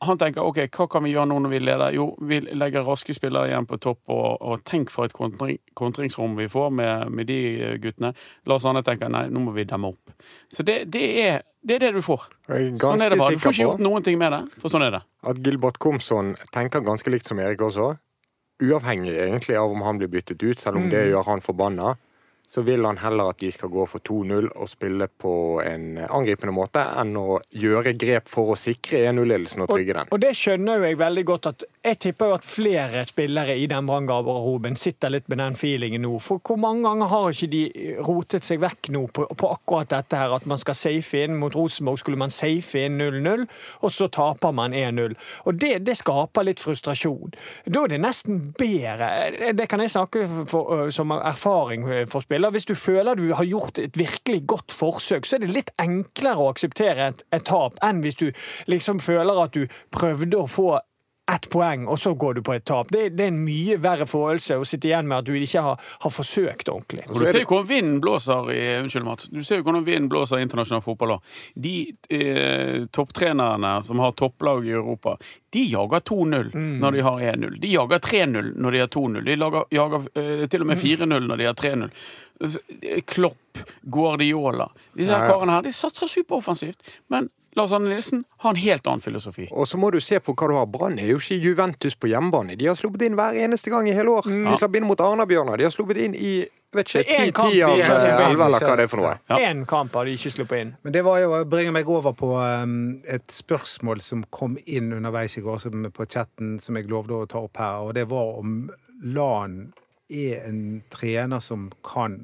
Han, 0.00 0.18
tenker 0.18 0.42
ok, 0.42 0.62
hva 0.74 0.86
kan 0.90 1.04
vi 1.04 1.12
gjøre 1.12 1.28
nå 1.30 1.38
når 1.44 1.52
vi 1.52 1.60
leder? 1.62 1.94
Jo, 1.96 2.06
vi 2.26 2.40
legger 2.46 2.86
raske 2.86 3.14
spillere 3.14 3.50
igjen 3.50 3.68
på 3.68 3.78
topp, 3.82 4.00
og, 4.12 4.40
og 4.42 4.64
tenk 4.66 4.90
for 4.92 5.06
et 5.06 5.14
kontring, 5.16 5.58
kontringsrom 5.78 6.36
vi 6.38 6.48
får 6.50 6.72
med, 6.74 7.12
med 7.14 7.30
de 7.30 7.40
guttene. 7.82 8.12
Lars 8.50 8.66
Arne 8.66 8.82
tenker 8.86 9.12
nei, 9.12 9.26
nå 9.30 9.44
må 9.46 9.54
vi 9.56 9.66
demme 9.68 9.92
opp. 9.92 10.16
Så 10.52 10.66
det, 10.66 10.80
det, 10.94 11.04
er, 11.22 11.44
det 11.62 11.78
er 11.78 11.86
det 11.86 11.92
du 11.98 12.02
får. 12.04 12.26
Sånn 12.48 13.04
er 13.04 13.14
det 13.14 13.20
bare. 13.20 13.36
Du 13.36 13.44
får 13.44 13.54
ikke 13.54 13.68
gjort 13.68 13.84
noen 13.84 14.06
ting 14.06 14.18
med 14.20 14.34
det, 14.34 14.42
for 14.62 14.72
sånn 14.72 14.86
er 14.88 14.98
det. 14.98 15.04
at 15.30 15.42
Gilbert 15.44 15.78
Komsson 15.82 16.34
tenker 16.54 16.84
ganske 16.86 17.12
likt 17.12 17.30
som 17.30 17.42
Erik 17.42 17.62
også. 17.62 17.94
Uavhengig 18.62 19.12
egentlig 19.12 19.56
av 19.60 19.72
om 19.72 19.82
han 19.84 19.98
blir 20.00 20.08
byttet 20.08 20.42
ut, 20.42 20.58
selv 20.58 20.80
om 20.80 20.86
det 20.92 21.02
gjør 21.10 21.26
han 21.28 21.44
forbanna. 21.44 21.96
Så 22.48 22.62
vil 22.62 22.84
han 22.86 22.98
heller 23.02 23.32
at 23.32 23.40
de 23.42 23.50
skal 23.50 23.72
gå 23.74 23.84
for 23.90 24.02
2-0 24.06 24.52
og 24.54 24.68
spille 24.70 25.08
på 25.10 25.32
en 25.66 25.98
angripende 26.06 26.54
måte, 26.54 26.82
enn 27.00 27.16
å 27.18 27.40
gjøre 27.50 27.96
grep 27.98 28.30
for 28.30 28.52
å 28.54 28.58
sikre 28.58 29.00
1-0-ledelsen 29.10 29.64
og 29.64 29.72
trygge 29.72 29.96
den. 29.98 30.12
Og 30.14 30.22
det 30.22 30.30
skjønner 30.38 30.78
jo 30.78 30.86
jeg 30.86 31.00
veldig 31.00 31.24
godt 31.26 31.48
at 31.50 31.64
jeg 31.86 31.98
tipper 32.02 32.30
jo 32.30 32.36
at 32.38 32.46
flere 32.46 33.02
spillere 33.06 33.56
i 33.58 33.66
den 33.70 33.88
branngarderoben 33.90 34.78
sitter 34.78 35.10
litt 35.16 35.26
med 35.32 35.42
den 35.42 35.58
feelingen 35.58 36.06
nå. 36.06 36.12
For 36.22 36.38
hvor 36.38 36.60
mange 36.62 36.86
ganger 36.86 37.10
har 37.10 37.34
ikke 37.34 37.50
de 37.50 37.64
rotet 38.06 38.46
seg 38.46 38.62
vekk 38.62 38.92
nå 38.94 39.02
på, 39.10 39.26
på 39.26 39.50
akkurat 39.50 39.90
dette 39.96 40.22
her, 40.22 40.36
at 40.38 40.46
man 40.46 40.62
skal 40.62 40.78
safe 40.78 41.24
inn 41.26 41.40
mot 41.40 41.54
Rosenborg, 41.54 41.98
skulle 42.02 42.20
man 42.20 42.34
safe 42.34 42.86
inn 42.86 43.00
0-0, 43.02 43.46
og 43.82 43.94
så 43.94 44.06
taper 44.12 44.54
man 44.54 44.74
1-0. 44.76 45.18
Og 45.50 45.58
det, 45.58 45.80
det 45.86 45.98
skaper 45.98 46.46
litt 46.46 46.62
frustrasjon. 46.62 47.34
Da 47.66 47.82
er 47.82 47.96
det 47.96 48.02
nesten 48.06 48.38
bedre, 48.54 49.10
det 49.58 49.66
kan 49.70 49.82
jeg 49.82 49.94
snakke 49.96 50.26
for, 50.46 50.86
som 50.94 51.10
erfaring 51.18 51.86
for 52.06 52.22
spillere, 52.22 52.35
hvis 52.54 52.68
du 52.68 52.74
føler 52.74 53.16
du 53.16 53.30
har 53.34 53.44
gjort 53.48 53.78
et 53.78 53.96
virkelig 53.98 54.42
godt 54.46 54.72
forsøk, 54.72 55.26
så 55.26 55.36
er 55.36 55.44
det 55.44 55.54
litt 55.54 55.72
enklere 55.82 56.42
å 56.42 56.50
akseptere 56.52 57.08
et, 57.10 57.24
et 57.32 57.46
tap 57.46 57.78
enn 57.84 58.02
hvis 58.04 58.20
du 58.20 58.26
liksom 58.70 59.00
føler 59.00 59.42
at 59.42 59.56
du 59.56 59.66
prøvde 59.94 60.40
å 60.40 60.50
få 60.50 60.76
ett 61.32 61.48
poeng, 61.50 61.86
og 61.90 61.98
så 61.98 62.12
går 62.14 62.34
du 62.34 62.42
på 62.46 62.54
et 62.54 62.64
tap. 62.64 62.90
Det, 62.92 63.08
det, 63.18 63.24
er 63.24 63.32
en 63.32 63.40
mye 63.42 63.76
verre 63.82 64.06
følelse 64.06 64.60
å 64.60 64.66
sitte 64.68 64.86
igjen 64.90 65.08
med 65.10 65.24
at 65.24 65.26
du 65.26 65.34
ikke 65.34 65.62
har, 65.64 65.80
har 66.04 66.12
forsøkt 66.12 66.68
ordentlig. 66.70 67.02
Og 67.10 67.18
du 67.18 67.26
ser 67.26 67.42
jo 67.42 67.48
hvordan 67.50 67.68
vinden 67.70 67.96
blåser 68.04 68.50
i 68.54 68.60
Unnskyld, 68.82 69.06
Mats. 69.08 69.30
Du 69.34 69.40
ser 69.42 69.58
jo 69.58 69.66
hvordan 69.66 69.86
vinden 69.88 70.10
blåser 70.12 70.38
i 70.38 70.46
internasjonal 70.46 70.84
fotball. 70.84 71.16
De 71.54 71.74
eh, 72.14 72.84
topptrenerne 72.94 73.72
som 73.86 74.02
har 74.04 74.14
topplag 74.18 74.68
i 74.68 74.76
Europa, 74.76 75.16
de 75.56 75.64
jager 75.66 76.04
2-0 76.12 76.52
mm. 76.54 76.68
når 76.84 76.98
de 76.98 77.02
har 77.08 77.24
1-0. 77.32 77.58
De 77.64 77.72
jager 77.74 78.04
3-0 78.06 78.52
når 78.54 78.76
de 78.76 78.84
har 78.84 78.92
2-0. 78.94 79.24
De 79.26 79.36
lager, 79.40 79.66
jager 79.74 80.06
eh, 80.22 80.46
til 80.52 80.62
og 80.62 80.70
med 80.70 80.84
4-0 80.84 81.26
når 81.26 81.42
de 81.42 81.50
har 81.50 81.58
3-0. 81.58 81.90
Klopp, 83.08 83.58
Guardiola 83.80 84.66
Disse 84.92 85.16
her 85.16 85.24
karene 85.24 85.54
her, 85.56 85.64
de 85.64 85.72
satser 85.72 86.10
superoffensivt. 86.10 86.86
Men 87.08 87.30
Lars 87.56 87.72
Arne 87.72 87.88
Nilsen 87.88 88.24
har 88.44 88.50
en 88.50 88.56
helt 88.60 88.86
annen 88.86 89.00
filosofi. 89.00 89.46
Og 89.50 89.68
så 89.68 89.78
må 89.80 89.88
du 89.90 89.96
se 90.04 90.18
på 90.20 90.34
hva 90.36 90.48
du 90.50 90.54
har. 90.58 90.66
Brann 90.68 90.98
er 91.00 91.08
jo 91.08 91.16
ikke 91.16 91.38
Juventus 91.40 91.96
på 91.96 92.10
hjemmebane. 92.10 92.52
De 92.60 92.68
har 92.68 92.76
sluppet 92.76 93.06
inn 93.06 93.16
hver 93.16 93.38
eneste 93.46 93.72
gang 93.72 93.88
i 93.88 93.94
hele 93.96 94.12
år. 94.12 94.28
Mm. 94.28 94.42
De 94.50 94.58
slapp 94.60 94.76
inn 94.76 94.84
mot 94.84 95.00
Arna-Bjørnar. 95.00 95.56
De 95.56 95.64
har 95.64 95.72
sluppet 95.72 96.02
inn 96.04 96.16
i 96.18 96.34
vet 96.76 96.90
ikke, 96.92 97.04
ti, 97.08 97.30
ti 97.32 97.62
av 97.64 97.72
elleve, 97.72 98.48
eller 98.50 98.60
hva 98.60 98.74
det 98.76 98.84
er 98.84 98.90
for 98.92 99.00
noe. 99.00 99.14
Én 99.38 99.62
ja. 99.62 99.68
kamp 99.70 99.96
har 99.96 100.04
de 100.04 100.16
ikke 100.18 100.34
sluppet 100.34 100.66
inn. 100.66 100.74
Men 100.84 100.96
det 100.98 101.02
var 101.06 101.22
jo, 101.22 101.30
bringer 101.48 101.72
meg 101.78 101.88
over 101.88 102.12
på 102.18 102.34
um, 102.36 102.76
et 103.08 103.32
spørsmål 103.32 104.04
som 104.04 104.26
kom 104.28 104.58
inn 104.66 104.92
underveis 104.98 105.38
i 105.40 105.44
går 105.46 105.62
som, 105.64 105.88
på 105.88 106.08
chatten, 106.12 106.58
som 106.60 106.76
jeg 106.76 106.90
lovde 106.92 107.16
å 107.16 107.30
ta 107.30 107.40
opp 107.46 107.62
her, 107.62 107.88
og 107.88 107.96
det 107.96 108.04
var 108.12 108.36
om 108.42 108.58
Lan 109.16 109.58
er 110.08 110.44
en 110.48 110.60
trener 110.92 111.40
som 111.44 111.70
kan 111.84 112.20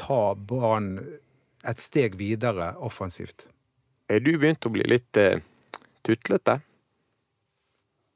ta 0.00 0.34
Brann 0.36 0.94
et 1.68 1.80
steg 1.80 2.16
videre 2.20 2.72
offensivt. 2.84 3.48
Er 4.12 4.20
du 4.20 4.34
begynt 4.36 4.66
å 4.68 4.72
bli 4.72 4.84
litt 4.88 5.16
uh, 5.20 5.40
tutlete? 6.04 6.58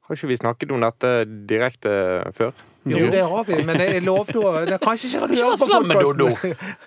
Har 0.07 0.15
ikke 0.15 0.29
vi 0.29 0.37
snakket 0.39 0.71
om 0.75 0.83
dette 0.83 1.09
direkte 1.49 1.91
før? 2.37 2.53
Jo, 2.87 3.07
det 3.11 3.23
har 3.27 3.47
vi, 3.47 3.57
men 3.67 3.81
jeg 3.81 4.03
lovte 4.05 4.39
å 4.39 4.53
Kanskje 4.79 5.09
ikke 5.09 5.25
han 5.25 5.33
hører 5.41 5.57
på 5.57 5.67
podkasten. 5.73 6.77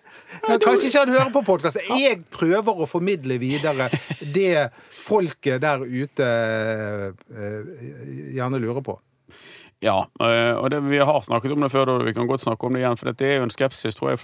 Kanskje 0.62 0.88
ikke 0.88 1.02
han 1.02 1.12
hører 1.16 1.34
på 1.34 1.42
podkasten. 1.50 1.90
Jeg 2.00 2.22
prøver 2.32 2.80
å 2.80 2.88
formidle 2.88 3.36
videre 3.42 3.90
det 4.22 4.70
folket 5.02 5.60
der 5.64 5.84
ute 5.84 6.32
uh, 7.34 7.86
gjerne 8.38 8.62
lurer 8.62 8.84
på. 8.86 8.96
Ja, 9.80 10.04
eh, 10.20 10.52
og 10.60 10.66
det, 10.68 10.82
vi 10.84 10.98
har 11.00 11.22
snakket 11.24 11.54
om 11.54 11.62
det 11.64 11.70
før, 11.72 11.94
og 11.94 12.02
vi 12.04 12.12
kan 12.12 12.28
godt 12.28 12.42
snakke 12.44 12.68
om 12.68 12.76
det 12.76 12.82
igjen. 12.82 12.98
For 13.00 13.08
det 13.16 13.24
er 13.26 13.38
jo 13.38 13.46
en 13.46 13.52
skepsis 13.54 13.96
tror 13.96 14.12
jeg, 14.12 14.20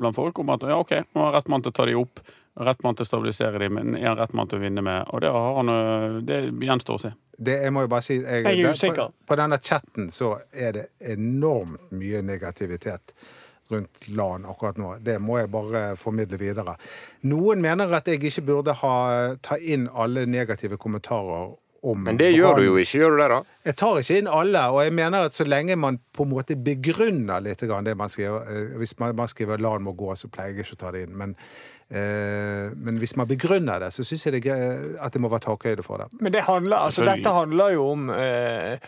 blant 0.00 0.16
folk 0.16 0.38
om 0.40 0.52
at 0.54 0.64
ja, 0.64 0.78
OK, 0.80 0.94
nå 1.12 1.26
har 1.26 1.36
rett 1.36 1.50
mann 1.52 1.64
til 1.64 1.74
å 1.74 1.76
ta 1.76 1.84
de 1.88 1.96
opp, 2.00 2.22
rett 2.56 2.82
mann 2.82 2.94
til 2.94 3.06
å 3.06 3.08
stabilisere 3.08 3.58
dem, 3.58 3.78
men 3.78 3.96
er 3.98 4.10
han 4.12 4.18
rett 4.18 4.34
mann 4.36 4.50
til 4.50 4.60
å 4.60 4.64
vinne 4.64 4.82
med? 4.84 5.08
Og 5.10 5.22
det, 5.24 5.30
har 5.34 5.56
han, 5.58 5.72
eh, 5.74 6.18
det 6.26 6.40
gjenstår 6.66 6.98
å 6.98 7.02
se. 7.02 7.14
Det, 7.34 7.56
jeg 7.66 7.74
må 7.74 7.82
jo 7.82 7.90
bare 7.90 8.06
si 8.06 8.20
jeg, 8.20 8.44
jeg 8.44 8.60
er 8.60 8.76
usikker. 8.76 9.10
På, 9.10 9.30
på 9.32 9.38
denne 9.40 9.58
chatten 9.58 10.10
så 10.14 10.36
er 10.52 10.76
det 10.76 10.84
enormt 11.14 11.90
mye 11.98 12.22
negativitet 12.22 13.16
rundt 13.72 14.08
LAN 14.12 14.44
akkurat 14.46 14.78
nå. 14.78 14.92
Det 15.02 15.18
må 15.18 15.40
jeg 15.40 15.50
bare 15.50 15.82
formidle 15.98 16.38
videre. 16.38 16.76
Noen 17.26 17.62
mener 17.64 17.90
at 17.96 18.08
jeg 18.08 18.22
ikke 18.22 18.46
burde 18.52 18.76
ha 18.84 18.94
ta 19.42 19.58
inn 19.58 19.88
alle 19.90 20.26
negative 20.30 20.78
kommentarer 20.78 21.54
om 21.84 22.00
Men 22.00 22.16
det 22.16 22.30
gjør 22.32 22.56
du 22.56 22.64
jo 22.64 22.76
ikke, 22.80 22.98
gjør 23.02 23.12
du 23.12 23.18
det 23.20 23.26
da? 23.28 23.38
Jeg 23.68 23.76
tar 23.76 23.98
ikke 24.00 24.16
inn 24.22 24.28
alle, 24.32 24.62
og 24.72 24.78
jeg 24.86 24.94
mener 24.96 25.26
at 25.28 25.36
så 25.36 25.44
lenge 25.44 25.76
man 25.76 25.98
på 26.16 26.24
en 26.24 26.30
måte 26.32 26.56
begrunner 26.56 27.44
litt 27.44 27.60
det 27.60 27.96
man 27.98 28.12
skriver 28.12 28.48
eh, 28.48 28.76
Hvis 28.80 28.96
man, 29.00 29.12
man 29.16 29.28
skriver 29.28 29.60
'LAN 29.60 29.84
må 29.84 29.92
gå', 29.92 30.14
så 30.16 30.30
pleier 30.32 30.54
jeg 30.54 30.64
ikke 30.64 30.78
å 30.78 30.80
ta 30.80 30.92
det 30.94 31.04
inn. 31.04 31.16
Men, 31.16 31.36
men 31.90 32.96
hvis 32.98 33.16
man 33.16 33.28
begrunner 33.28 33.78
det, 33.78 33.92
så 33.92 34.04
syns 34.04 34.26
jeg 34.26 34.32
det, 34.32 34.52
at 35.00 35.12
det 35.12 35.20
må 35.20 35.28
være 35.28 35.44
takhøyde 35.44 35.82
for 35.82 36.00
det. 36.00 36.06
Men 36.20 36.32
det 36.32 36.42
handler, 36.42 36.76
altså, 36.76 37.04
dette 37.04 37.30
handler 37.30 37.68
jo 37.76 37.88
om 37.92 38.10
eh, 38.10 38.78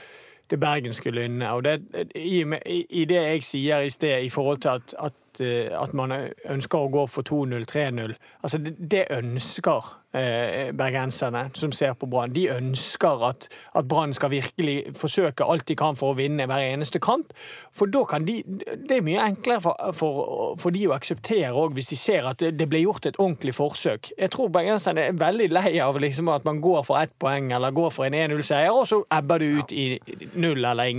det 0.51 0.61
bergenske 0.61 1.11
lynnet. 1.11 1.49
Og 1.51 1.65
det, 1.65 1.83
i, 2.15 2.45
i, 2.91 3.05
det 3.05 3.17
jeg 3.21 3.43
sier 3.43 3.87
i 3.87 3.91
sted 3.91 4.25
i 4.25 4.31
forhold 4.31 4.59
til 4.65 4.69
at, 4.69 4.95
at, 5.03 5.13
eh, 5.45 5.73
at 5.77 5.95
man 5.97 6.13
ønsker 6.13 6.79
å 6.79 6.91
gå 6.93 7.07
for 7.11 7.27
2-0, 7.27 7.67
3-0 7.71 8.15
Altså, 8.47 8.61
det, 8.63 9.07
ønsker 9.11 9.87
eh, 10.17 10.73
bergenserne 10.77 11.47
som 11.55 11.73
ser 11.75 11.95
på 11.99 12.07
Brann. 12.11 12.35
De 12.35 12.47
ønsker 12.53 13.25
at, 13.27 13.49
at 13.77 13.89
Brann 13.89 14.15
skal 14.15 14.31
virkelig 14.31 14.93
forsøke 14.99 15.45
alt 15.45 15.67
de 15.69 15.77
kan 15.79 15.99
for 15.99 16.13
å 16.13 16.19
vinne 16.19 16.47
hver 16.47 16.63
eneste 16.63 17.01
kamp. 17.03 17.33
For 17.75 17.91
da 17.91 18.05
kan 18.09 18.27
de 18.27 18.37
Det 18.47 18.99
er 18.99 19.05
mye 19.05 19.25
enklere 19.25 19.63
for, 19.65 19.93
for, 19.97 20.55
for 20.61 20.75
de 20.75 20.87
å 20.89 20.95
akseptere 20.97 21.53
òg, 21.57 21.75
hvis 21.77 21.91
de 21.93 21.99
ser 21.99 22.29
at 22.29 22.41
det, 22.41 22.69
ble 22.71 22.83
gjort 22.85 23.09
et 23.09 23.19
ordentlig 23.19 23.57
forsøk. 23.57 24.13
Jeg 24.19 24.33
tror 24.35 24.53
bergenserne 24.55 25.09
er 25.11 25.19
veldig 25.19 25.49
lei 25.53 25.77
av 25.83 25.99
liksom, 26.03 26.31
at 26.33 26.47
man 26.47 26.61
går 26.63 26.83
for 26.87 27.01
ett 27.01 27.15
poeng 27.23 27.51
eller 27.57 27.75
går 27.75 27.93
for 27.95 28.07
en 28.07 28.17
1-0-seier, 28.17 28.73
og 28.75 28.87
så 28.89 29.03
ebber 29.13 29.43
det 29.43 29.51
ut 29.59 29.75
i 29.75 29.87
null 30.39 30.65
eller, 30.65 30.93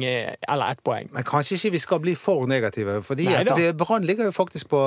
eller 0.48 0.72
ett 0.72 0.84
poeng. 0.84 1.12
Men 1.16 1.28
kanskje 1.28 1.58
ikke 1.58 1.74
vi 1.78 1.84
skal 1.84 2.04
bli 2.04 2.16
for 2.20 2.48
negative, 2.50 3.00
fordi 3.06 3.28
Brann 3.78 4.08
ligger 4.08 4.27
jo 4.28 4.34
faktisk 4.36 4.70
på 4.72 4.82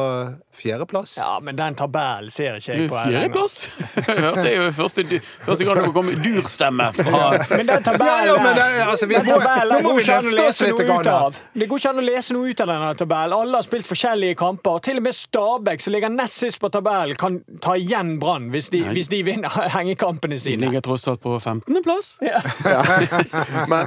fjerdeplass. 0.55 1.17
Ja, 1.19 1.39
men 1.43 1.59
den 1.59 1.77
tabellen 1.79 2.31
ser 2.33 2.59
ikke 2.61 2.77
jeg 2.77 2.89
på. 2.91 2.99
Fjerdeplass? 3.07 3.57
hørte 4.25 4.45
jeg 4.47 4.57
jo 4.57 4.67
første, 4.77 5.05
første 5.47 5.67
gang 5.69 5.81
det 5.81 5.93
kom 5.97 6.11
durstemme 6.25 6.89
fra 6.97 7.21
Men 7.51 7.71
den 7.71 7.87
tabellen 7.87 8.27
ja, 8.27 8.35
ja, 8.35 8.37
men 8.43 8.59
det, 8.59 8.67
altså, 8.87 9.09
vi 9.11 9.21
må, 9.27 9.39
nå 9.41 9.81
må 9.87 9.95
vi 9.99 10.07
løfte 10.09 10.47
oss 10.47 10.63
litt. 10.65 10.81
Det 10.81 11.69
går 11.71 11.83
ikke 11.83 11.93
an 11.95 12.03
å 12.03 12.07
lese 12.07 12.37
noe 12.37 12.51
ut 12.51 12.65
av 12.65 12.73
denne 12.73 12.91
tabellen. 13.01 13.37
Alle 13.41 13.61
har 13.61 13.67
spilt 13.67 13.89
forskjellige 13.89 14.39
kamper. 14.41 14.83
Til 14.87 15.01
og 15.01 15.07
med 15.09 15.17
Stabæk, 15.17 15.85
som 15.85 15.97
ligger 15.97 16.13
nest 16.15 16.41
sist 16.45 16.61
på 16.63 16.71
tabellen, 16.73 17.19
kan 17.21 17.41
ta 17.63 17.77
igjen 17.79 18.17
Brann 18.23 18.51
hvis, 18.55 18.71
hvis, 18.71 19.11
de 19.13 19.23
vinner 19.27 19.71
hengekampene 19.77 20.39
sine. 20.41 20.65
De 20.65 20.71
ligger 20.71 20.85
tross 20.85 21.09
alt 21.11 21.25
på 21.25 21.39
15.-plass. 21.39 22.17
Ja. 22.31 22.39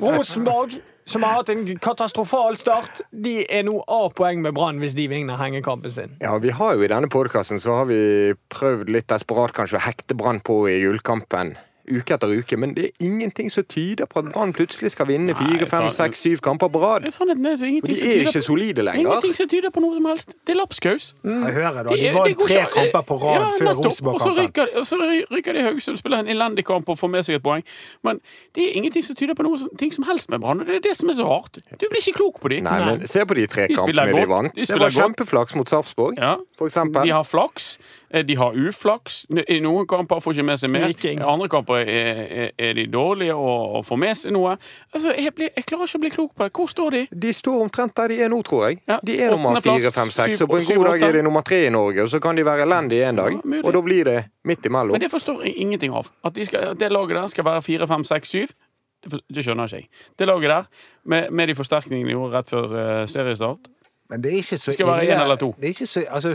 Rosenborg 0.02 0.74
som 1.06 1.24
har 1.26 1.40
hatt 1.40 1.52
en 1.54 1.66
katastrofal 1.84 2.58
start, 2.60 3.04
de 3.12 3.42
er 3.44 3.66
nå 3.68 3.80
A-poeng 3.92 4.42
med 4.44 4.56
Brann 4.56 4.80
hvis 4.84 4.96
de 4.98 5.10
vinner 5.12 5.40
hengekampen 5.40 5.92
sin. 5.92 6.16
Ja, 6.24 6.38
vi 6.42 6.54
har 6.56 6.78
jo 6.78 6.86
I 6.86 6.92
denne 6.92 7.12
podkasten 7.12 7.62
har 7.64 7.88
vi 7.90 8.34
prøvd 8.54 8.92
litt 8.94 9.10
desperat 9.12 9.56
kanskje 9.56 9.80
å 9.80 9.86
hekte 9.86 10.18
Brann 10.18 10.42
på 10.44 10.64
i 10.72 10.80
gullkampen 10.86 11.56
uke 11.84 12.16
etter 12.16 12.32
uke, 12.32 12.58
men 12.58 12.74
det 12.78 12.86
er 12.86 13.06
ingenting 13.06 13.50
som 13.52 13.66
tyder 13.68 14.08
på 14.10 14.22
at 14.22 14.30
Brann 14.34 14.54
plutselig 14.56 14.94
skal 14.94 15.08
vinne 15.10 15.36
fire, 15.36 15.68
fem, 15.70 15.90
seks, 15.92 16.22
syv 16.24 16.42
kamper 16.46 16.72
på 16.72 16.80
rad. 16.80 17.08
Og 17.08 17.34
de 17.34 17.98
er 17.98 18.24
ikke 18.24 18.42
solide 18.42 18.86
lenger. 18.86 19.02
Ingenting 19.02 19.36
som 19.36 19.50
tyder 19.52 19.74
på 19.74 19.84
noe 19.84 19.96
som 19.98 20.08
helst. 20.08 20.36
Det 20.48 20.56
er 20.56 20.60
lapskaus. 20.62 21.14
Mm. 21.24 21.44
Jeg 21.48 21.54
hører 21.58 21.90
da, 21.90 21.96
De 21.98 22.14
vant 22.18 22.44
tre 22.46 22.60
kamper 22.76 23.08
på 23.10 23.18
rad 23.24 23.40
ja, 23.40 23.50
før 23.60 23.80
Rosenborg-kampen. 23.80 24.70
Og 24.80 24.86
så 24.88 25.00
ryker 25.32 25.58
de 25.58 25.66
Haugesund, 25.68 26.00
spiller 26.00 26.24
en 26.24 26.32
elendig 26.32 26.66
kamp 26.68 26.90
og 26.90 27.00
får 27.00 27.12
med 27.12 27.28
seg 27.28 27.40
et 27.40 27.46
poeng. 27.46 27.66
Men 28.08 28.22
det 28.56 28.68
er 28.68 28.78
ingenting 28.80 29.06
som 29.06 29.20
tyder 29.20 29.38
på 29.38 29.48
noe 29.48 29.60
som 29.60 30.08
helst 30.08 30.32
med 30.32 30.44
Brann. 30.44 30.64
Det 30.68 30.80
er 30.80 30.86
det 30.88 30.96
som 31.00 31.12
er 31.12 31.20
så 31.20 31.28
rart. 31.28 31.60
Du 31.76 31.88
blir 31.90 32.00
ikke 32.00 32.20
klok 32.22 32.40
på 32.44 32.54
dem. 32.54 32.70
Nei, 32.70 32.80
men 32.88 33.08
se 33.10 33.26
på 33.28 33.38
de 33.38 33.48
tre 33.52 33.68
de 33.68 33.80
kampene 33.80 34.08
de 34.14 34.30
vant. 34.32 34.56
De 34.56 34.68
det 34.70 34.80
var 34.80 34.94
kjempeflaks 34.94 35.58
mot 35.60 35.70
Sarpsborg, 35.70 36.16
ja. 36.20 36.38
for 36.58 36.72
eksempel. 36.72 37.04
De 37.04 37.14
har 37.14 37.28
flaks. 37.28 37.76
Eh, 38.14 38.26
de 38.26 38.36
har 38.36 38.54
uflaks. 38.54 39.26
I 39.48 39.58
noen 39.64 39.88
kamper 39.90 40.20
får 40.22 40.36
ikke 40.36 40.46
med 40.46 40.60
seg 40.62 40.72
mer. 40.74 40.86
I 40.94 41.14
andre 41.18 41.48
kamper 41.50 41.82
er, 41.82 42.20
er, 42.22 42.52
er, 42.58 42.74
de 42.78 42.86
dårlige 42.94 43.34
og, 43.34 43.80
og 43.80 43.86
får 43.88 44.00
med 44.04 44.20
seg 44.20 44.36
noe. 44.36 44.54
Altså, 44.94 45.16
jeg, 45.18 45.34
blir, 45.34 45.50
jeg, 45.56 45.66
klarer 45.70 45.90
ikke 45.90 46.00
å 46.00 46.04
bli 46.04 46.12
klok 46.14 46.36
på 46.36 46.46
det. 46.46 46.52
Hvor 46.54 46.70
står 46.70 46.98
de? 46.98 47.02
De 47.26 47.34
står 47.34 47.64
omtrent 47.66 47.96
der 47.98 48.14
de 48.14 48.20
er 48.22 48.30
nå, 48.30 48.42
tror 48.46 48.68
jeg. 48.68 48.84
Ja, 48.90 49.00
de 49.02 49.18
er 49.18 49.34
nummer 49.34 49.58
fire, 49.66 49.94
fem, 49.96 50.14
seks. 50.14 50.44
Og 50.46 50.54
på 50.54 50.62
en 50.62 50.70
god 50.70 50.92
dag 50.92 51.08
er 51.10 51.18
de 51.18 51.26
nummer 51.26 51.46
tre 51.48 51.64
i 51.66 51.74
Norge. 51.74 52.06
Og 52.06 52.14
så 52.14 52.22
kan 52.22 52.38
de 52.38 52.46
være 52.46 52.68
elendige 52.68 53.10
en 53.10 53.24
dag. 53.24 53.40
Ja, 53.40 53.64
og 53.64 53.74
da 53.74 53.86
blir 53.90 54.12
det 54.12 54.18
midt 54.46 54.70
imellom. 54.70 54.94
Men 54.94 55.02
det 55.02 55.10
forstår 55.14 55.48
jeg 55.48 55.58
ingenting 55.66 55.98
av. 55.98 56.14
At, 56.22 56.38
de 56.38 56.46
skal, 56.46 56.74
at 56.76 56.82
det 56.82 56.94
laget 56.94 57.18
der 57.18 57.34
skal 57.34 57.50
være 57.50 57.66
fire, 57.66 57.90
fem, 57.90 58.06
seks, 58.06 58.36
syv. 58.38 58.58
Det 59.04 59.42
skjønner 59.44 59.68
ikke 59.68 59.82
jeg. 59.82 60.04
Det 60.20 60.30
laget 60.30 60.54
der, 60.54 60.68
med, 61.10 61.32
med 61.34 61.50
de 61.50 61.58
forsterkningene 61.58 62.14
de 62.14 62.14
gjorde 62.14 62.38
rett 62.38 62.54
før 62.54 62.76
uh, 62.78 62.92
seriestart 63.10 63.74
men 64.14 64.22
det 64.22 64.30
er 64.30 64.44
ikke 64.44 64.58
så 64.62 64.74
Skal 64.76 64.86
være 64.86 65.06
én 65.10 65.24
eller 65.24 65.40
to. 65.42 65.48
Så, 65.74 66.04
altså, 66.06 66.34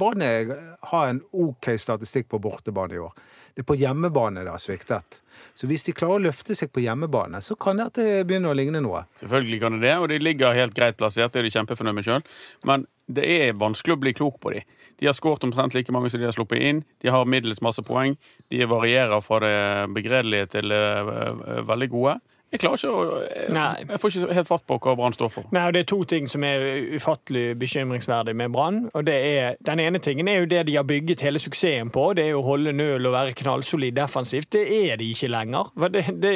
Brann 0.00 0.22
har 0.24 1.10
en 1.10 1.18
OK 1.36 1.74
statistikk 1.76 2.30
på 2.32 2.40
bortebane 2.40 2.96
i 2.96 3.02
år. 3.04 3.12
Det 3.52 3.64
er 3.64 3.66
på 3.68 3.74
hjemmebane 3.76 4.44
det 4.46 4.52
har 4.54 4.62
sviktet. 4.62 5.18
Så 5.58 5.68
hvis 5.68 5.82
de 5.84 5.92
klarer 5.92 6.20
å 6.20 6.22
løfte 6.28 6.54
seg 6.56 6.70
på 6.72 6.80
hjemmebane, 6.80 7.40
så 7.44 7.56
kan 7.58 7.82
det 7.82 8.06
begynner 8.24 8.54
å 8.54 8.56
ligne 8.56 8.80
noe. 8.80 9.02
Selvfølgelig 9.20 9.58
kan 9.60 9.76
det 9.76 9.82
det, 9.82 9.96
og 9.98 10.08
de 10.08 10.20
ligger 10.22 10.56
helt 10.56 10.76
greit 10.76 10.96
plassert. 10.96 11.34
Det 11.34 11.42
er 11.42 11.48
de 11.48 11.52
kjempefornøyd 11.56 11.98
med 11.98 12.06
sjøl. 12.06 12.24
Men 12.70 12.86
det 13.12 13.26
er 13.26 13.58
vanskelig 13.58 13.98
å 13.98 14.00
bli 14.06 14.14
klok 14.16 14.38
på 14.40 14.54
dem. 14.54 14.76
De 15.02 15.10
har 15.10 15.18
skåret 15.18 15.44
omtrent 15.44 15.76
like 15.76 15.92
mange 15.92 16.08
som 16.10 16.22
de 16.22 16.30
har 16.30 16.38
sluppet 16.38 16.64
inn. 16.64 16.80
De 17.02 17.12
har 17.12 17.28
middels 17.28 17.60
masse 17.62 17.84
poeng. 17.84 18.16
De 18.48 18.62
varierer 18.72 19.20
fra 19.26 19.42
det 19.44 19.58
begredelige 19.98 20.48
til 20.56 20.72
eh, 20.74 21.12
veldig 21.68 21.90
gode. 21.92 22.16
Jeg 22.48 22.62
klarer 22.62 22.80
ikke 22.80 22.92
å 22.96 23.16
jeg, 23.28 23.86
jeg 23.90 24.00
får 24.00 24.14
ikke 24.14 24.36
helt 24.38 24.48
fatt 24.48 24.62
på 24.68 24.76
hva 24.80 24.94
Brann 24.96 25.12
står 25.12 25.32
for. 25.32 25.48
Nei, 25.52 25.66
og 25.68 25.74
Det 25.76 25.82
er 25.82 25.88
to 25.90 25.98
ting 26.08 26.28
som 26.30 26.44
er 26.48 26.62
ufattelig 26.96 27.58
bekymringsverdig 27.60 28.32
med 28.40 28.54
Brann. 28.54 28.78
og 28.94 29.04
det 29.04 29.16
er, 29.16 29.56
Den 29.60 29.82
ene 29.84 30.00
tingen 30.00 30.28
er 30.28 30.40
jo 30.40 30.46
det 30.48 30.62
de 30.66 30.76
har 30.76 30.86
bygget 30.88 31.20
hele 31.20 31.38
suksessen 31.38 31.90
på. 31.92 32.14
Det 32.16 32.24
er 32.24 32.30
jo 32.32 32.40
å 32.40 32.46
holde 32.46 32.72
nøl 32.72 33.04
og 33.10 33.12
være 33.12 33.34
knallsolid 33.36 33.92
defensivt. 33.98 34.52
Det 34.52 34.64
er 34.64 34.96
de 34.96 35.10
ikke 35.12 35.28
lenger. 35.28 35.68
Det, 35.92 36.04
det, 36.22 36.32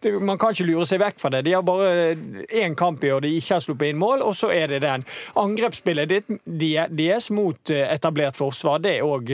det, 0.00 0.14
man 0.20 0.40
kan 0.40 0.56
ikke 0.56 0.70
lure 0.70 0.86
seg 0.88 1.02
vekk 1.04 1.20
fra 1.20 1.32
det. 1.36 1.44
De 1.44 1.52
har 1.58 1.66
bare 1.66 2.16
én 2.48 2.76
kamp 2.78 3.04
i 3.04 3.12
år 3.12 3.20
de 3.26 3.34
ikke 3.36 3.58
har 3.58 3.64
sluppet 3.66 3.92
inn 3.92 4.00
mål, 4.00 4.24
og 4.24 4.32
så 4.38 4.48
er 4.48 4.72
det 4.72 4.80
den. 4.86 5.04
Angrepsspillet 5.36 6.08
ditt, 6.08 6.32
deres 6.46 7.28
mot 7.36 7.74
eh, 7.74 7.84
etablert 7.92 8.40
forsvar, 8.40 8.80
det 8.80 8.96
òg 9.04 9.28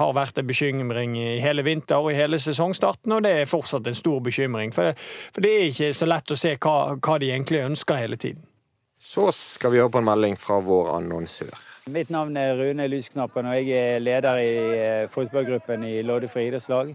har 0.00 0.16
vært 0.16 0.40
en 0.40 0.48
bekymring 0.48 1.18
i 1.20 1.28
hele 1.44 1.64
vinter 1.66 2.00
og 2.00 2.12
i 2.12 2.16
hele 2.16 2.40
sesongstarten, 2.40 3.12
og 3.18 3.24
det 3.26 3.36
er 3.42 3.50
fortsatt 3.50 3.86
en 3.90 3.96
stor 3.98 4.24
bekymring. 4.24 4.72
For, 4.72 4.93
for 4.96 5.44
det 5.44 5.52
er 5.52 5.68
ikke 5.70 5.92
så 5.96 6.08
lett 6.08 6.34
å 6.34 6.38
se 6.38 6.56
hva, 6.56 6.76
hva 6.96 7.18
de 7.22 7.30
egentlig 7.32 7.64
ønsker 7.64 8.00
hele 8.00 8.18
tiden. 8.20 8.44
Så 9.04 9.28
skal 9.36 9.74
vi 9.74 9.82
høre 9.82 9.92
på 9.92 10.00
en 10.00 10.08
melding 10.08 10.38
fra 10.40 10.58
vår 10.64 10.94
annonsør. 10.96 11.52
Mitt 11.92 12.08
navn 12.08 12.36
er 12.40 12.56
Rune 12.56 12.86
Lysknappen, 12.88 13.44
og 13.44 13.58
jeg 13.58 13.76
er 13.76 14.00
leder 14.00 14.40
i 14.40 14.54
eh, 14.78 15.10
fotballgruppen 15.12 15.84
i 15.84 15.98
Loddefri 16.06 16.46
idrettslag. 16.48 16.94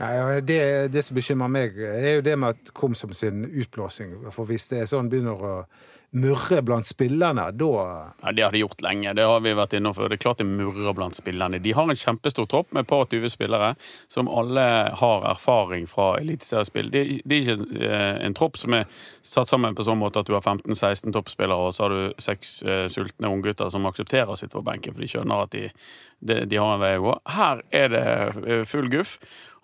Nei, 0.00 0.40
det, 0.42 0.60
det 0.90 1.04
som 1.06 1.18
bekymrer 1.18 1.50
meg, 1.52 1.76
er 1.78 2.16
jo 2.16 2.24
det 2.26 2.38
med 2.40 2.56
at 2.56 2.72
Komsom 2.74 3.12
sin 3.14 3.44
utblåsing. 3.46 4.16
For 4.34 4.48
hvis 4.48 4.66
det 4.72 4.82
er 4.82 4.90
sånn 4.90 5.10
begynner 5.12 5.38
å 5.38 5.58
murre 6.14 6.60
blant 6.62 6.86
spillerne, 6.86 7.48
da 7.50 8.12
Ja, 8.22 8.32
Det 8.32 8.42
har 8.42 8.52
de 8.52 8.58
gjort 8.58 8.82
lenge. 8.82 9.14
Det 9.14 9.22
har 9.26 9.40
vi 9.40 9.54
vært 9.54 9.74
innom 9.74 9.94
før. 9.94 10.08
Det 10.08 10.18
er 10.18 10.22
klart 10.22 10.38
det 10.38 10.46
murrer 10.46 10.94
blant 10.94 11.16
spillerne. 11.16 11.58
De 11.58 11.72
har 11.74 11.90
en 11.90 11.96
kjempestor 11.96 12.46
tropp 12.46 12.72
med 12.72 12.84
et 12.84 12.88
par 12.88 13.06
20 13.10 13.30
spillere 13.30 13.74
som 14.08 14.28
alle 14.28 14.66
har 14.94 15.26
erfaring 15.30 15.88
fra 15.90 16.18
eliteseriespill. 16.20 16.90
Det, 16.90 17.04
det 17.24 17.36
er 17.36 17.42
ikke 17.42 17.86
eh, 17.88 18.26
en 18.26 18.34
tropp 18.34 18.58
som 18.60 18.74
er 18.78 18.86
satt 19.22 19.50
sammen 19.50 19.74
på 19.74 19.86
sånn 19.86 19.98
måte 19.98 20.22
at 20.22 20.30
du 20.30 20.36
har 20.36 20.42
15-16 20.42 21.14
toppspillere, 21.14 21.58
og 21.58 21.74
så 21.74 21.86
har 21.86 21.94
du 21.94 22.22
seks 22.22 22.62
uh, 22.62 22.86
sultne 22.92 23.30
unggutter 23.30 23.70
som 23.72 23.86
aksepterer 23.90 24.30
å 24.30 24.38
sitte 24.38 24.54
på 24.54 24.62
benken, 24.66 24.94
for 24.94 25.02
de 25.02 25.10
skjønner 25.10 25.46
at 25.46 25.54
de, 25.54 25.66
de, 26.20 26.44
de 26.46 26.60
har 26.60 26.76
en 26.76 26.82
vei 26.82 26.94
å 26.98 27.08
gå. 27.08 27.16
Her 27.34 27.64
er 27.74 27.90
det 27.90 28.06
eh, 28.44 28.64
full 28.68 28.90
guff. 28.92 29.18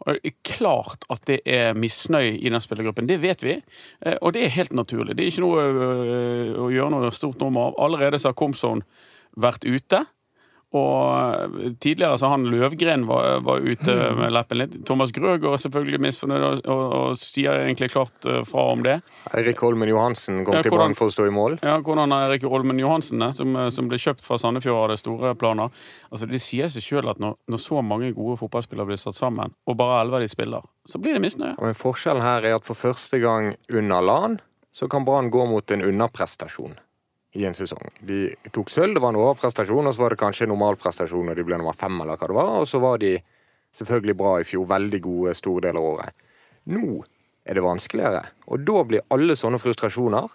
Det 0.06 0.30
er 0.30 0.36
klart 0.46 1.04
at 1.12 1.26
det 1.28 1.40
er 1.44 1.76
misnøye 1.76 2.38
i 2.38 2.52
den 2.52 2.62
spillergruppen. 2.64 3.08
Det 3.08 3.20
vet 3.22 3.44
vi, 3.44 3.58
eh, 4.06 4.16
og 4.20 4.32
det 4.34 4.46
er 4.46 4.54
helt 4.56 4.72
naturlig. 4.72 5.16
Det 5.16 5.26
er 5.26 5.32
ikke 5.32 5.44
noe 5.44 5.66
øh, 5.66 6.54
å 6.56 6.70
gjøre 6.72 6.94
noe 6.94 7.12
stort 7.14 7.42
nummer 7.42 7.70
av. 7.70 7.78
Allerede 7.84 8.20
så 8.20 8.32
har 8.32 8.38
Komson 8.40 8.84
vært 9.36 9.66
ute. 9.68 10.04
Og 10.70 11.56
tidligere 11.82 12.14
så 12.20 12.28
han 12.30 12.44
Løvgren 12.46 13.02
var, 13.08 13.40
var 13.42 13.58
ute 13.58 13.94
med 14.14 14.30
leppen 14.30 14.60
litt. 14.60 14.76
Thomas 14.86 15.10
Grøger 15.14 15.48
er 15.56 15.58
selvfølgelig 15.58 15.98
misfornøyd 16.04 16.44
og, 16.46 16.60
og, 16.70 16.82
og 16.94 17.16
sier 17.18 17.64
egentlig 17.64 17.88
klart 17.90 18.28
øh, 18.30 18.44
fra 18.46 18.66
om 18.70 18.84
det. 18.86 19.00
Eirik 19.34 19.58
Holmen 19.64 19.90
Johansen 19.90 20.44
kom 20.46 20.54
Ja, 20.54 20.62
til 20.62 20.74
Brann 20.76 20.94
for 20.98 21.10
å 21.10 21.14
stå 21.14 21.26
i 21.26 21.32
mål. 21.34 21.56
Ja, 21.66 21.74
Hvordan 21.82 22.14
er 22.14 22.28
Erik 22.28 22.46
Holmen 22.46 22.78
Johansen, 22.78 23.24
som, 23.34 23.58
som 23.74 23.88
ble 23.90 23.98
kjøpt 23.98 24.22
fra 24.26 24.38
Sandefjord, 24.38 24.76
og 24.76 24.84
hadde 24.88 25.00
store 25.02 25.32
planer. 25.40 25.72
Altså, 26.10 26.28
Det 26.30 26.38
sier 26.44 26.70
seg 26.70 26.86
sjøl 26.86 27.10
at 27.10 27.18
når, 27.22 27.34
når 27.50 27.62
så 27.64 27.82
mange 27.82 28.12
gode 28.14 28.38
fotballspillere 28.40 28.92
blir 28.92 29.00
satt 29.02 29.18
sammen, 29.18 29.50
og 29.66 29.78
bare 29.80 30.04
elleve 30.04 30.20
av 30.20 30.26
de 30.26 30.30
spiller, 30.30 30.68
så 30.86 31.00
blir 31.02 31.18
det 31.18 31.24
misnøye. 31.24 31.56
Ja, 31.56 31.64
Men 31.66 31.74
forskjellen 31.78 32.22
her 32.22 32.46
er 32.46 32.60
at 32.60 32.68
for 32.68 32.78
første 32.78 33.18
gang 33.22 33.56
under 33.74 34.06
LAN 34.06 34.38
så 34.70 34.86
kan 34.86 35.02
Brann 35.04 35.32
gå 35.34 35.48
mot 35.50 35.74
en 35.74 35.82
underprestasjon 35.82 36.78
i 37.38 37.44
en 37.46 37.54
sesong. 37.54 37.92
De 38.06 38.24
tok 38.50 38.70
sølv, 38.72 38.96
det 38.96 39.02
var 39.02 39.14
en 39.14 39.20
overprestasjon, 39.20 39.86
og 39.86 39.94
så 39.94 40.04
var 40.04 40.14
det 40.14 40.20
kanskje 40.22 40.48
en 40.48 40.52
normalprestasjon 40.54 41.30
når 41.30 41.38
de 41.38 41.46
ble 41.46 41.60
nummer 41.60 41.76
fem, 41.78 42.00
eller 42.02 42.18
hva 42.18 42.30
det 42.30 42.38
var, 42.40 42.52
og 42.62 42.68
så 42.68 42.80
var 42.82 42.98
de 43.02 43.14
selvfølgelig 43.78 44.16
bra 44.18 44.34
i 44.40 44.46
fjor, 44.48 44.66
veldig 44.70 45.00
gode 45.04 45.34
store 45.38 45.68
deler 45.68 45.78
av 45.78 45.90
året. 45.92 46.28
Nå 46.74 47.02
er 47.46 47.56
det 47.56 47.64
vanskeligere, 47.64 48.24
og 48.50 48.64
da 48.66 48.84
blir 48.86 49.06
alle 49.14 49.36
sånne 49.38 49.60
frustrasjoner 49.62 50.26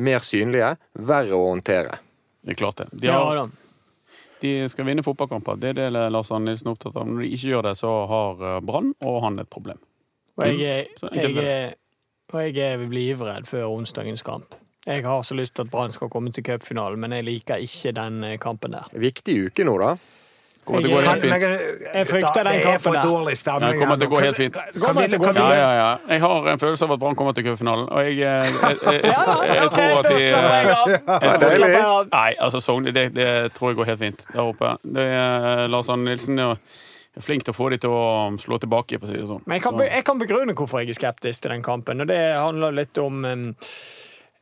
mer 0.00 0.22
synlige, 0.24 0.74
verre 0.96 1.36
å 1.36 1.50
håndtere. 1.50 1.98
Det 2.40 2.54
er 2.54 2.58
klart 2.62 2.80
det. 2.80 2.88
De, 3.02 3.10
har, 3.12 3.42
de 4.40 4.54
skal 4.72 4.88
vinne 4.88 5.04
fotballkamper. 5.04 5.60
Det 5.60 5.74
er 5.74 5.92
det 5.92 6.06
Lars 6.14 6.32
Arne 6.32 6.48
Nilsen 6.48 6.70
er 6.70 6.76
opptatt 6.78 6.96
av. 6.96 7.04
Når 7.08 7.26
de 7.26 7.30
ikke 7.36 7.52
gjør 7.52 7.68
det, 7.68 7.74
så 7.76 7.90
har 8.08 8.46
eh, 8.48 8.60
Brann 8.64 8.94
og 9.04 9.20
han 9.26 9.36
et 9.42 9.50
problem. 9.52 9.80
Og 10.40 10.46
jeg 10.48 10.88
enkelt 10.88 11.42
jeg 11.44 11.76
og 12.30 12.46
jeg 12.46 12.76
er 12.78 12.82
livredd 12.94 13.48
før 13.50 13.72
onsdagens 13.74 14.22
kamp. 14.22 14.54
Jeg 14.86 15.04
har 15.04 15.22
så 15.22 15.34
lyst 15.36 15.54
til 15.54 15.66
at 15.66 15.70
Brann 15.70 15.92
skal 15.92 16.08
komme 16.08 16.32
til 16.32 16.44
cupfinalen, 16.46 17.00
men 17.00 17.12
jeg 17.12 17.26
liker 17.26 17.60
ikke 17.60 17.92
den 17.96 18.24
eh, 18.24 18.38
kampen 18.40 18.72
der. 18.72 18.88
Viktig 18.96 19.36
uke 19.50 19.66
nå, 19.68 19.76
da. 19.82 19.94
Kommer 20.64 20.84
til 20.84 20.92
å 20.92 20.98
gå 20.98 21.04
helt 21.04 21.22
fint. 21.24 21.44
Jeg 21.94 22.06
frykter 22.08 22.44
den 22.46 22.58
Det 22.60 22.72
er 22.74 22.80
for 22.84 22.96
dårlig 23.00 23.36
stemning. 23.40 23.72
det 23.72 23.80
kommer 23.80 24.00
til 24.00 24.08
å 24.08 24.12
gå 24.12 24.20
helt 24.24 24.36
fint. 24.36 24.58
Ja, 25.36 25.46
ja, 25.56 25.70
ja. 25.76 25.90
Jeg 26.08 26.20
har 26.24 26.50
en 26.52 26.60
følelse 26.62 26.84
av 26.88 26.94
at 26.96 27.00
Brann 27.02 27.16
kommer 27.18 27.36
til 27.36 27.46
cupfinalen, 27.48 27.88
og 27.88 28.04
jeg, 28.08 28.18
jeg, 28.20 28.52
jeg, 28.60 28.76
jeg, 28.84 29.00
jeg, 29.00 29.08
Ja, 29.08 29.16
tror- 29.24 29.46
jeg 29.48 29.70
tror 29.74 29.96
at 30.00 30.10
de 31.60 31.70
jeg. 31.72 32.04
Nei, 32.12 32.28
altså 32.38 32.60
Sogn, 32.64 32.88
det, 32.92 33.06
det 33.16 33.30
tror 33.56 33.72
jeg 33.72 33.80
går 33.80 33.92
helt 33.94 34.04
fint 34.04 34.24
der 34.32 34.44
oppe. 34.44 34.76
Det 34.84 35.08
er 35.16 35.66
Lars 35.72 35.88
Arne 35.92 36.08
Nilsen 36.12 36.40
er 36.44 36.56
er 37.16 37.24
flink 37.24 37.42
til 37.46 37.54
å 37.54 37.56
få 37.56 37.70
de 37.72 37.78
til 37.82 37.90
å 37.94 38.02
slå 38.38 38.58
tilbake, 38.62 39.00
på 39.00 39.08
å 39.08 39.10
si 39.10 39.16
det 39.18 39.26
sånn. 39.28 39.42
Men 39.46 39.58
jeg 39.58 39.64
kan, 39.64 39.80
jeg 39.82 40.04
kan 40.06 40.20
begrunne 40.20 40.54
hvorfor 40.54 40.84
jeg 40.84 40.92
er 40.94 40.98
skeptisk 41.00 41.42
til 41.42 41.54
den 41.56 41.64
kampen, 41.66 42.04
og 42.04 42.10
det 42.10 42.20
handler 42.36 42.76
litt 42.76 43.00
om 43.02 43.24
um, 43.26 43.48
eh, 43.50 43.80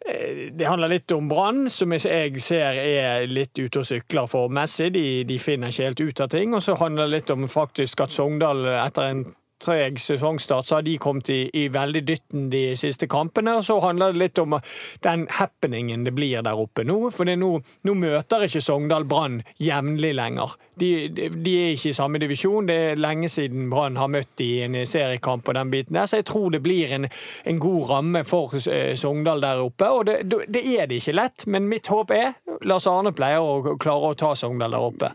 det 0.07 0.67
handler 0.67 0.89
litt 0.89 1.13
om 1.13 1.29
Brann, 1.29 1.69
som 1.69 1.93
jeg- 1.93 2.41
ser 2.41 2.79
er 2.79 3.27
litt 3.27 3.59
ute 3.59 3.81
og 3.81 3.85
sykler 3.85 4.27
formessig. 4.31 4.93
De, 4.93 5.25
de 5.25 5.39
finner 5.39 5.69
ikke 5.69 5.85
helt 5.85 6.01
ut 6.01 6.21
av 6.21 6.29
ting. 6.29 6.55
Og 6.55 6.63
så 6.63 6.77
handler 6.79 7.09
det 7.09 7.17
litt 7.17 7.31
om 7.31 7.49
faktisk 7.49 8.01
at 8.01 8.15
Sogndal 8.15 8.65
etter 8.65 9.03
en 9.03 9.25
treg 9.63 9.99
sesongstart, 10.01 10.69
så 10.69 10.79
har 10.79 10.87
de 10.87 10.97
kommet 11.01 11.31
i, 11.35 11.41
i 11.53 11.67
veldig 11.73 12.03
dytten 12.07 12.49
de 12.53 12.63
siste 12.79 13.09
kampene. 13.11 13.57
Og 13.59 13.67
så 13.67 13.79
handler 13.83 14.15
det 14.15 14.23
litt 14.23 14.41
om 14.43 14.59
den 15.05 15.27
happeningen 15.39 16.07
det 16.07 16.15
blir 16.17 16.45
der 16.47 16.59
oppe 16.59 16.85
nå. 16.87 16.99
For 17.15 17.29
nå, 17.29 17.51
nå 17.87 17.97
møter 17.99 18.47
ikke 18.47 18.63
Sogndal 18.65 19.07
Brann 19.09 19.41
jevnlig 19.63 20.15
lenger. 20.19 20.57
De, 20.79 20.91
de, 21.15 21.29
de 21.35 21.57
er 21.59 21.75
ikke 21.75 21.93
i 21.93 21.99
samme 21.99 22.23
divisjon. 22.23 22.69
Det 22.71 22.79
er 22.93 23.03
lenge 23.03 23.31
siden 23.33 23.69
Brann 23.73 23.99
har 24.01 24.13
møtt 24.13 24.35
de 24.41 24.49
i 24.59 24.63
en 24.67 24.79
seriekamp 24.87 25.49
og 25.49 25.59
den 25.59 25.73
biten 25.75 25.99
der, 25.99 26.07
så 26.09 26.21
jeg 26.21 26.29
tror 26.31 26.51
det 26.55 26.63
blir 26.65 26.95
en, 26.95 27.09
en 27.49 27.63
god 27.63 27.91
ramme 27.91 28.25
for 28.29 28.55
eh, 28.61 28.95
Sogndal 28.99 29.43
der 29.45 29.63
oppe. 29.65 29.91
Og 29.91 30.07
det, 30.09 30.23
det 30.47 30.65
er 30.77 30.89
det 30.89 31.03
ikke 31.03 31.19
lett, 31.19 31.47
men 31.51 31.69
mitt 31.71 31.91
håp 31.93 32.15
er 32.15 32.35
Lars 32.67 32.89
Arne 32.91 33.13
pleier 33.15 33.43
å 33.43 33.77
klare 33.81 34.13
å 34.13 34.19
ta 34.19 34.35
Sogndal 34.39 34.75
der 34.77 34.91
oppe. 34.91 35.13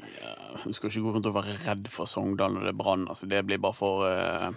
Du 0.64 0.74
skal 0.74 0.90
ikke 0.90 1.02
gå 1.06 1.14
rundt 1.18 1.30
og 1.30 1.36
være 1.36 1.58
redd 1.68 1.88
for 1.92 2.10
Sogndal 2.10 2.54
når 2.56 2.68
det 2.68 2.74
er 2.74 2.80
Brann. 2.80 3.08
Altså, 3.10 3.30
det 3.30 3.46
blir 3.48 3.62
bare 3.64 3.78
for 3.78 4.06
uh, 4.06 4.52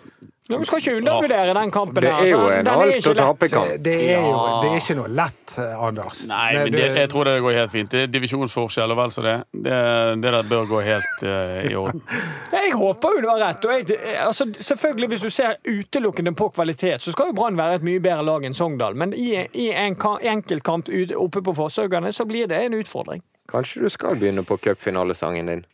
vi 0.48 0.64
skal 0.64 0.78
ikke 0.78 0.96
undervurdere 0.96 1.54
den 1.54 1.70
kampen. 1.74 2.02
Det 2.02 2.10
er 2.10 2.28
jo 2.30 2.38
altså. 2.38 2.58
en 2.58 2.66
Den 2.66 2.82
alt 2.82 3.06
å 3.10 3.14
tape-kamp. 3.18 3.70
Det 3.82 3.94
er 4.12 4.20
jo 4.22 4.34
det 4.62 4.68
er 4.70 4.76
ikke 4.78 4.94
noe 5.00 5.10
lett, 5.10 5.54
Anders. 5.82 6.20
Nei, 6.30 6.44
men 6.60 6.76
det, 6.76 6.84
jeg 7.00 7.10
tror 7.10 7.26
det 7.26 7.34
går 7.42 7.56
helt 7.56 7.72
fint. 7.72 7.90
Det 7.90 8.04
er 8.04 8.12
divisjonsforskjell 8.14 8.94
og 8.94 9.00
vel 9.00 9.14
så 9.16 9.24
det. 9.26 9.34
Det, 9.50 9.80
det 10.22 10.34
der 10.36 10.46
bør 10.46 10.70
gå 10.70 10.84
helt 10.86 11.26
uh, 11.26 11.66
i 11.66 11.74
orden. 11.74 12.04
Jeg 12.56 12.72
håper 12.78 13.16
jo 13.16 13.24
du 13.24 13.28
har 13.30 13.42
rett. 13.42 13.66
Og 13.66 13.72
jeg, 13.74 13.98
altså, 14.22 14.46
selvfølgelig 14.54 15.08
Hvis 15.08 15.24
du 15.26 15.30
ser 15.30 15.56
utelukkende 15.66 16.32
på 16.34 16.48
kvalitet, 16.54 17.02
så 17.02 17.12
skal 17.12 17.30
jo 17.30 17.36
Brann 17.36 17.58
være 17.58 17.80
et 17.80 17.86
mye 17.86 18.02
bedre 18.02 18.24
lag 18.26 18.46
enn 18.46 18.54
Sogndal. 18.54 18.94
Men 18.94 19.14
i, 19.14 19.32
i 19.50 19.70
en 19.74 19.98
ka- 19.98 20.20
enkeltkamp 20.22 20.90
oppe 21.16 21.42
på 21.42 21.54
Fosshaugane 21.58 22.12
så 22.14 22.24
blir 22.24 22.46
det 22.50 22.62
en 22.64 22.78
utfordring. 22.78 23.22
Kanskje 23.50 23.82
du 23.82 23.90
skal 23.90 24.18
begynne 24.18 24.46
på 24.46 24.58
cupfinalesangen 24.62 25.50
din? 25.50 25.66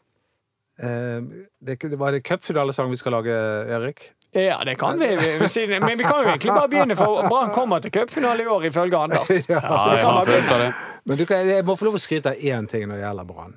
Eh, 0.80 1.20
det, 1.61 1.78
det 1.80 1.96
var 2.00 2.12
det 2.12 2.22
cupfinalesang 2.24 2.90
vi 2.90 2.96
skal 2.96 3.12
lage, 3.18 3.35
Erik? 3.76 4.11
Ja, 4.32 4.62
det 4.64 4.78
kan 4.80 4.98
vi. 4.98 5.06
vi- 5.16 5.80
Men 5.80 5.98
vi 5.98 6.04
kan 6.04 6.22
jo 6.24 6.28
egentlig 6.30 6.52
bare 6.54 6.68
begynne, 6.68 6.96
for 6.96 7.28
Brann 7.28 7.50
kommer 7.52 7.80
til 7.85 7.90
cupfinale 7.92 8.42
i 8.42 8.46
år, 8.46 8.64
ifølge 8.70 8.96
Anders. 8.96 9.28
Ja. 9.48 9.61
Ja, 9.61 9.92
jeg 9.92 10.00
kan 10.00 10.12
har 10.16 10.24
følelse 10.24 10.54
av 10.54 10.61
det. 10.61 10.74
Men 11.04 11.18
du 11.18 11.26
kan, 11.26 11.46
jeg 11.48 11.64
må 11.64 11.76
få 11.76 11.85
lov 11.85 11.94
å 11.98 12.00
skryte 12.00 12.30
av 12.32 12.37
én 12.40 12.66
ting 12.70 12.87
når 12.88 12.94
det 12.96 13.04
gjelder 13.04 13.24
Brann, 13.28 13.56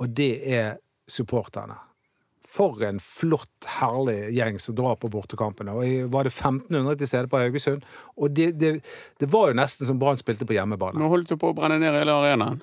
og 0.00 0.08
det 0.18 0.32
er 0.58 0.76
supporterne. 1.08 1.76
For 2.56 2.80
en 2.88 2.98
flott, 3.04 3.66
herlig 3.68 4.30
gjeng 4.32 4.58
som 4.58 4.74
drar 4.74 4.96
på 4.96 5.10
bortekampene. 5.12 5.74
Og 5.76 5.84
jeg 5.84 6.06
var 6.10 6.24
det 6.24 6.32
1500 6.32 6.96
til 7.02 7.06
stede 7.10 7.28
på 7.28 7.36
Haugesund. 7.42 7.82
Og 8.16 8.30
det, 8.32 8.46
det, 8.58 8.70
det 9.20 9.28
var 9.28 9.50
jo 9.50 9.58
nesten 9.58 9.84
som 9.86 9.98
Brann 10.00 10.16
spilte 10.16 10.46
på 10.48 10.56
hjemmebane. 10.56 10.96
Nå 10.98 11.10
holdt 11.12 11.28
du 11.28 11.36
på 11.36 11.50
å 11.52 11.54
brenne 11.58 11.76
ned 11.82 11.92
hele 12.00 12.14
arenaen. 12.16 12.62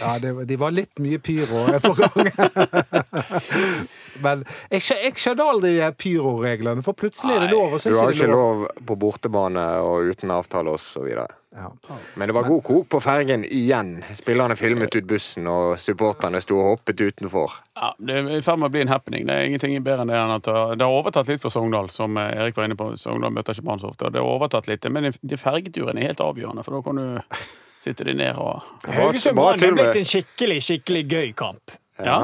Ja, 0.00 0.18
det, 0.22 0.32
var- 0.36 0.44
de 0.46 0.56
var 0.60 0.70
litt 0.74 0.98
mye 1.02 1.18
pyro 1.18 1.64
på 1.82 1.94
gang. 1.98 2.28
Men 4.22 4.42
jeg, 4.70 4.82
jeg 4.92 5.14
skjønner 5.18 5.48
aldri 5.54 5.70
pyroreglene, 5.98 6.84
for 6.86 6.94
plutselig 6.98 7.34
er 7.38 7.46
det 7.46 7.52
lov, 7.54 7.72
og 7.74 7.80
så 7.82 7.90
Du 7.90 7.96
er 7.96 8.02
har 8.04 8.12
ikke 8.14 8.28
lov. 8.30 8.66
lov 8.66 8.84
på 8.90 8.96
bortebane 9.00 9.64
og 9.82 10.10
uten 10.12 10.30
avtale 10.34 10.74
osv. 10.76 11.08
Ja. 11.52 11.68
Men 12.16 12.30
det 12.30 12.36
var 12.36 12.46
god 12.48 12.62
kok 12.64 12.86
på 12.94 13.00
fergen 13.04 13.42
igjen. 13.44 13.96
Spillerne 14.16 14.56
filmet 14.56 14.94
ut 14.96 15.08
bussen, 15.10 15.48
og 15.50 15.74
supporterne 15.82 16.40
sto 16.44 16.60
og 16.60 16.68
hoppet 16.76 17.02
utenfor. 17.02 17.56
Ja, 17.76 17.90
Det 17.98 18.20
er 18.20 18.30
i 18.38 18.44
ferd 18.44 18.62
med 18.62 18.70
å 18.70 18.74
bli 18.76 18.84
en 18.86 18.92
happening. 18.92 19.26
Det 19.28 19.34
er 19.34 19.48
ingenting 19.50 19.76
bedre 19.84 20.06
enn 20.06 20.12
det 20.12 20.20
enn 20.20 20.36
at 20.36 20.46
det 20.48 20.56
det 20.78 20.86
har 20.86 21.00
overtatt 21.00 21.28
litt 21.32 21.42
for 21.42 21.52
Sogndal, 21.52 21.90
som 21.92 22.16
eh, 22.20 22.30
Erik 22.44 22.56
var 22.56 22.68
inne 22.70 22.78
på. 22.78 22.92
Sogndal 23.00 23.34
møter 23.34 23.56
ikke 23.56 23.66
Brann 23.66 23.82
så 23.82 23.90
ofte. 23.92 24.12
Det 24.12 24.22
har 24.22 24.30
overtatt 24.36 24.70
litt, 24.70 24.86
men 24.92 25.10
de 25.12 25.40
fergeturene 25.40 26.00
er 26.04 26.12
helt 26.12 26.24
avgjørende, 26.24 26.64
for 26.64 26.78
da 26.78 26.82
kan 26.86 27.02
du 27.02 27.36
sitte 27.82 28.06
de 28.06 28.14
ned 28.14 28.38
og 28.38 28.62
Haugesund-Brann 28.86 29.62
er 29.66 29.76
blitt 29.76 29.98
en 30.02 30.08
skikkelig, 30.08 30.60
skikkelig 30.62 31.02
gøy 31.10 31.32
kamp. 31.38 31.74
Ja. 32.02 32.18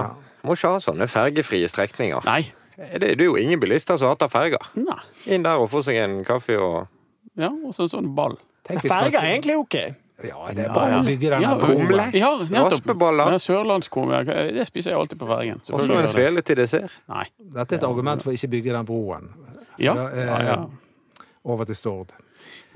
Må 0.46 0.54
ikke 0.54 0.70
ha 0.76 0.82
sånne 0.82 1.08
fergefrie 1.10 1.68
strekninger. 1.70 2.22
Nei. 2.28 2.42
Det, 2.78 3.00
det 3.02 3.16
er 3.18 3.24
jo 3.26 3.34
ingen 3.40 3.58
bilister 3.60 3.98
som 3.98 4.12
hater 4.12 4.30
ferger. 4.30 4.62
Nei. 4.78 5.00
Inn 5.34 5.42
der 5.46 5.58
og 5.58 5.66
få 5.72 5.82
seg 5.82 5.98
en 6.04 6.20
kaffe 6.26 6.58
og 6.62 6.86
Ja, 7.38 7.50
og 7.50 7.74
så 7.74 7.86
en 7.88 7.92
sånn 7.96 8.12
ball. 8.14 8.38
Ferger 8.68 9.18
er 9.18 9.32
egentlig 9.34 9.56
ok. 9.58 9.74
Ja, 10.26 10.38
det 10.50 10.64
er 10.66 10.72
bare 10.74 10.96
å 10.98 11.04
bygge 11.06 11.28
den 11.30 11.42
Ja. 11.44 11.52
Kumle. 11.62 12.06
Ja. 12.18 12.30
Raspeballer. 12.64 13.34
Ja, 13.34 13.38
Sørlandskumle. 13.42 14.24
Det 14.54 14.66
spiser 14.66 14.90
jeg 14.92 14.98
alltid 14.98 15.20
på 15.20 15.28
fergen. 15.30 15.60
og 15.70 15.82
så 15.86 15.98
en 15.98 16.08
svele 16.10 16.42
til 16.42 16.58
dessert. 16.58 16.96
Nei. 17.10 17.24
Dette 17.38 17.76
er 17.76 17.78
et 17.78 17.86
argument 17.86 18.22
for 18.22 18.32
å 18.32 18.34
ikke 18.38 18.50
bygge 18.56 18.74
den 18.74 18.86
broen 18.88 19.28
Ja. 19.78 19.94
Ja, 19.94 20.08
ja, 20.14 20.38
ja. 20.42 20.56
over 21.44 21.64
til 21.64 21.78
Stord. 21.78 22.14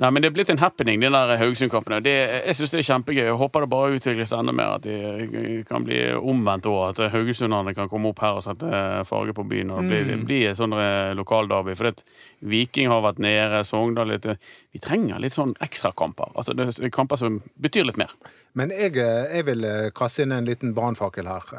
Nei, 0.01 0.09
men 0.09 0.25
det 0.25 0.31
er 0.31 0.35
blitt 0.35 0.51
en 0.51 0.61
happening, 0.63 1.03
de 1.03 1.09
der 1.13 1.35
Haugesund-kampene. 1.37 1.99
Jeg 2.09 2.57
syns 2.57 2.73
det 2.73 2.79
er 2.81 2.87
kjempegøy. 2.87 3.27
Jeg 3.27 3.37
håper 3.37 3.65
det 3.65 3.69
bare 3.75 3.99
utvikles 3.99 4.33
enda 4.33 4.55
mer. 4.57 4.79
At 4.79 4.87
de 4.87 5.61
kan 5.69 5.85
bli 5.85 5.99
omvendt 6.17 6.69
òg. 6.71 6.95
At 6.95 7.13
haugesunderne 7.13 7.75
kan 7.77 7.91
komme 7.93 8.09
opp 8.11 8.23
her 8.25 8.39
og 8.39 8.45
sette 8.47 8.71
farge 9.09 9.35
på 9.37 9.45
byen. 9.51 9.75
Og 9.77 9.91
det 9.91 10.01
blir, 10.07 10.23
blir 10.25 10.47
et 10.51 10.59
sånn 10.59 10.73
eh, 10.79 11.13
lokalderby. 11.19 11.77
For 11.77 11.91
det, 11.91 12.07
Viking 12.41 12.89
har 12.89 13.05
vært 13.05 13.21
nede, 13.23 13.61
Sogndal 13.69 14.15
litt 14.15 14.31
Vi 14.73 14.81
trenger 14.81 15.21
litt 15.21 15.37
sånn 15.37 15.53
ekstrakamper. 15.63 16.33
Altså, 16.41 16.57
det 16.57 16.71
er 16.73 16.95
kamper 16.95 17.21
som 17.21 17.43
betyr 17.61 17.91
litt 17.91 18.01
mer. 18.01 18.17
Men 18.57 18.73
jeg, 18.73 18.97
eh, 18.97 19.29
jeg 19.37 19.49
vil 19.51 19.69
eh, 19.69 19.91
kaste 19.97 20.25
inn 20.25 20.33
en 20.33 20.49
liten 20.49 20.73
brannfakkel 20.77 21.29
her. 21.29 21.53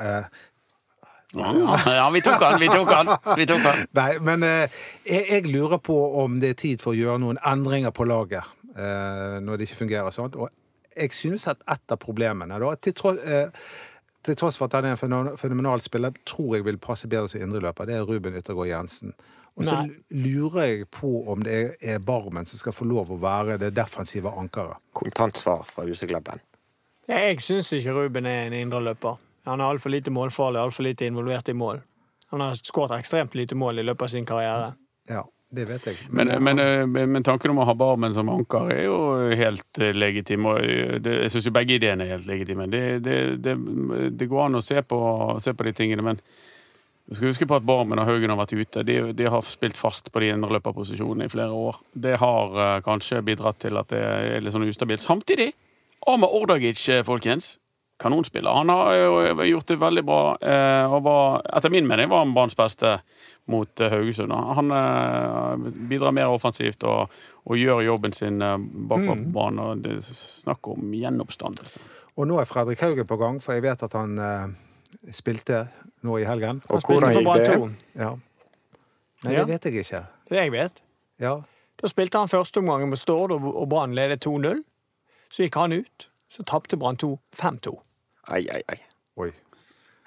Eh, 1.35 1.93
Ja, 1.97 2.09
vi 2.13 2.21
tok 2.21 2.41
han! 2.43 2.59
Vi 2.61 2.67
tok 2.69 2.91
han! 2.93 3.13
Vi 3.39 3.45
tok 3.49 3.63
han. 3.65 3.85
Nei, 3.99 4.09
men 4.21 4.43
eh, 4.47 4.81
jeg, 5.07 5.23
jeg 5.31 5.47
lurer 5.53 5.79
på 5.81 5.95
om 6.23 6.39
det 6.43 6.53
er 6.53 6.59
tid 6.61 6.83
for 6.83 6.93
å 6.93 6.99
gjøre 6.99 7.19
noen 7.23 7.39
endringer 7.45 7.91
på 7.95 8.05
laget 8.09 8.43
eh, 8.77 9.39
når 9.41 9.57
det 9.57 9.67
ikke 9.69 9.79
fungerer. 9.83 10.13
sånn. 10.13 10.35
Og 10.37 10.49
jeg 10.93 11.13
synes 11.17 11.47
at 11.49 11.63
et 11.73 11.95
av 11.95 11.97
problemene, 12.01 12.59
da, 12.61 12.73
til, 12.77 12.93
tross, 12.93 13.23
eh, 13.25 13.49
til 14.23 14.37
tross 14.37 14.59
for 14.61 14.69
at 14.69 14.77
han 14.77 14.91
er 14.91 14.97
en 14.97 15.37
fenomenal 15.41 15.81
spiller, 15.81 16.13
tror 16.29 16.59
jeg 16.59 16.67
vil 16.69 16.77
passe 16.77 17.09
bedre 17.09 17.31
som 17.31 17.41
indreløper, 17.41 17.89
det 17.89 17.97
er 17.97 18.05
Ruben 18.05 18.37
Yttergård 18.37 18.69
Jensen. 18.69 19.15
Og 19.53 19.67
så 19.67 19.75
lurer 20.09 20.63
jeg 20.65 20.85
på 20.89 21.09
om 21.29 21.43
det 21.45 21.75
er 21.85 21.99
Barmen 22.01 22.45
som 22.49 22.57
skal 22.57 22.73
få 22.73 22.87
lov 22.89 23.11
å 23.13 23.19
være 23.21 23.59
det 23.61 23.73
defensive 23.77 24.31
ankeret. 24.33 24.79
Kontantsvar 24.97 25.61
fra 25.67 25.85
Huseklubben. 25.85 26.41
Jeg 27.09 27.37
syns 27.45 27.69
ikke 27.77 27.93
Ruben 27.93 28.25
er 28.25 28.47
en 28.47 28.55
indreløper. 28.57 29.19
Han 29.45 29.61
er 29.61 29.73
altfor 29.73 29.91
lite 29.91 30.11
målfarlig, 30.11 30.59
altfor 30.59 30.87
lite 30.87 31.05
involvert 31.05 31.49
i 31.49 31.53
mål. 31.53 31.81
Han 32.33 32.41
har 32.41 32.55
skåret 32.55 32.99
ekstremt 32.99 33.35
lite 33.35 33.55
mål 33.55 33.79
i 33.79 33.83
løpet 33.83 34.07
av 34.07 34.07
sin 34.07 34.25
karriere. 34.25 34.71
Ja, 35.09 35.25
det 35.53 35.65
vet 35.69 35.85
jeg. 35.85 35.97
Men, 36.09 36.31
men, 36.43 36.59
eh, 36.59 36.85
men, 36.87 37.11
men 37.13 37.25
tanken 37.25 37.51
om 37.51 37.59
å 37.61 37.67
ha 37.67 37.75
Barmen 37.77 38.15
som 38.15 38.31
anker 38.33 38.71
er 38.73 38.87
jo 38.87 38.97
helt 39.37 39.81
eh, 39.81 39.91
legitim. 39.93 40.47
Og 40.49 40.63
eh, 40.63 40.95
det, 41.03 41.17
jeg 41.25 41.35
syns 41.35 41.49
jo 41.49 41.53
begge 41.53 41.77
ideene 41.77 42.07
er 42.07 42.15
helt 42.15 42.29
legitime. 42.29 42.65
Det, 42.71 42.81
det, 43.05 43.19
det, 43.43 43.53
det 44.17 44.29
går 44.31 44.47
an 44.47 44.57
å 44.57 44.63
se 44.65 44.81
på, 44.81 44.99
se 45.43 45.53
på 45.53 45.67
de 45.67 45.75
tingene, 45.77 46.05
men 46.07 46.21
vi 47.05 47.19
skal 47.19 47.29
huske 47.29 47.45
på 47.45 47.59
at 47.59 47.67
Barmen 47.67 48.01
og 48.01 48.07
Haugen 48.07 48.31
har 48.31 48.39
vært 48.39 48.55
ute. 48.55 48.85
De, 48.87 48.97
de 49.13 49.29
har 49.29 49.45
spilt 49.45 49.77
fast 49.77 50.07
på 50.09 50.23
de 50.23 50.31
indreløperposisjonene 50.33 51.27
i 51.27 51.33
flere 51.35 51.51
år. 51.51 51.83
Det 51.91 52.15
har 52.21 52.79
kanskje 52.85 53.21
bidratt 53.27 53.59
til 53.61 53.77
at 53.77 53.91
det 53.91 53.99
er 53.99 54.39
litt 54.41 54.55
sånn 54.55 54.65
ustabilt. 54.65 55.03
Samtidig, 55.03 55.51
Amar 56.09 56.31
Ordagic, 56.33 56.79
folkens. 57.05 57.57
Kanonspiller. 58.03 58.51
Han 58.59 58.69
har 58.69 59.45
gjort 59.47 59.69
det 59.71 59.77
veldig 59.81 60.03
bra. 60.05 60.21
eh, 60.41 60.91
Og 60.93 61.03
var, 61.05 61.41
etter 61.55 61.71
min 61.71 61.87
mening 61.87 62.09
var 62.11 62.25
han 62.25 62.33
Branns 62.35 62.55
beste 62.59 62.97
mot 63.47 63.79
eh, 63.81 63.89
Haugesund. 63.93 64.31
Han 64.33 64.71
eh, 64.75 65.69
bidrar 65.89 66.11
mer 66.15 66.31
offensivt 66.35 66.83
og, 66.83 67.09
og 67.47 67.57
gjør 67.59 67.81
jobben 67.87 68.13
sin 68.15 68.39
bakfra 68.43 69.15
på 69.15 69.31
banen. 69.35 69.59
og 69.63 69.81
Det 69.85 69.97
er 69.97 70.03
snakk 70.07 70.67
om 70.75 70.91
gjenoppstandelse. 70.95 71.79
Og 72.19 72.27
nå 72.29 72.37
er 72.43 72.45
Fredrik 72.45 72.83
Haugen 72.85 73.07
på 73.09 73.17
gang, 73.17 73.39
for 73.41 73.55
jeg 73.57 73.63
vet 73.65 73.83
at 73.87 73.95
han 73.97 74.19
eh, 74.19 74.51
spilte 75.15 75.63
nå 76.03 76.19
i 76.21 76.27
helgen. 76.27 76.59
Og 76.69 76.83
hvordan 76.85 77.15
gikk 77.15 77.33
det? 77.39 77.57
Ja. 78.03 78.11
Nei, 79.23 79.33
det 79.39 79.47
vet 79.47 79.65
jeg 79.71 79.79
ikke. 79.85 80.03
Det 80.27 80.35
er 80.35 80.35
det 80.35 80.43
jeg 80.43 80.51
vet. 80.53 80.81
Ja. 81.23 81.37
Da 81.79 81.89
spilte 81.89 82.19
han 82.19 82.29
førsteomgangen 82.31 82.91
med 82.91 82.99
Stord, 82.99 83.31
og 83.31 83.63
Brann 83.71 83.95
ledet 83.95 84.21
2-0. 84.27 84.59
Så 85.33 85.45
gikk 85.47 85.55
han 85.57 85.73
ut. 85.79 86.09
Så 86.29 86.43
tapte 86.47 86.77
Brann 86.79 86.97
2 87.01 87.09
5-2. 87.39 87.73
Ai, 88.27 88.47
ai, 88.49 88.61
ai. 88.67 88.79
Oi. 89.15 89.31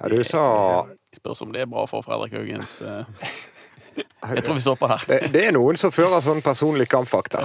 Ja, 0.00 0.08
du 0.08 0.24
sa 0.24 0.86
Spørs 1.16 1.42
om 1.42 1.52
det 1.52 1.64
er 1.64 1.68
bra 1.70 1.86
for 1.88 2.04
Fredrik 2.04 2.32
Haugens 2.36 2.80
eh, 2.82 3.04
Jeg 4.34 4.44
tror 4.44 4.54
vi 4.54 4.60
stopper 4.60 4.90
her. 4.90 5.04
det, 5.08 5.18
det 5.32 5.42
er 5.48 5.54
noen 5.56 5.78
som 5.80 5.92
fører 5.94 6.20
sånn 6.20 6.42
personlig 6.44 6.84
kampfakta. 6.92 7.44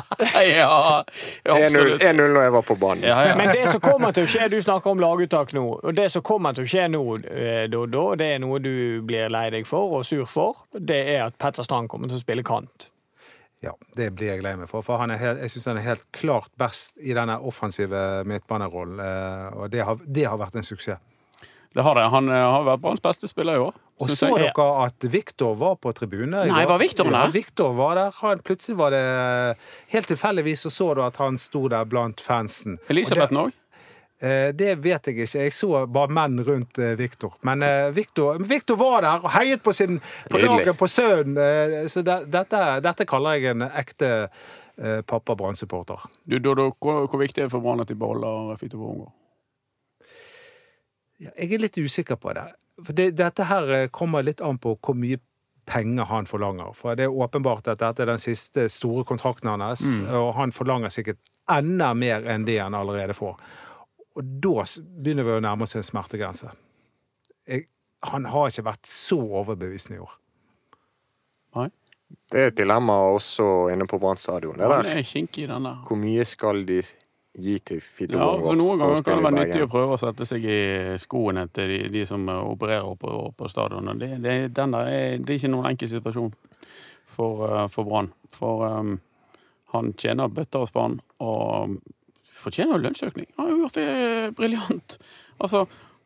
ja, 0.42 1.04
1-0 1.44 1.52
absolutt. 1.54 2.02
1-0 2.02 2.32
når 2.34 2.46
jeg 2.46 2.54
var 2.56 2.64
på 2.66 2.76
banen. 2.80 3.04
Ja, 3.06 3.18
ja. 3.28 3.36
Men 3.38 3.52
det 3.54 3.68
som 3.70 3.82
kommer 3.84 4.14
til 4.16 4.26
å 4.26 4.30
skje, 4.32 4.48
du 4.50 4.56
snakker 4.64 4.94
om 4.94 5.02
laguttak 5.04 5.52
nå, 5.54 5.62
og 5.84 5.94
det 5.94 6.08
som 6.10 6.24
kommer 6.26 6.56
til 6.56 6.66
å 6.66 6.70
skje 6.72 6.88
nå, 6.94 7.02
eh, 7.28 7.66
Doddo, 7.70 8.06
det 8.18 8.32
er 8.34 8.42
noe 8.42 8.58
du 8.64 8.72
blir 9.06 9.30
lei 9.30 9.44
deg 9.54 9.68
for 9.68 10.00
og 10.00 10.06
sur 10.08 10.24
for, 10.30 10.64
det 10.74 10.98
er 11.14 11.26
at 11.28 11.38
Petter 11.38 11.66
Strand 11.66 11.92
kommer 11.92 12.10
til 12.10 12.18
å 12.18 12.24
spille 12.24 12.46
kant. 12.46 12.88
Ja, 13.64 13.72
det 13.96 14.10
blir 14.18 14.34
jeg 14.34 14.44
lei 14.44 14.54
meg 14.60 14.68
for. 14.70 14.84
For 14.84 15.00
han 15.00 15.12
er 15.14 15.20
helt, 15.22 15.40
jeg 15.44 15.54
syns 15.54 15.70
han 15.72 15.80
er 15.80 15.86
helt 15.88 16.04
klart 16.12 16.50
best 16.60 17.00
i 17.00 17.16
denne 17.16 17.38
offensive 17.48 18.22
midtbanerollen. 18.28 19.00
eh, 19.00 19.58
Og 19.58 19.70
det 19.72 19.84
har, 19.88 19.98
det 20.04 20.28
har 20.28 20.38
vært 20.40 20.60
en 20.60 20.66
suksess. 20.66 21.00
Det 21.74 21.82
har 21.82 21.94
det. 21.98 22.04
Han 22.12 22.28
eh, 22.30 22.38
har 22.54 22.62
vært 22.68 22.82
Branns 22.84 23.02
beste 23.02 23.26
spiller 23.26 23.56
i 23.58 23.62
år. 23.64 23.74
Og 24.02 24.10
så 24.10 24.28
jeg. 24.30 24.52
dere 24.54 24.66
at 24.84 25.06
Viktor 25.10 25.56
var 25.58 25.74
på 25.82 25.90
tribunen? 25.94 26.36
Nei, 26.50 26.64
var 26.66 26.78
Viktor 26.78 27.08
der? 27.08 27.16
Ja, 27.26 27.32
Viktor 27.34 27.74
var 27.74 27.98
der. 27.98 28.14
Han, 28.20 28.42
plutselig 28.46 28.76
var 28.78 28.94
det 28.94 29.02
Helt 29.94 30.08
tilfeldigvis 30.10 30.66
så 30.66 30.70
så 30.70 30.88
du 30.94 31.02
at 31.02 31.18
han 31.22 31.38
sto 31.38 31.66
der 31.70 31.86
blant 31.86 32.22
fansen. 32.22 32.78
Elisabeth 32.90 33.34
òg. 33.34 33.54
Eh, 34.20 34.50
det 34.54 34.74
vet 34.82 35.08
jeg 35.08 35.16
ikke. 35.16 35.38
Jeg 35.44 35.54
så 35.54 35.84
bare 35.90 36.12
menn 36.14 36.38
rundt 36.44 36.78
eh, 36.78 36.94
Viktor. 36.98 37.36
Men 37.46 37.62
eh, 37.62 37.90
Viktor, 37.94 38.38
Viktor 38.38 38.78
var 38.80 39.04
der 39.06 39.24
og 39.24 39.32
heiet 39.36 39.62
på, 39.64 39.72
sin, 39.72 40.00
på 40.30 40.40
laget 40.42 40.78
på 40.78 40.88
sønnen. 40.90 41.88
Så 41.88 42.02
det, 42.06 42.24
dette, 42.32 42.62
dette 42.84 43.08
kaller 43.08 43.38
jeg 43.38 43.54
en 43.54 43.66
ekte 43.70 44.12
pappa 45.06 45.36
Brann-supporter. 45.38 46.00
Hvor, 46.26 47.18
viktig 47.20 47.44
er 47.44 47.46
det 47.46 47.52
for 47.52 47.62
Brann 47.62 47.84
at 47.84 47.92
de 47.92 47.94
beholder 47.94 48.56
Fito 48.58 48.80
Vårengård? 48.80 49.12
Jeg 51.22 51.46
er 51.46 51.62
litt 51.62 51.78
usikker 51.78 52.18
på 52.18 52.32
det. 52.34 52.48
For 52.80 52.96
det, 52.98 53.12
dette 53.14 53.46
her 53.46 53.86
kommer 53.94 54.26
litt 54.26 54.42
an 54.42 54.58
på 54.58 54.74
hvor 54.74 54.98
mye 54.98 55.20
penger 55.64 56.04
han 56.04 56.26
forlanger. 56.26 56.72
For 56.76 56.98
det 56.98 57.06
er 57.06 57.20
åpenbart 57.22 57.68
at 57.70 57.80
dette 57.80 58.02
er 58.02 58.10
den 58.12 58.22
siste 58.22 58.66
store 58.72 59.04
kontrakten 59.08 59.52
hans, 59.54 59.84
og 60.10 60.34
han 60.38 60.52
forlanger 60.52 60.92
sikkert 60.92 61.22
enda 61.50 61.92
mer 61.94 62.26
enn 62.30 62.46
det 62.48 62.58
han 62.60 62.76
allerede 62.76 63.16
får. 63.16 63.38
Og 64.14 64.34
da 64.44 64.66
begynner 65.02 65.26
vi 65.26 65.36
å 65.36 65.42
nærme 65.42 65.66
oss 65.66 65.74
en 65.78 65.86
smertegrense. 65.86 66.52
Jeg, 67.50 67.66
han 68.10 68.28
har 68.30 68.50
ikke 68.50 68.66
vært 68.68 68.86
så 68.88 69.18
overbevisende 69.18 69.98
i 69.98 70.04
år. 70.04 70.12
Nei? 71.58 71.70
Det 72.30 72.40
er 72.40 72.52
et 72.52 72.58
dilemma 72.58 72.94
også 73.14 73.46
inne 73.72 73.88
på 73.90 73.98
Brann 73.98 74.20
stadion. 74.20 74.60
Hvor 74.60 75.98
mye 75.98 76.26
skal 76.28 76.62
de 76.68 76.78
gi 77.34 77.56
til 77.66 77.80
Fito 77.82 78.18
Ja, 78.18 78.28
så 78.44 78.54
Noen 78.54 78.78
ganger 78.78 79.02
kan 79.02 79.18
det 79.18 79.26
være 79.26 79.38
nyttig 79.40 79.64
å 79.64 79.70
prøve 79.72 79.96
å 79.96 79.98
sette 79.98 80.26
seg 80.28 80.44
i 80.46 80.58
skoene 81.02 81.48
til 81.50 81.72
de, 81.72 81.80
de 81.90 82.04
som 82.06 82.28
opererer 82.30 82.94
på, 83.00 83.16
på 83.34 83.50
stadion. 83.50 83.90
Det, 83.98 84.12
det, 84.22 84.36
den 84.54 84.76
der 84.76 84.90
er, 84.92 85.16
det 85.18 85.34
er 85.34 85.40
ikke 85.40 85.50
noen 85.50 85.72
enkel 85.72 85.90
situasjon 85.90 86.30
for, 87.16 87.42
eh, 87.48 87.66
for 87.72 87.88
Brann. 87.88 88.12
For 88.34 88.62
um, 88.68 88.94
han 89.74 89.92
tjener 89.98 90.30
bøtter 90.30 90.62
og 90.62 90.70
spann 90.70 91.00
og 91.24 91.74
fortjener 92.44 92.82
lønnsøkning. 92.82 93.26
Han 93.38 93.46
har 93.46 93.52
jo 93.52 93.64
gjort 93.64 93.80
det 93.80 94.30
briljant. 94.38 94.96
Altså, 95.42 95.64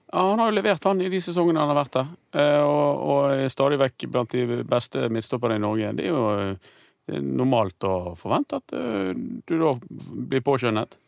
ja, 0.08 0.22
han 0.24 0.40
har 0.40 0.50
jo 0.50 0.56
levert, 0.56 0.86
han, 0.88 1.02
i 1.04 1.10
de 1.12 1.20
sesongene 1.20 1.60
han 1.60 1.72
har 1.74 1.82
vært 1.82 1.98
der. 1.98 2.12
Eh, 2.40 2.62
Og, 2.64 3.04
og 3.12 3.20
er 3.34 3.52
stadig 3.52 3.78
vekk 3.82 4.08
blant 4.14 4.32
de 4.32 4.62
beste 4.68 5.08
midtstopperne 5.12 5.58
i 5.58 5.64
Norge. 5.66 5.92
Det 5.98 6.06
er 6.08 6.14
jo 6.14 6.26
eh, 6.32 6.74
det 7.08 7.16
er 7.16 7.24
normalt 7.24 7.84
å 7.88 8.14
forvente 8.20 8.58
at 8.60 8.74
eh, 8.76 9.12
du 9.16 9.54
da 9.56 9.74
blir 10.28 10.44
påskjønnet. 10.44 10.98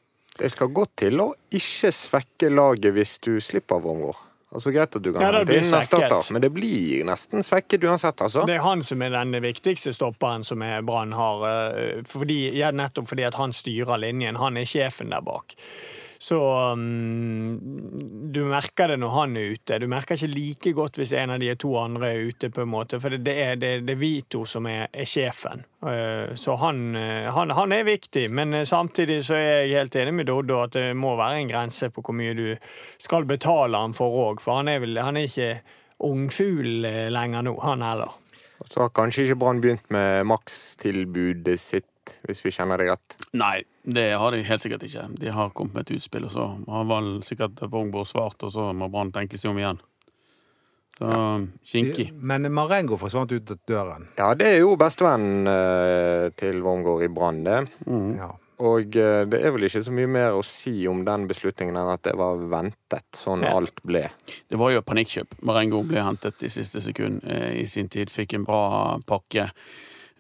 Det 0.41 0.49
skal 0.49 0.73
godt 0.73 0.95
til 1.03 1.21
å 1.21 1.27
ikke 1.53 1.91
svekke 1.93 2.49
laget 2.53 2.95
hvis 2.97 3.19
du 3.27 3.35
slipper 3.45 3.83
Vårengård. 3.85 4.23
Altså 4.51 4.73
Greit 4.75 4.97
at 4.99 5.03
du 5.05 5.13
kan 5.15 5.23
Ja, 5.23 5.31
hente 5.39 5.55
inn 5.55 5.75
erstatter, 5.79 6.33
men 6.35 6.43
det 6.43 6.51
blir 6.51 7.05
nesten 7.07 7.45
svekket 7.47 7.85
uansett, 7.87 8.19
altså. 8.27 8.43
Det 8.49 8.57
er 8.57 8.65
han 8.65 8.83
som 8.83 9.03
er 9.07 9.15
den 9.15 9.37
viktigste 9.45 9.93
stopperen 9.95 10.43
som 10.47 10.65
Brann 10.87 11.13
har. 11.15 11.45
eh, 11.47 12.03
Fordi, 12.07 12.51
ja, 12.59 12.73
nettopp 12.75 13.09
fordi 13.13 13.29
at 13.29 13.39
han 13.39 13.55
styrer 13.55 14.01
linjen. 14.03 14.41
Han 14.43 14.57
er 14.59 14.67
sjefen 14.67 15.11
der 15.15 15.23
bak. 15.23 15.55
Så 16.21 16.37
um, 16.73 17.57
du 18.33 18.43
merker 18.45 18.93
det 18.93 18.99
når 19.01 19.13
han 19.15 19.37
er 19.41 19.55
ute. 19.55 19.79
Du 19.81 19.87
merker 19.89 20.19
ikke 20.19 20.35
like 20.35 20.73
godt 20.77 20.99
hvis 21.01 21.15
en 21.17 21.33
av 21.33 21.41
de 21.41 21.49
to 21.57 21.71
andre 21.81 22.11
er 22.13 22.29
ute, 22.29 22.51
på 22.53 22.61
en 22.67 22.69
måte. 22.69 23.01
For 23.01 23.17
det 23.17 23.37
er, 23.41 23.57
det, 23.57 23.71
det 23.89 23.95
er 23.97 24.01
vi 24.03 24.13
to 24.29 24.43
som 24.45 24.69
er, 24.69 24.91
er 24.93 25.09
sjefen. 25.09 25.65
Uh, 25.81 26.37
Så 26.37 26.59
han, 26.61 26.97
eh, 26.97 27.31
han, 27.33 27.55
han 27.57 27.73
er 27.73 27.89
viktig. 27.89 28.27
Men 28.37 28.53
eh, 28.55 28.69
samtidig 28.69 29.23
så 29.25 29.39
er 29.39 29.49
jeg 29.65 29.79
helt 29.81 29.97
enig 29.97 30.15
med 30.21 30.29
Doddo 30.29 30.61
at 30.61 30.77
det 30.77 30.91
må 30.93 31.17
være 31.17 31.41
en 31.41 31.51
grense 31.51 31.89
på 31.89 32.05
hvor 32.05 32.17
mye 32.21 32.37
du 32.37 32.47
skal 33.01 33.25
betale 33.25 33.81
han 33.81 33.97
for 33.97 34.21
òg. 34.29 34.45
For 34.45 34.61
han 34.61 34.69
er, 34.69 34.85
vel, 34.85 35.01
han 35.01 35.17
er 35.17 35.31
ikke 35.31 35.55
ungfugl 36.05 36.85
lenger 37.13 37.49
nå, 37.49 37.57
han 37.65 37.83
heller. 37.85 38.13
Så 38.69 38.85
har 38.85 38.93
kanskje 38.93 39.25
ikke 39.25 39.39
Brann 39.41 39.61
begynt 39.65 39.89
med 39.93 40.27
makstilbudet 40.29 41.57
sitt, 41.61 41.90
hvis 42.27 42.43
vi 42.45 42.51
kjenner 42.55 42.79
det 42.81 42.89
rett. 42.91 43.17
Nei, 43.37 43.63
det 43.85 44.09
har 44.19 44.33
de 44.35 44.43
helt 44.47 44.63
sikkert 44.65 44.83
ikke. 44.89 45.07
De 45.21 45.31
har 45.35 45.51
kommet 45.57 45.75
med 45.79 45.87
et 45.89 45.95
utspill, 45.99 46.27
og 46.29 46.35
så 46.35 46.49
har 46.69 46.85
vel 46.91 47.13
sikkert 47.27 47.61
Vågborg 47.71 48.07
svart, 48.11 48.43
og 48.47 48.53
så 48.55 48.71
må 48.77 48.89
Brann 48.93 49.13
tenke 49.15 49.39
seg 49.41 49.51
om 49.53 49.59
igjen. 49.63 49.81
Så 51.01 51.09
kinkig. 51.65 52.11
Men 52.13 52.45
Marengo 52.53 52.99
forsvant 53.01 53.33
ut 53.33 53.55
døren. 53.69 54.09
Ja, 54.19 54.35
det 54.37 54.51
er 54.53 54.59
jo 54.61 54.75
bestevennen 54.81 55.49
eh, 55.49 56.29
til 56.37 56.61
Wormgård 56.65 57.07
i 57.07 57.09
Brann, 57.09 57.43
det. 57.47 57.63
Ja. 58.19 58.35
Og 58.61 58.97
eh, 59.01 59.23
det 59.25 59.39
er 59.41 59.55
vel 59.55 59.65
ikke 59.65 59.81
så 59.87 59.95
mye 59.97 60.11
mer 60.13 60.35
å 60.37 60.43
si 60.45 60.83
om 60.91 61.01
den 61.07 61.25
beslutningen 61.31 61.79
enn 61.81 61.93
at 61.95 62.03
det 62.05 62.13
var 62.21 62.43
ventet, 62.53 63.07
sånn 63.17 63.47
Ja. 63.47 63.55
alt 63.57 63.81
ble. 63.89 64.03
Det 64.53 64.59
var 64.61 64.75
jo 64.75 64.83
panikkjøp. 64.85 65.39
Marengo 65.49 65.81
ble 65.89 66.03
hentet 66.05 66.45
i 66.45 66.51
siste 66.53 66.83
sekund 66.85 67.25
eh, 67.25 67.63
i 67.63 67.65
sin 67.71 67.89
tid. 67.89 68.13
Fikk 68.13 68.37
en 68.37 68.45
bra 68.45 68.99
pakke. 69.09 69.49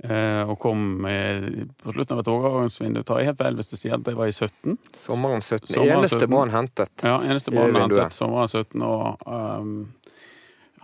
Eh, 0.04 0.42
Og 0.48 0.58
kom 0.60 1.04
på 1.04 1.94
slutten 1.94 2.16
av 2.16 2.22
et 2.22 2.30
overgangsvindu. 2.32 3.02
Tar 3.06 3.20
jeg 3.20 3.30
helt 3.30 3.40
feil 3.40 3.58
hvis 3.58 3.72
du 3.72 3.76
sier 3.76 3.96
at 3.98 4.04
det 4.06 4.16
var 4.18 4.30
i 4.30 4.34
17? 4.34 4.78
Sommeren 4.96 5.42
17. 5.44 5.74
Sommeren 5.74 5.98
Eneste 5.98 6.26
17. 6.26 6.54
Hentet. 6.54 7.06
Ja, 7.06 7.18
eneste 7.24 7.54
vinduet. 7.54 7.82
hentet 7.82 8.16
sommeren 8.16 8.48
17. 8.48 8.82
Og 8.86 9.26
um, 9.26 9.74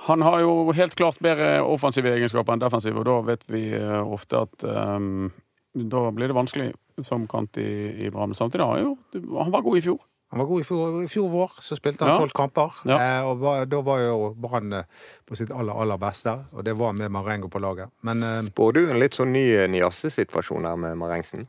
han 0.07 0.23
har 0.23 0.41
jo 0.45 0.73
helt 0.77 0.95
klart 0.95 1.19
bedre 1.25 1.63
offensive 1.65 2.13
egenskaper 2.13 2.55
enn 2.55 2.63
defensive, 2.63 3.01
og 3.01 3.09
da 3.09 3.17
vet 3.33 3.47
vi 3.51 3.63
eh, 3.75 4.03
ofte 4.03 4.43
at 4.45 4.67
um, 4.69 5.31
da 5.77 6.11
blir 6.15 6.31
det 6.31 6.37
vanskelig 6.37 6.69
som 7.05 7.27
kant 7.29 7.59
i, 7.61 7.71
i 8.07 8.11
Brann. 8.13 8.35
Samtidig 8.37 8.65
har 8.65 8.77
han 8.77 8.85
jo 8.85 9.41
Han 9.41 9.53
var 9.53 9.65
god 9.65 9.79
i 9.79 9.85
fjor. 9.89 9.99
Han 10.37 10.43
var 10.43 10.49
god 10.51 10.61
i 10.61 10.65
fjor, 10.69 10.97
i 11.01 11.09
fjor 11.09 11.29
vår, 11.33 11.53
så 11.65 11.77
spilte 11.79 12.05
han 12.05 12.13
Ja. 12.13 12.19
tolv 12.21 12.35
kamper. 12.37 12.75
Ja. 12.85 12.97
Eh, 13.01 13.25
og 13.25 13.39
var, 13.41 13.65
da 13.73 13.79
var 13.81 14.03
jo 14.05 14.35
Brann 14.37 14.73
eh, 14.77 14.85
på 15.25 15.37
sitt 15.39 15.49
aller, 15.51 15.73
aller 15.73 15.97
beste, 16.03 16.35
og 16.53 16.65
det 16.67 16.75
var 16.77 16.93
med 16.93 17.09
Marengo 17.15 17.49
på 17.49 17.63
laget. 17.65 17.89
Men 18.05 18.21
eh, 18.23 18.43
Spår 18.51 18.77
du 18.77 18.83
en 18.91 19.01
litt 19.01 19.17
sånn 19.17 19.33
ny 19.33 19.47
Niasse-situasjon 19.73 20.69
her 20.69 20.77
med 20.77 20.99
Marengsen? 21.01 21.47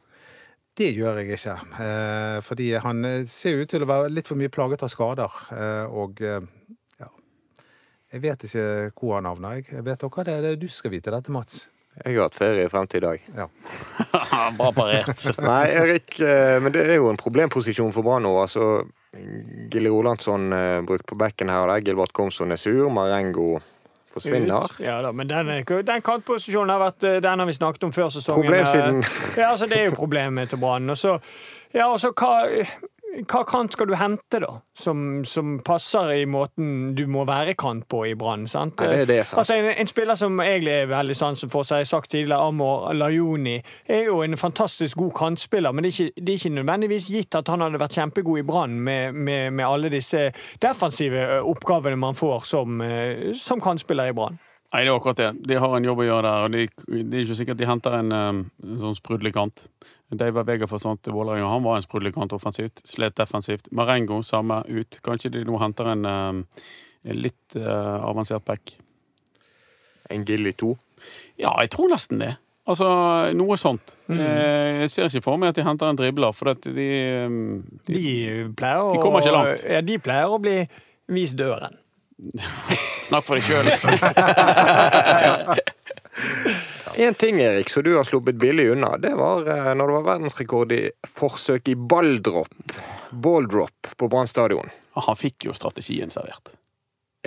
det 0.78 0.92
gjør 0.94 1.16
jeg 1.24 1.34
ikke. 1.40 1.54
Eh, 1.82 2.40
fordi 2.46 2.68
han 2.78 3.04
eh, 3.10 3.24
ser 3.26 3.60
ut 3.64 3.70
til 3.74 3.82
å 3.82 3.88
være 3.90 4.12
litt 4.14 4.28
for 4.30 4.38
mye 4.38 4.52
plaget 4.54 4.84
av 4.86 4.92
skader. 4.94 5.38
Eh, 5.52 5.86
og 5.90 6.22
eh, 6.22 6.46
ja 7.02 7.08
Jeg 8.14 8.22
vet 8.22 8.46
ikke 8.46 8.66
hvor 9.02 9.16
han 9.18 9.26
havner. 9.26 9.64
Jeg 9.66 9.84
vet 9.84 10.00
dere 10.06 10.24
det? 10.30 10.36
det 10.46 10.52
er 10.54 10.62
du 10.62 10.68
skal 10.70 10.94
vite 10.94 11.10
dette, 11.12 11.34
Mats. 11.34 11.66
Jeg 12.04 12.18
har 12.18 12.28
hatt 12.28 12.38
ferie 12.38 12.68
frem 12.70 12.88
til 12.90 13.02
i 13.02 13.06
dag. 13.08 13.24
Ja. 13.38 13.48
Bra 14.60 14.72
parert. 14.76 15.24
Nei, 15.52 15.64
Erik, 15.74 16.20
eh, 16.22 16.58
men 16.62 16.76
det 16.76 16.86
er 16.86 17.00
jo 17.00 17.10
en 17.12 17.20
problemposisjon 17.20 17.94
for 17.96 18.06
Brann 18.06 18.26
nå. 18.28 18.36
Altså, 18.42 18.84
Gilly 19.72 19.90
Rolandsson 19.90 20.52
eh, 20.54 20.82
brukt 20.86 21.08
på 21.10 21.18
bekken 21.20 21.50
her 21.54 21.66
og 21.66 21.74
der. 21.74 21.84
Gilbert 21.88 22.14
Komsson 22.14 22.54
er 22.54 22.62
sur. 22.62 22.88
Marengo 22.94 23.58
forsvinner. 24.14 24.72
Ja 24.80 25.02
da, 25.02 25.12
men 25.12 25.30
den, 25.30 25.52
den 25.86 26.06
kantposisjonen 26.06 26.74
har 26.74 26.82
vært 26.82 27.06
eh, 27.08 27.20
Den 27.24 27.44
har 27.44 27.50
vi 27.50 27.56
snakket 27.58 27.88
om 27.88 27.94
før 27.96 28.12
sesongen. 28.14 28.46
Problemsiden. 28.46 29.04
Ja, 29.42 29.52
altså 29.52 29.70
Det 29.70 29.82
er 29.82 29.90
jo 29.92 29.98
problemet 29.98 30.54
til 30.54 30.62
Brann. 30.62 30.90
Og 30.90 30.98
så 30.98 31.18
ja, 31.76 31.90
og 31.92 32.00
så 32.00 32.14
hva, 32.16 32.48
hva 33.26 33.42
kant 33.48 33.74
skal 33.74 33.90
du 33.90 33.96
hente, 33.98 34.40
da? 34.44 34.50
Som, 34.78 35.24
som 35.26 35.58
passer 35.66 36.12
i 36.22 36.26
måten 36.30 36.94
du 36.98 37.06
må 37.10 37.24
være 37.28 37.56
kant 37.58 37.88
på 37.90 38.04
i 38.10 38.14
Brann. 38.20 38.46
sant? 38.48 38.82
Nei, 38.84 38.90
det 38.92 39.02
er 39.02 39.10
det, 39.10 39.20
sant. 39.26 39.42
Altså, 39.42 39.58
en, 39.58 39.70
en 39.82 39.90
spiller 39.90 40.20
som 40.20 40.40
egentlig 40.44 40.74
er 40.74 40.92
veldig 40.92 41.18
sansen 41.18 41.52
for, 41.54 41.66
som 41.66 41.80
jeg 41.80 41.88
har 41.88 41.92
sagt 41.92 42.12
tidligere, 42.14 42.42
Amor 42.48 42.92
Lajoni, 42.94 43.58
er 43.88 44.10
jo 44.12 44.22
en 44.26 44.38
fantastisk 44.38 44.98
god 45.02 45.16
kantspiller, 45.18 45.74
men 45.74 45.86
det 45.86 45.94
er, 45.94 46.08
ikke, 46.08 46.22
det 46.22 46.34
er 46.34 46.42
ikke 46.42 46.56
nødvendigvis 46.60 47.12
gitt 47.14 47.40
at 47.40 47.54
han 47.54 47.66
hadde 47.66 47.82
vært 47.82 47.98
kjempegod 47.98 48.42
i 48.44 48.48
Brann 48.48 48.78
med, 48.80 49.18
med, 49.18 49.54
med 49.58 49.66
alle 49.66 49.94
disse 49.94 50.28
defensive 50.62 51.42
oppgavene 51.42 51.98
man 51.98 52.18
får 52.18 52.46
som, 52.46 52.84
som 53.34 53.64
kantspiller 53.64 54.12
i 54.12 54.18
Brann. 54.18 54.38
Nei, 54.68 54.82
det 54.84 54.92
er 54.92 54.98
akkurat 54.98 55.20
det. 55.20 55.28
De 55.48 55.56
har 55.56 55.74
en 55.78 55.86
jobb 55.88 56.02
å 56.04 56.06
gjøre 56.06 56.28
der. 56.28 56.46
og 56.46 56.52
de, 56.52 57.04
Det 57.08 57.16
er 57.16 57.24
ikke 57.24 57.38
sikkert 57.40 57.60
de 57.62 57.70
henter 57.70 57.94
en, 58.02 58.12
en 58.12 58.82
sånn 58.82 58.98
sprudlende 58.98 59.48
David 60.16 60.46
Vega 60.48 60.68
forsvant 60.70 61.02
til 61.04 61.14
Vålerenga. 61.16 61.50
Han 61.52 61.66
var 61.66 61.76
en 61.78 61.84
sprudlende 61.84 62.16
kant 62.16 62.34
offensivt. 62.38 62.80
Slet 62.88 63.18
defensivt. 63.20 63.68
Marengo, 63.76 64.22
samme 64.24 64.62
ut. 64.70 65.00
Kanskje 65.04 65.34
de 65.34 65.44
nå 65.48 65.60
henter 65.60 65.90
en, 65.92 66.06
um, 66.08 66.44
en 67.04 67.18
litt 67.20 67.58
uh, 67.60 68.00
avansert 68.08 68.46
back. 68.48 68.78
En 70.14 70.24
Gilly 70.28 70.54
2. 70.56 70.72
Ja, 71.44 71.52
jeg 71.60 71.74
tror 71.76 71.92
nesten 71.92 72.24
det. 72.24 72.38
Altså, 72.68 72.88
noe 73.36 73.56
sånt. 73.60 73.94
Mm. 74.12 74.20
Eh, 74.20 74.80
Jeg 74.84 74.92
ser 74.92 75.08
ikke 75.08 75.24
for 75.24 75.40
meg 75.40 75.54
at 75.54 75.60
de 75.60 75.64
henter 75.64 75.88
en 75.88 76.00
dribler, 76.00 76.34
for 76.36 76.52
at 76.52 76.66
de, 76.68 76.88
de 77.88 77.94
De 77.96 78.04
pleier 78.60 78.82
å 78.84 78.92
De 78.92 79.00
kommer 79.04 79.24
ikke 79.24 79.36
langt. 79.36 79.64
Ja, 79.64 79.80
de 79.88 79.96
pleier 80.04 80.28
å 80.36 80.40
bli 80.44 80.58
vist 81.16 81.38
døren. 81.40 81.78
Snakk 83.08 83.24
for 83.24 83.40
deg 83.40 83.48
sjøl. 83.48 83.72
En 87.00 87.14
ting, 87.14 87.40
Erik, 87.42 87.70
som 87.70 87.84
du 87.84 87.92
har 87.96 88.04
sluppet 88.04 88.36
billig 88.36 88.72
unna, 88.74 88.98
det 88.98 89.12
var 89.16 89.46
eh, 89.46 89.74
når 89.78 89.88
det 89.88 89.94
var 90.00 90.06
verdensrekord 90.08 90.72
i 90.74 90.80
forsøk 91.06 91.70
i 91.70 91.76
balldrop, 91.78 92.74
Balldrop 93.12 93.92
på 93.98 94.10
Brann 94.10 94.28
stadion. 94.28 94.72
Han 95.06 95.20
fikk 95.20 95.46
jo 95.46 95.54
strategien 95.54 96.10
servert. 96.10 96.56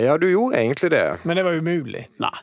Ja, 0.01 0.17
du 0.17 0.27
gjorde 0.29 0.59
egentlig 0.59 0.91
det. 0.93 1.03
Men 1.23 1.37
det 1.37 1.43
var 1.45 1.57
umulig. 1.57 2.05
Nei. 2.21 2.33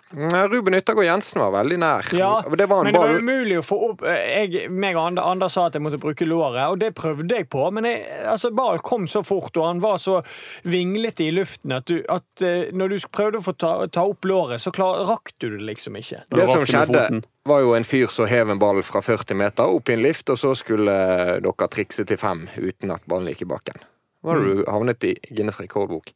Ruben 0.53 0.77
Yttergård 0.79 1.07
Jensen 1.09 1.43
var 1.43 1.53
veldig 1.57 1.79
nær. 1.83 2.11
Ja, 2.17 2.33
det 2.47 2.69
var 2.71 2.85
men 2.85 2.95
det 2.95 3.03
var 3.03 3.15
umulig 3.19 3.59
å 3.61 3.65
få 3.67 3.79
opp 3.91 4.05
jeg, 4.07 4.69
meg 4.71 4.97
og 4.97 5.09
Anders 5.09 5.27
Ander 5.29 5.53
sa 5.53 5.67
at 5.69 5.79
jeg 5.79 5.85
måtte 5.85 6.01
bruke 6.03 6.27
låret, 6.29 6.63
og 6.69 6.79
det 6.83 6.93
prøvde 6.99 7.41
jeg 7.41 7.49
på. 7.51 7.65
Men 7.75 7.89
jeg, 7.89 8.05
altså, 8.29 8.53
ballen 8.55 8.83
kom 8.85 9.09
så 9.11 9.23
fort, 9.27 9.51
og 9.57 9.67
han 9.67 9.83
var 9.83 9.99
så 10.03 10.21
vinglete 10.69 11.27
i 11.27 11.33
luften 11.35 11.75
at, 11.77 11.89
du, 11.91 12.03
at 12.13 12.45
eh, 12.45 12.71
når 12.77 12.95
du 12.95 12.99
prøvde 13.13 13.43
å 13.43 13.45
få 13.45 13.57
ta, 13.59 13.73
ta 13.93 14.07
opp 14.09 14.29
låret, 14.29 14.63
så 14.63 14.73
klar, 14.75 15.05
rakk 15.09 15.35
du 15.39 15.51
det 15.57 15.65
liksom 15.73 15.99
ikke. 15.99 16.25
Det, 16.29 16.41
Det 16.43 16.49
som 16.53 16.67
skjedde, 16.69 17.23
var 17.49 17.65
jo 17.65 17.75
en 17.77 17.87
fyr 17.87 18.11
som 18.13 18.29
hev 18.29 18.51
en 18.53 18.61
ball 18.61 18.83
fra 18.87 19.03
40 19.05 19.39
meter 19.39 19.77
opp 19.79 19.89
i 19.89 19.97
en 19.97 20.05
lift, 20.05 20.29
og 20.31 20.41
så 20.41 20.55
skulle 20.59 20.97
dere 21.43 21.71
trikse 21.73 22.05
til 22.09 22.21
fem 22.21 22.47
uten 22.59 22.93
at 22.95 23.07
ballen 23.09 23.31
gikk 23.33 23.47
i 23.47 23.53
bakken. 23.55 23.87
Var 24.27 24.41
du 24.43 24.65
havnet 24.67 25.05
i 25.07 25.15
Guinness 25.31 25.61
rekordbok? 25.63 26.11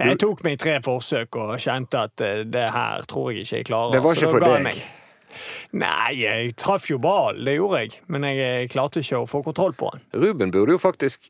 Jeg 0.00 0.18
tok 0.22 0.40
meg 0.46 0.56
tre 0.60 0.78
forsøk 0.84 1.36
og 1.36 1.50
kjente 1.60 2.00
at 2.08 2.22
eh, 2.24 2.42
det 2.48 2.64
her 2.72 3.02
tror 3.08 3.32
jeg 3.32 3.44
ikke 3.44 3.56
jeg 3.60 3.66
klarer. 3.68 3.92
Det 3.92 4.02
var 4.04 4.16
ikke 4.16 4.30
for 4.32 4.46
deg. 4.46 4.64
meg. 4.64 4.82
Nei, 5.80 6.12
jeg 6.20 6.54
traff 6.60 6.86
jo 6.90 6.98
ballen, 7.00 7.44
det 7.44 7.58
gjorde 7.58 7.82
jeg. 7.84 8.00
Men 8.12 8.24
jeg 8.28 8.40
eh, 8.46 8.64
klarte 8.72 9.02
ikke 9.04 9.20
å 9.20 9.28
få 9.28 9.42
kontroll 9.44 9.76
på 9.76 9.90
den. 9.92 10.04
Ruben 10.24 10.52
burde 10.54 10.76
jo 10.76 10.80
faktisk 10.80 11.28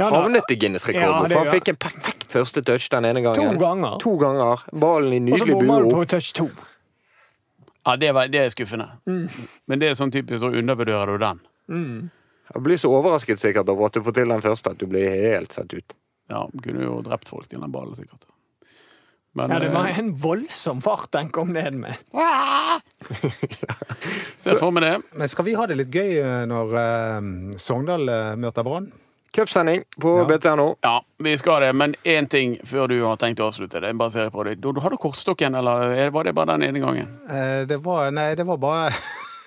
Ja, 0.00 0.08
havnet 0.08 0.48
i 0.48 0.56
Guinness 0.56 0.86
Ja, 0.88 1.18
for 1.20 1.36
han 1.36 1.50
fikk 1.52 1.68
en 1.74 1.76
perfekt 1.80 2.32
første 2.32 2.62
touch 2.64 2.88
den 2.92 3.04
ene 3.10 3.20
To 3.20 3.34
gangen. 3.36 3.58
ganger. 3.60 3.98
To 4.00 4.16
ganger. 4.20 4.64
Ballen 4.72 5.28
i 5.28 5.32
Og 5.32 5.38
så 5.38 5.44
nydelig 5.44 5.58
bomma 5.60 5.80
bue 5.84 5.92
på 5.92 6.08
touch 6.14 6.32
to. 6.36 6.48
Ja, 7.84 7.96
det, 8.00 8.12
var, 8.16 8.28
det 8.32 8.40
er 8.40 8.48
skuffende. 8.54 8.88
Mm. 9.10 9.26
Men 9.68 9.80
det 9.82 9.90
er 9.90 9.98
sånn 9.98 10.12
typisk, 10.14 10.40
da 10.40 10.48
undervurderer 10.48 11.12
du 11.12 11.24
den. 11.24 11.40
Jeg 12.52 12.62
blir 12.64 12.78
så 12.80 12.88
overrasket 12.94 13.40
sikkert 13.40 13.68
over 13.68 13.88
at 13.90 13.96
du 13.96 14.04
får 14.06 14.16
til 14.16 14.32
den 14.32 14.44
første, 14.44 14.72
at 14.72 14.80
du 14.80 14.86
blir 14.90 15.10
helt 15.10 15.52
satt 15.52 15.72
ut. 15.74 15.96
Ja, 16.30 16.46
kunne 16.62 16.84
jo 16.86 17.00
drept 17.02 17.28
folk 17.28 17.48
til 17.48 17.60
den 17.60 17.72
ballen, 17.72 17.94
sikkert. 17.98 18.28
Men 19.34 19.48
Ja, 19.50 19.58
det 19.62 19.70
var 19.72 19.86
eh, 19.88 19.98
en 19.98 20.10
voldsom 20.20 20.82
fart 20.84 21.08
den 21.16 21.30
kom 21.32 21.52
ned 21.56 21.72
med. 21.80 21.96
se 24.36 24.56
for 24.58 24.70
meg 24.74 24.82
det. 24.84 24.96
Men 25.16 25.28
skal 25.30 25.46
vi 25.46 25.54
ha 25.56 25.66
det 25.70 25.78
litt 25.80 25.94
gøy 25.94 26.18
eh, 26.20 26.42
når 26.50 26.74
uh, 26.76 27.30
Sogndal 27.60 28.04
uh, 28.08 28.34
møter 28.40 28.66
Brann? 28.66 28.90
Cupsending 29.32 29.80
på 29.96 30.10
Ja. 30.20 30.24
BTNO. 30.28 30.66
Ja, 30.84 30.98
vi 31.24 31.32
skal 31.40 31.62
det. 31.64 31.70
Men 31.80 31.94
én 32.04 32.28
ting 32.28 32.58
før 32.68 32.90
du 32.92 32.98
har 33.06 33.16
tenkt 33.16 33.40
å 33.40 33.46
avslutte. 33.48 33.80
det, 33.80 33.94
bare 33.96 34.12
ser 34.12 34.26
jeg 34.28 34.34
på 34.34 34.44
det. 34.44 34.58
Du, 34.60 34.68
du 34.76 34.80
hadde 34.84 34.98
kortstokken, 35.00 35.56
eller 35.56 35.94
er- 35.96 36.10
var 36.12 36.24
det 36.28 36.34
bare 36.36 36.52
den 36.58 36.68
ene 36.68 36.82
gangen? 36.84 37.08
Uh, 37.30 37.64
det 37.64 37.80
var 37.84 38.10
Nei, 38.12 38.34
det 38.36 38.44
var 38.44 38.60
bare 38.60 38.90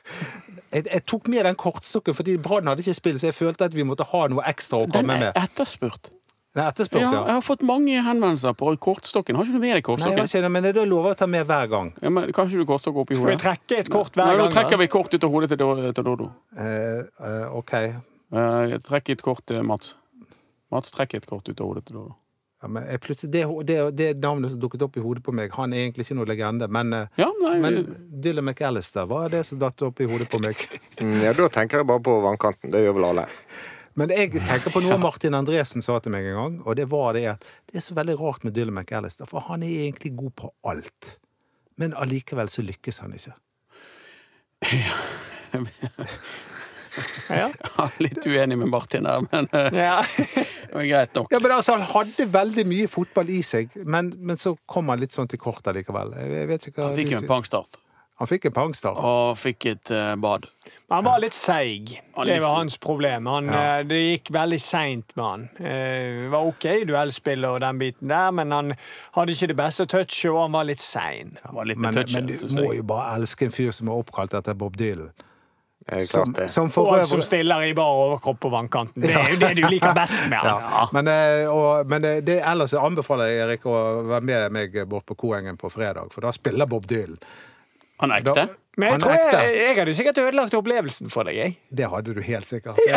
jeg, 0.74 0.88
jeg 0.90 1.06
tok 1.06 1.28
med 1.30 1.46
den 1.46 1.56
kortstokken 1.62 2.18
fordi 2.18 2.38
Brann 2.42 2.66
hadde 2.74 2.82
ikke 2.82 2.98
spilt, 2.98 3.22
så 3.22 3.30
jeg 3.30 3.38
følte 3.38 3.70
at 3.70 3.78
vi 3.78 3.86
måtte 3.86 4.08
ha 4.10 4.26
noe 4.34 4.42
ekstra 4.50 4.82
å 4.82 4.90
komme 4.90 5.06
med. 5.06 5.22
Den 5.22 5.30
er 5.30 5.34
med. 5.38 5.44
etterspurt. 5.46 6.10
Det 6.56 6.62
er 6.64 6.70
etterspurt, 6.72 7.02
Ja, 7.04 7.10
jeg 7.12 7.36
har 7.36 7.42
fått 7.44 7.64
mange 7.68 8.00
henvendelser 8.00 8.54
på 8.56 8.70
kortstokken. 8.80 9.36
Har 9.36 9.44
ikke 9.44 9.58
du 9.58 9.60
med 9.60 9.66
deg 9.66 9.74
Nei, 9.74 9.76
jeg 9.76 9.86
kortstokken? 9.90 10.20
har 10.22 10.30
ikke 10.30 10.42
det, 10.46 10.52
men 10.56 10.64
jeg 10.70 10.88
lover 10.88 11.12
å 11.12 11.18
ta 11.20 11.28
med 11.28 11.46
hver 11.50 11.68
gang. 11.68 11.90
Ja, 12.02 12.10
men 12.16 12.32
Kan 12.32 12.48
ikke 12.48 12.62
du 12.64 12.70
kortstokk 12.70 13.00
opp 13.04 13.12
i 13.12 13.18
Skal 13.20 13.34
vi 13.34 13.36
trekke 13.44 13.80
et 13.82 13.90
kort 13.92 14.16
Nei, 14.16 14.26
hver 14.30 14.38
nå 14.40 14.46
gang? 14.46 14.54
trekker 14.56 14.78
da? 14.78 14.84
vi 14.86 14.88
kort 14.94 15.14
ut 15.18 15.24
av 15.28 15.34
hodet 15.36 15.50
til, 15.52 15.92
til 16.00 16.08
Dodo. 16.08 16.30
Eh, 16.56 17.02
eh, 17.28 17.58
OK. 17.60 17.74
Eh, 17.76 18.78
trekk 18.88 19.10
et 19.18 19.22
kort 19.26 19.44
til 19.52 19.60
Mats. 19.68 19.98
Mats, 20.72 20.96
trekk 20.96 21.18
et 21.20 21.28
kort 21.28 21.44
ut 21.52 21.60
av 21.60 21.68
hodet 21.68 21.86
til 21.90 22.00
Dodo. 22.00 22.16
Ja, 22.64 22.70
men 22.72 22.88
det, 22.88 23.44
det, 23.68 23.78
det 24.00 24.10
navnet 24.24 24.56
som 24.56 24.60
dukket 24.64 24.82
opp 24.88 24.96
i 24.98 25.04
hodet 25.04 25.22
på 25.28 25.34
meg, 25.36 25.52
han 25.54 25.74
er 25.76 25.84
egentlig 25.84 26.08
ikke 26.08 26.16
noe 26.18 26.26
legende, 26.32 26.70
men, 26.72 26.96
Ja, 27.20 27.28
nei, 27.44 27.60
men 27.60 27.82
Dylan 28.24 28.48
McAllister 28.48 29.06
var 29.12 29.28
det 29.30 29.44
som 29.46 29.60
datt 29.60 29.84
opp 29.86 30.00
i 30.02 30.08
hodet 30.08 30.30
på 30.32 30.40
meg. 30.40 30.56
Mm, 31.04 31.20
Ja, 31.22 31.34
Da 31.36 31.50
tenker 31.52 31.84
jeg 31.84 31.88
bare 31.92 32.00
på 32.00 32.14
vannkanten. 32.24 32.72
Det 32.72 32.80
gjør 32.80 32.94
vel 32.96 33.10
alle. 33.12 33.26
Men 33.96 34.12
jeg 34.12 34.34
tenker 34.36 34.74
på 34.74 34.82
noe 34.84 34.98
Martin 35.00 35.38
Andresen 35.38 35.84
sa 35.84 35.98
til 36.04 36.12
meg 36.12 36.28
en 36.28 36.40
gang, 36.40 36.56
og 36.68 36.76
det 36.76 36.90
var 36.92 37.16
det 37.16 37.26
at 37.32 37.46
det 37.72 37.80
er 37.80 37.86
så 37.86 37.96
veldig 37.96 38.18
rart 38.20 38.44
med 38.44 38.56
Dylan 38.58 38.76
McAllister, 38.76 39.30
for 39.30 39.46
han 39.48 39.64
er 39.64 39.86
egentlig 39.86 40.12
god 40.20 40.34
på 40.44 40.52
alt. 40.68 41.14
Men 41.80 41.96
allikevel 41.96 42.52
så 42.52 42.64
lykkes 42.66 43.00
han 43.04 43.16
ikke. 43.16 43.36
Ja. 44.66 44.96
Ja, 47.28 47.90
litt 48.00 48.24
uenig 48.24 48.58
med 48.58 48.70
Martin 48.72 49.04
der, 49.04 49.24
men 49.32 49.48
eh, 49.52 49.76
Ja. 49.76 49.98
det 50.68 50.74
var 50.74 50.86
greit 50.88 51.16
nok. 51.18 51.32
Ja, 51.34 51.40
men 51.44 51.52
altså, 51.52 51.76
Han 51.76 51.88
hadde 51.90 52.28
veldig 52.32 52.66
mye 52.70 52.88
fotball 52.92 53.32
i 53.36 53.42
seg, 53.44 53.74
men, 53.84 54.14
men 54.16 54.40
så 54.40 54.56
kom 54.70 54.92
han 54.94 55.02
litt 55.04 55.16
sånn 55.16 55.28
til 55.32 55.42
kort 55.42 55.68
allikevel. 55.68 56.16
Jeg, 56.20 56.32
jeg 56.40 56.52
vet 56.52 56.70
ikke 56.70 56.82
hva 56.82 56.92
Han 56.92 57.00
fikk 57.00 57.16
jo 57.16 57.20
en 57.20 57.30
pangstart, 57.30 57.80
Han 58.16 58.28
fikk 58.32 58.46
en 58.48 58.54
pangstart. 58.56 58.96
og 59.04 59.36
fikk 59.36 59.66
et 59.74 59.90
uh, 59.92 60.14
bad. 60.16 60.46
Men 60.88 60.96
han 60.96 61.04
var 61.04 61.20
litt 61.20 61.36
seig. 61.36 61.90
Det 62.16 62.38
var 62.40 62.56
hans 62.62 62.78
problem. 62.80 63.28
Han, 63.28 63.50
ja. 63.52 63.84
Det 63.84 63.98
gikk 64.00 64.32
veldig 64.32 64.60
seint 64.64 65.12
med 65.18 65.26
han. 65.26 65.44
Eh, 65.60 66.22
Det 66.24 66.30
var 66.32 66.48
OK 66.48 66.68
duellspill 66.88 67.44
og 67.50 67.60
den 67.66 67.82
biten 67.82 68.08
der, 68.14 68.32
men 68.32 68.56
han 68.56 68.72
hadde 69.18 69.36
ikke 69.36 69.50
det 69.52 69.58
beste 69.60 69.86
touchet, 69.92 70.32
og 70.32 70.46
han 70.46 70.56
var 70.56 70.64
litt 70.70 70.80
sein. 70.80 71.36
Han 71.44 71.56
var 71.60 71.68
litt 71.68 71.78
Men, 71.78 71.92
med 71.92 72.06
touchet, 72.06 72.24
men 72.24 72.56
du 72.56 72.62
må 72.64 72.74
jo 72.78 72.86
bare 72.88 73.18
elske 73.20 73.50
en 73.50 73.52
fyr 73.52 73.76
som 73.76 73.92
er 73.92 74.00
oppkalt 74.06 74.38
etter 74.40 74.56
Bob 74.56 74.78
Dylan. 74.80 75.12
Som, 76.08 76.32
som 76.50 76.70
for 76.74 76.96
Og 76.96 77.04
som 77.08 77.22
stiller 77.22 77.62
i 77.68 77.74
bar 77.78 77.92
overkropp 77.94 78.40
på 78.42 78.50
vannkanten. 78.50 79.04
Det 79.04 79.12
er 79.14 79.28
jo 79.36 79.42
det 79.44 79.52
du 79.60 79.68
liker 79.70 79.92
best 79.94 80.24
med 80.32 80.40
han. 80.42 80.64
ja. 80.72 80.86
Men, 80.96 81.12
eh, 81.12 81.52
og, 81.52 81.84
men 81.92 82.08
eh, 82.10 82.22
det, 82.26 82.40
ellers 82.42 82.74
anbefaler 82.80 83.30
jeg 83.30 83.44
Erik 83.44 83.68
å 83.70 83.76
være 84.08 84.26
med 84.26 84.56
meg 84.56 84.80
bort 84.90 85.06
på 85.06 85.20
Koengen 85.28 85.60
på 85.62 85.70
fredag, 85.70 86.10
for 86.16 86.26
da 86.26 86.32
spiller 86.34 86.66
Bob 86.66 86.88
Dylan. 86.90 87.20
Han 88.04 88.12
er 88.12 88.22
ekte. 88.24 88.34
Da- 88.36 88.62
Men 88.78 88.92
jeg 88.92 89.00
tror 89.06 89.14
jeg, 89.16 89.56
jeg 89.56 89.76
hadde 89.78 89.94
sikkert 89.96 90.18
ødelagt 90.20 90.54
opplevelsen 90.58 91.10
for 91.14 91.24
deg. 91.24 91.36
Jeg. 91.40 91.54
Det 91.72 91.88
hadde 91.88 92.14
du 92.18 92.22
helt 92.22 92.44
sikkert. 92.46 92.76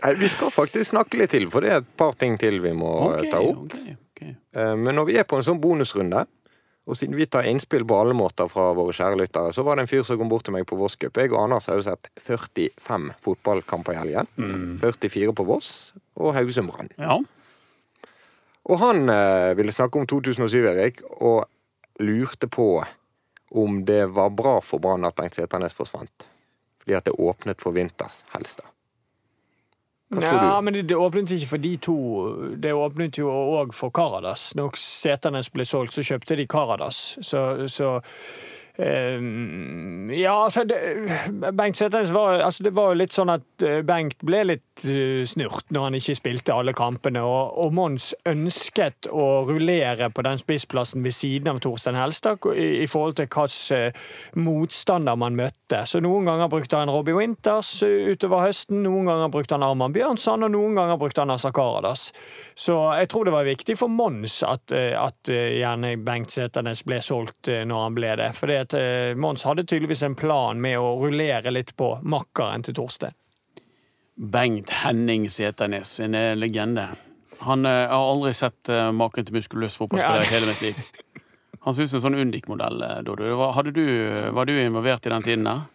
Nei, 0.00 0.12
Vi 0.16 0.28
skal 0.32 0.52
faktisk 0.54 0.92
snakke 0.94 1.18
litt 1.20 1.32
til, 1.34 1.48
for 1.52 1.60
det 1.64 1.72
er 1.74 1.82
et 1.82 1.90
par 2.00 2.14
ting 2.16 2.38
til 2.40 2.60
vi 2.64 2.72
må 2.76 2.88
okay, 3.10 3.28
ta 3.32 3.40
opp. 3.44 3.66
Okay, 3.74 3.96
ok. 3.98 4.22
Eh, 4.56 4.74
Men 4.78 4.96
når 4.96 5.08
vi 5.10 5.18
er 5.20 5.26
på 5.28 5.36
en 5.36 5.44
sånn 5.44 5.60
bonusrunde, 5.60 6.22
og 6.90 6.96
siden 6.96 7.14
vi 7.18 7.26
tar 7.30 7.44
innspill 7.46 7.84
på 7.86 7.98
alle 8.00 8.14
måter 8.16 8.48
fra 8.50 8.70
våre 8.74 8.94
kjære 8.96 9.18
lyttere, 9.20 9.52
så 9.54 9.62
var 9.66 9.76
det 9.76 9.84
en 9.84 9.90
fyr 9.90 10.02
som 10.06 10.16
kom 10.18 10.30
bort 10.32 10.46
til 10.48 10.54
meg 10.56 10.64
på 10.66 10.78
Voss 10.80 10.96
Cup. 10.98 11.20
Jeg 11.20 11.30
og 11.34 11.42
Anders 11.44 11.68
har 11.70 11.76
jo 11.78 11.84
sett 11.86 12.08
45 12.18 13.10
fotballkamper 13.22 13.94
i 13.94 14.00
helgen. 14.00 14.30
44 14.80 15.34
på 15.36 15.44
Voss 15.46 15.92
og 16.16 16.32
Haugesund 16.38 16.72
Brann. 16.72 16.88
Ja. 16.98 17.18
Og 18.70 18.80
han 18.80 19.04
eh, 19.12 19.52
ville 19.58 19.72
snakke 19.76 20.00
om 20.00 20.08
2007, 20.08 20.56
Erik, 20.72 21.04
og 21.20 21.44
lurte 22.00 22.48
på 22.50 22.66
om 23.50 23.84
det 23.84 24.04
var 24.06 24.30
bra 24.30 24.60
for 24.60 24.78
Brann 24.82 25.04
at 25.04 25.16
Bengt 25.18 25.34
Seternes 25.34 25.74
forsvant. 25.74 26.28
Fordi 26.80 26.96
at 26.96 27.08
det 27.08 27.16
åpnet 27.18 27.62
for 27.62 27.76
vinters 27.76 28.24
helst. 28.34 28.62
Ja, 30.10 30.60
men 30.60 30.74
det, 30.74 30.82
det 30.90 30.96
åpnet 30.96 31.30
ikke 31.30 31.52
for 31.52 31.62
de 31.62 31.76
to. 31.78 31.96
Det 32.58 32.72
åpnet 32.74 33.18
jo 33.20 33.30
òg 33.30 33.74
for 33.76 33.94
Karadas. 33.94 34.48
Når 34.58 34.78
Seternes 34.80 35.52
ble 35.54 35.66
solgt, 35.68 35.94
så 35.94 36.02
kjøpte 36.02 36.38
de 36.40 36.48
Karadas. 36.50 36.98
Så, 37.22 37.68
så 37.70 38.00
Ja, 38.80 40.34
altså 40.44 40.64
det, 40.64 40.78
Bengt 41.54 41.76
Seternes 41.76 42.12
var 42.14 42.40
altså 42.40 42.64
Det 42.64 42.72
var 42.74 42.96
litt 42.96 43.12
sånn 43.14 43.30
at 43.32 43.64
eh, 43.66 43.80
Bengt 43.86 44.22
ble 44.26 44.40
litt 44.48 44.84
eh, 44.88 45.22
snurt 45.28 45.68
når 45.74 45.86
han 45.86 45.98
ikke 45.98 46.16
spilte 46.18 46.54
alle 46.54 46.74
kampene, 46.76 47.22
og, 47.26 47.58
og 47.60 47.74
Mons 47.76 48.10
ønsket 48.28 49.10
å 49.12 49.44
rullere 49.48 50.10
på 50.14 50.24
den 50.26 50.40
spissplassen 50.40 51.04
ved 51.04 51.14
siden 51.14 51.52
av 51.52 51.60
Torstein 51.62 51.98
Helstad 51.98 52.46
i, 52.54 52.82
i 52.84 52.88
forhold 52.90 53.18
til 53.20 53.28
hvilken 53.30 54.40
motstander 54.40 55.18
man 55.20 55.38
møtte. 55.38 55.82
Så 55.86 56.00
noen 56.02 56.28
ganger 56.28 56.50
brukte 56.52 56.80
han 56.80 56.90
Robbie 56.92 57.16
Winters 57.16 57.74
eh, 57.86 58.10
utover 58.14 58.46
høsten, 58.48 58.82
noen 58.86 59.10
ganger 59.10 59.32
brukte 59.32 59.58
han 59.58 59.66
Arman 59.66 59.94
Bjørnson, 59.94 60.46
og 60.46 60.54
noen 60.54 60.78
ganger 60.78 61.00
brukte 61.00 61.24
han 61.24 61.34
Asa 61.36 61.52
Karadas. 61.54 62.10
Så 62.58 62.76
jeg 62.98 63.08
tror 63.08 63.28
det 63.28 63.34
var 63.34 63.48
viktig 63.48 63.76
for 63.78 63.92
Mons 63.92 64.40
at, 64.46 64.72
eh, 64.76 64.92
at 64.98 65.30
eh, 65.32 65.56
gjerne 65.60 65.94
Bengt 66.04 66.34
Seternes 66.34 66.82
ble 66.86 67.00
solgt 67.04 67.48
eh, 67.48 67.62
når 67.68 67.86
han 67.86 67.96
ble 67.96 68.16
det. 68.20 68.30
Fordi 68.36 68.58
at 68.70 68.78
eh, 68.78 69.14
Mons 69.18 69.44
hadde 69.44 69.64
tydeligvis 69.66 70.02
en 70.06 70.14
plan 70.18 70.60
med 70.60 70.78
å 70.78 70.94
rullere 71.00 71.50
litt 71.52 71.74
på 71.76 71.96
makkeren 72.02 72.62
til 72.66 72.76
Torstein. 72.78 73.14
Bengt 74.20 74.70
Henning 74.82 75.28
Seternes, 75.32 75.98
en 76.04 76.14
eh, 76.14 76.34
legende. 76.36 76.88
Han 77.40 77.64
jeg 77.64 77.88
har 77.88 78.10
aldri 78.12 78.32
sett 78.36 78.68
eh, 78.68 78.90
maken 78.92 79.26
til 79.26 79.38
muskuløs 79.38 79.78
fotballspiller 79.80 80.26
Ja. 80.26 80.30
hele 80.34 80.50
mitt 80.52 80.62
liv. 80.62 80.82
Han 81.64 81.76
synes 81.76 81.94
en 81.94 82.04
sånn 82.04 82.18
Undik-modell, 82.20 82.82
eh, 82.84 82.98
Dodo. 83.04 83.28
Var, 83.36 83.56
var 84.32 84.48
du 84.48 84.54
involvert 84.60 85.06
i 85.06 85.12
den 85.14 85.22
tiden 85.26 85.48
der? 85.48 85.66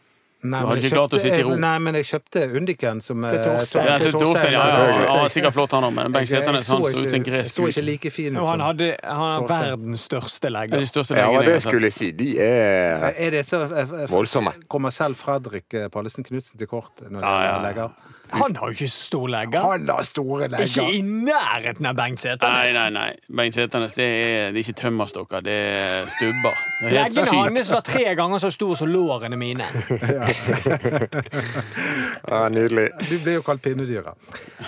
Nei, 0.45 0.61
Du 0.61 0.67
hadde 0.69 0.81
ikke 0.83 0.95
klart 0.95 1.15
å 1.17 1.19
sitte 1.21 1.39
i 1.41 1.45
ro. 1.45 1.55
Nei, 1.59 1.73
men 1.83 1.97
jeg 1.99 2.07
kjøpte 2.09 2.43
Undiken 2.59 3.01
som 3.03 3.25
Til 3.25 3.39
eh, 3.39 3.43
Torstein. 3.45 3.87
Ja, 3.89 3.97
til 4.01 4.15
Torstein, 4.15 4.53
ja, 4.53 4.63
ja, 4.69 4.85
ja, 4.91 5.05
ja, 5.09 5.27
sikkert 5.33 5.55
flott 5.57 5.75
han 5.77 5.87
òg, 5.87 5.93
men 5.97 6.15
Bengt 6.15 6.33
han 6.35 6.61
så 6.61 6.79
ut 6.83 6.99
som 6.99 7.19
en 7.19 7.27
gresk 7.27 7.59
Så 7.59 7.69
ikke 7.71 7.85
like 7.89 8.13
fin 8.13 8.37
ut 8.37 8.47
han 8.47 8.63
hadde 8.65 8.91
han 9.03 9.21
har 9.25 9.47
verdens 9.49 10.05
største 10.09 10.45
Det 10.47 10.51
er 10.51 10.55
legger. 10.59 10.83
de 10.85 10.89
største 10.91 11.19
Ja, 11.19 11.41
det 11.45 11.61
skulle 11.63 11.89
jeg 11.89 11.97
si. 11.97 12.11
De 12.11 12.29
er 12.41 13.09
Er 13.11 13.31
det 13.37 13.45
så 13.47 13.63
eh, 13.65 13.79
eh, 13.81 14.09
Voldsomme. 14.11 14.53
Kommer 14.71 14.93
selv 14.95 15.17
Fredrik 15.19 15.73
eh, 15.73 15.87
Pallesen 15.93 16.25
Knutsen 16.27 16.61
til 16.61 16.69
kort 16.71 17.03
når 17.09 17.19
det 17.19 17.25
Ja, 17.25 17.35
ja, 17.35 17.47
gjelder 17.51 17.65
ja. 17.65 17.69
legger? 17.69 18.13
Han 18.35 18.55
har 18.57 18.71
jo 18.71 18.73
ikke 18.73 18.87
stor 18.89 19.27
legger. 19.29 19.61
Han 19.61 19.89
har 19.89 20.03
store 20.03 20.47
legger. 20.49 20.65
Ikke 20.65 20.97
i 20.97 21.01
nærheten 21.05 21.85
av 21.85 21.95
Bengt 21.95 22.23
Nei, 22.23 22.33
Seternes. 22.33 22.73
nei, 22.73 22.85
nei. 22.89 23.37
Bengt 23.37 23.53
Seternes, 23.53 23.93
det 23.93 24.05
er, 24.05 24.51
det 24.51 24.59
er 24.59 24.65
ikke 24.65 24.79
tømmerstokker, 24.81 25.43
det 25.45 25.53
er 25.53 26.09
stubber. 26.09 26.63
Er 26.81 26.95
Leggene 26.97 27.35
hans 27.37 27.71
var 27.71 27.85
tre 27.85 28.15
ganger 28.17 28.41
så 28.41 28.49
store 28.53 28.79
som 28.79 28.89
lårene 28.91 29.37
mine. 29.39 29.67
ja, 30.01 30.25
nydelig. 32.55 32.87
Du 33.09 33.15
blir 33.23 33.37
jo 33.37 33.43
kalt 33.45 33.61
pinnedyret. 33.65 34.13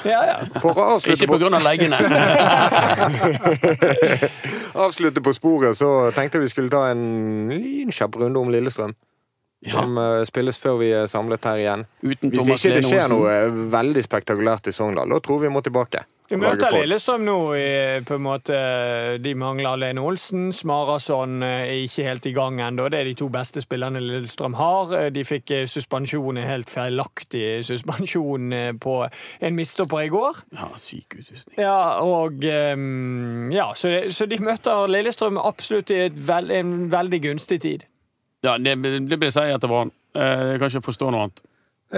Ja, 0.06 0.22
ja. 0.28 0.38
For 0.62 0.72
å 0.74 0.76
avslutte 0.96 1.24
Ikke 1.24 1.32
på 1.32 1.38
på, 1.38 1.42
grunn 1.46 1.58
av 1.58 1.64
leggene. 1.66 1.98
avslutte 4.88 5.24
på 5.24 5.32
sporet, 5.36 5.78
så 5.80 5.90
tenkte 6.16 6.40
jeg 6.40 6.48
vi 6.48 6.54
skulle 6.54 6.74
ta 6.74 6.82
en 6.92 7.04
lynkjapp 7.54 8.14
runde 8.22 8.42
om 8.42 8.52
Lillestrøm. 8.54 8.94
Ja, 9.66 9.82
Som 9.82 9.98
eh, 9.98 10.22
spilles 10.30 10.60
før 10.62 10.76
vi 10.78 10.92
er 10.94 11.08
samlet 11.10 11.46
her 11.50 11.58
igjen. 11.58 11.86
uten 12.06 12.30
Hvis 12.30 12.44
Thomas 12.44 12.62
ikke 12.66 12.76
det 12.76 12.84
skjer 12.86 13.08
noe 13.10 13.32
eh, 13.34 13.56
veldig 13.74 14.04
spektakulært 14.06 14.68
i 14.70 14.74
Sogndal, 14.76 15.10
da 15.10 15.18
tror 15.26 15.40
vi 15.42 15.50
må 15.50 15.64
tilbake. 15.66 16.04
Vi 16.30 16.36
møter. 16.38 16.76
Lillestrøm 16.76 17.24
nå. 17.26 17.38
i- 17.56 18.04
på 18.06 18.16
en 18.20 18.22
måte, 18.22 19.18
De 19.24 19.34
mangler 19.34 19.78
Lene 19.80 19.98
Olsen. 20.04 20.52
Smarason 20.54 21.42
eh, 21.42 21.72
er 21.72 21.82
ikke 21.88 22.04
helt 22.06 22.26
i 22.30 22.34
gang 22.38 22.60
ennå. 22.62 22.86
Det 22.92 23.00
er 23.00 23.04
de 23.10 23.16
to 23.16 23.30
beste 23.34 23.62
spillerne 23.66 23.98
Lillestrøm 24.04 24.54
har. 24.60 25.10
De 25.10 25.24
fikk 25.26 25.56
suspensjon, 25.66 26.38
helt 26.38 26.70
feilaktig 26.70 27.64
suspensjon 27.66 28.54
på 28.80 28.96
en 29.42 29.56
mistopper 29.58 30.06
i 30.06 30.10
går. 30.14 30.44
Ja, 30.54 30.70
syk 30.76 31.18
utrustning. 31.18 31.58
Ja, 31.58 31.98
og 32.06 32.44
ehm, 32.46 33.50
Ja, 33.52 33.72
så, 33.74 33.90
de 34.30 34.38
møter 34.38 34.86
Lillestrøm 34.88 35.38
absolutt 35.42 35.90
i 35.90 36.04
et 36.12 36.28
vel, 36.28 36.52
en 36.52 36.92
veldig 36.92 37.22
gunstig 37.32 37.62
tid. 37.62 37.86
Ja, 38.46 38.58
det, 38.58 38.76
det 39.10 39.18
blir 39.20 39.32
seier 39.34 39.56
etter 39.58 39.68
hverandre 39.72 39.96
Eh, 40.18 40.52
Jeg 40.56 40.60
kan 40.60 40.70
ikke 40.72 40.82
forstå 40.88 41.12
noe 41.14 41.28
annet. 41.28 41.42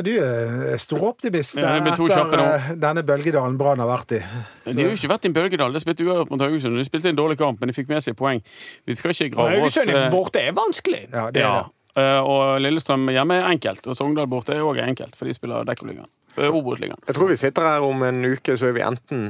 Du 0.03 0.09
er 0.19 0.77
storoptimist 0.77 1.55
Ja, 1.57 1.77
kjappe 1.79 2.35
etter 2.35 2.41
eh, 2.43 2.65
denne 2.77 3.01
bølgedalen 3.07 3.55
Brann 3.57 3.79
har 3.79 3.87
vært 3.87 4.11
i? 4.17 4.19
De 4.65 4.73
har 4.75 4.89
jo 4.91 4.97
ikke 4.97 5.09
vært 5.09 5.23
i 5.23 5.29
en 5.29 5.35
Bølgedal. 5.37 5.71
De 5.73 5.79
spilte 5.79 6.03
uavgjort 6.03 6.29
mot 6.33 6.41
Haugesund. 6.43 6.75
De 6.77 6.83
spilte 6.85 7.07
en 7.13 7.15
dårlig 7.17 7.37
kamp, 7.39 7.61
men 7.61 7.71
de 7.71 7.75
fikk 7.77 7.87
med 7.89 8.03
seg 8.03 8.17
poeng. 8.19 8.41
Vi 8.89 8.97
skal 8.99 9.13
ikke 9.15 9.29
grave 9.37 9.61
oss 9.63 9.77
Haugesund 9.79 9.95
eh, 9.95 10.09
borte 10.13 10.41
er 10.43 10.51
vanskelig. 10.57 10.99
Ja, 11.13 11.23
det 11.31 11.41
er 11.41 11.47
Ja. 11.47 11.53
det. 11.63 12.03
Eh, 12.03 12.19
Og 12.33 12.59
Lillestrøm 12.61 13.07
hjemme 13.09 13.37
er 13.39 13.47
enkelt. 13.53 13.87
Og 13.87 13.95
Sogndal 13.97 14.27
borte 14.29 14.53
er 14.57 14.61
òg 14.67 14.81
enkelt, 14.83 15.15
for 15.15 15.25
de 15.25 15.33
spiller 15.37 15.63
Dekkerligaen. 15.69 16.11
Eh, 16.37 16.49
Obos-ligaen. 16.51 16.99
Jeg 17.07 17.15
tror 17.15 17.27
vi 17.31 17.35
sitter 17.39 17.61
her 17.71 17.81
om 17.87 18.03
en 18.03 18.19
uke, 18.33 18.57
så 18.59 18.67
er 18.67 18.75
vi 18.75 18.81
enten 18.85 19.29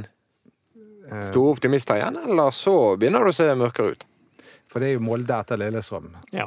Eh. 1.10 1.30
store 1.30 1.54
optimister 1.56 1.94
igjen, 2.00 2.18
eller 2.26 2.50
så 2.54 2.96
begynner 2.98 3.24
det 3.24 3.32
å 3.32 3.38
se 3.38 3.46
mørkere 3.54 3.92
ut. 3.96 4.04
For 4.68 4.78
det 4.82 4.88
er 4.90 4.92
jo 4.98 5.00
Molde 5.06 5.30
etter 5.40 5.56
Lillestrøm. 5.58 6.10
Ja. 6.32 6.46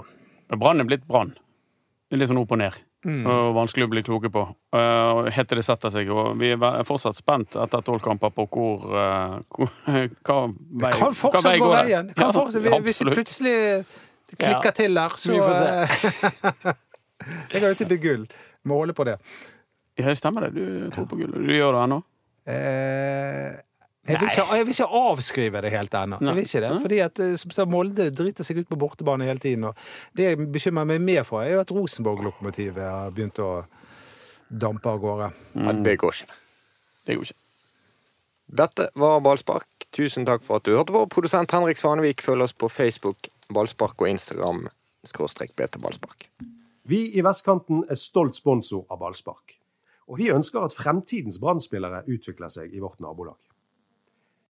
Brann 0.50 0.84
er 0.84 0.88
blitt 0.90 1.06
Brann. 1.08 1.34
Litt 2.14 2.30
sånn 2.30 2.42
opp 2.44 2.52
og 2.54 2.60
ned. 2.62 2.76
Mm. 3.04 3.24
Og 3.28 3.56
vanskelig 3.58 3.88
å 3.88 3.92
bli 3.92 4.04
kloke 4.06 4.30
på. 4.32 4.44
Uh, 4.76 5.26
Helt 5.34 5.50
til 5.50 5.60
det 5.60 5.66
setter 5.68 5.92
seg. 5.92 6.12
Og 6.14 6.38
vi 6.40 6.54
er 6.56 6.86
fortsatt 6.88 7.18
spent 7.18 7.58
etter 7.60 7.84
tolv 7.84 8.04
kamper 8.04 8.32
på 8.36 8.46
hvor, 8.54 8.86
uh, 8.94 9.40
hvor 9.52 9.74
Hva 10.28 10.38
vei, 10.48 10.94
Det 10.94 10.94
kan 11.00 11.10
hva 11.10 11.18
fortsatt 11.18 11.50
vei 11.50 11.58
gå 11.60 11.68
går 11.68 11.76
veien. 11.82 12.14
Kan 12.14 12.30
Ja, 12.30 12.32
fortsatt, 12.38 12.70
hvis 12.86 13.02
det 13.04 13.18
plutselig 13.18 13.58
klikker 14.38 14.72
Ja. 14.72 14.78
til 14.78 14.96
der, 15.02 15.18
så 15.20 15.34
Vi 15.34 15.42
får 15.44 15.60
se. 15.60 16.78
Jeg 17.54 17.62
har 17.64 17.70
jo 17.70 17.76
til 17.82 18.00
gull. 18.04 18.24
Må 18.68 18.80
holde 18.84 18.96
på 18.96 19.06
det. 19.08 19.18
Ja, 20.00 20.08
det 20.10 20.18
stemmer 20.20 20.48
det. 20.48 20.56
Du 20.56 20.90
tror 20.96 21.06
på 21.08 21.20
gull. 21.20 21.36
Du 21.36 21.54
gjør 21.54 21.76
det 21.76 21.84
ennå? 21.86 22.00
Eh, 22.50 23.52
jeg 24.04 24.20
vil, 24.20 24.28
ikke, 24.28 24.44
jeg 24.52 24.66
vil 24.68 24.74
ikke 24.74 24.88
avskrive 25.00 25.60
det 25.64 25.70
helt 25.72 25.94
ennå. 25.96 26.18
Jeg 26.20 26.36
vil 26.36 26.48
ikke 26.48 26.62
det, 26.66 26.72
fordi 26.84 26.98
at 27.06 27.20
eh, 27.24 27.36
som 27.40 27.54
sagt, 27.56 27.72
Molde 27.72 28.10
driter 28.12 28.44
seg 28.44 28.58
ut 28.60 28.68
på 28.68 28.80
bortebane 28.82 29.30
hele 29.30 29.40
tiden. 29.40 29.70
Og 29.70 30.18
det 30.18 30.26
jeg 30.28 30.48
bekymrer 30.52 30.90
meg 30.90 31.06
mer 31.06 31.24
for, 31.28 31.40
er 31.40 31.54
jo 31.54 31.62
at 31.64 31.72
Rosenborg-lokomotivet 31.72 32.84
har 32.84 33.14
begynt 33.16 33.40
å 33.40 33.52
dampe 34.52 34.92
av 34.92 35.00
gårde. 35.00 35.30
Ja, 35.56 35.76
det 35.88 35.94
går 36.02 36.18
ikke. 36.18 36.36
Det 37.08 37.16
går 37.16 37.30
ikke. 37.30 37.40
Dette 38.64 38.90
var 39.00 39.24
ballspark. 39.24 39.88
Tusen 39.96 40.28
takk 40.28 40.44
for 40.44 40.60
at 40.60 40.68
du 40.68 40.74
hørte 40.76 40.92
på. 40.92 41.06
Produsent 41.14 41.56
Henrik 41.56 41.80
Svanevik 41.80 42.22
følger 42.26 42.50
oss 42.50 42.58
på 42.58 42.68
Facebook, 42.70 43.30
Ballspark 43.54 44.04
og 44.04 44.12
Instagram, 44.12 44.66
skråstrek 45.08 45.56
BT 45.56 45.80
Ballspark. 45.80 46.28
Vi 46.92 47.06
i 47.16 47.24
Vestkanten 47.24 47.86
er 47.88 47.96
stolt 47.96 48.36
sponsor 48.36 48.84
av 48.92 49.00
ballspark. 49.00 49.56
Og 50.12 50.20
vi 50.20 50.28
ønsker 50.34 50.66
at 50.66 50.76
fremtidens 50.76 51.40
Brann-spillere 51.40 52.04
utvikler 52.12 52.52
seg 52.52 52.74
i 52.76 52.82
vårt 52.84 53.00
nabolag. 53.00 53.40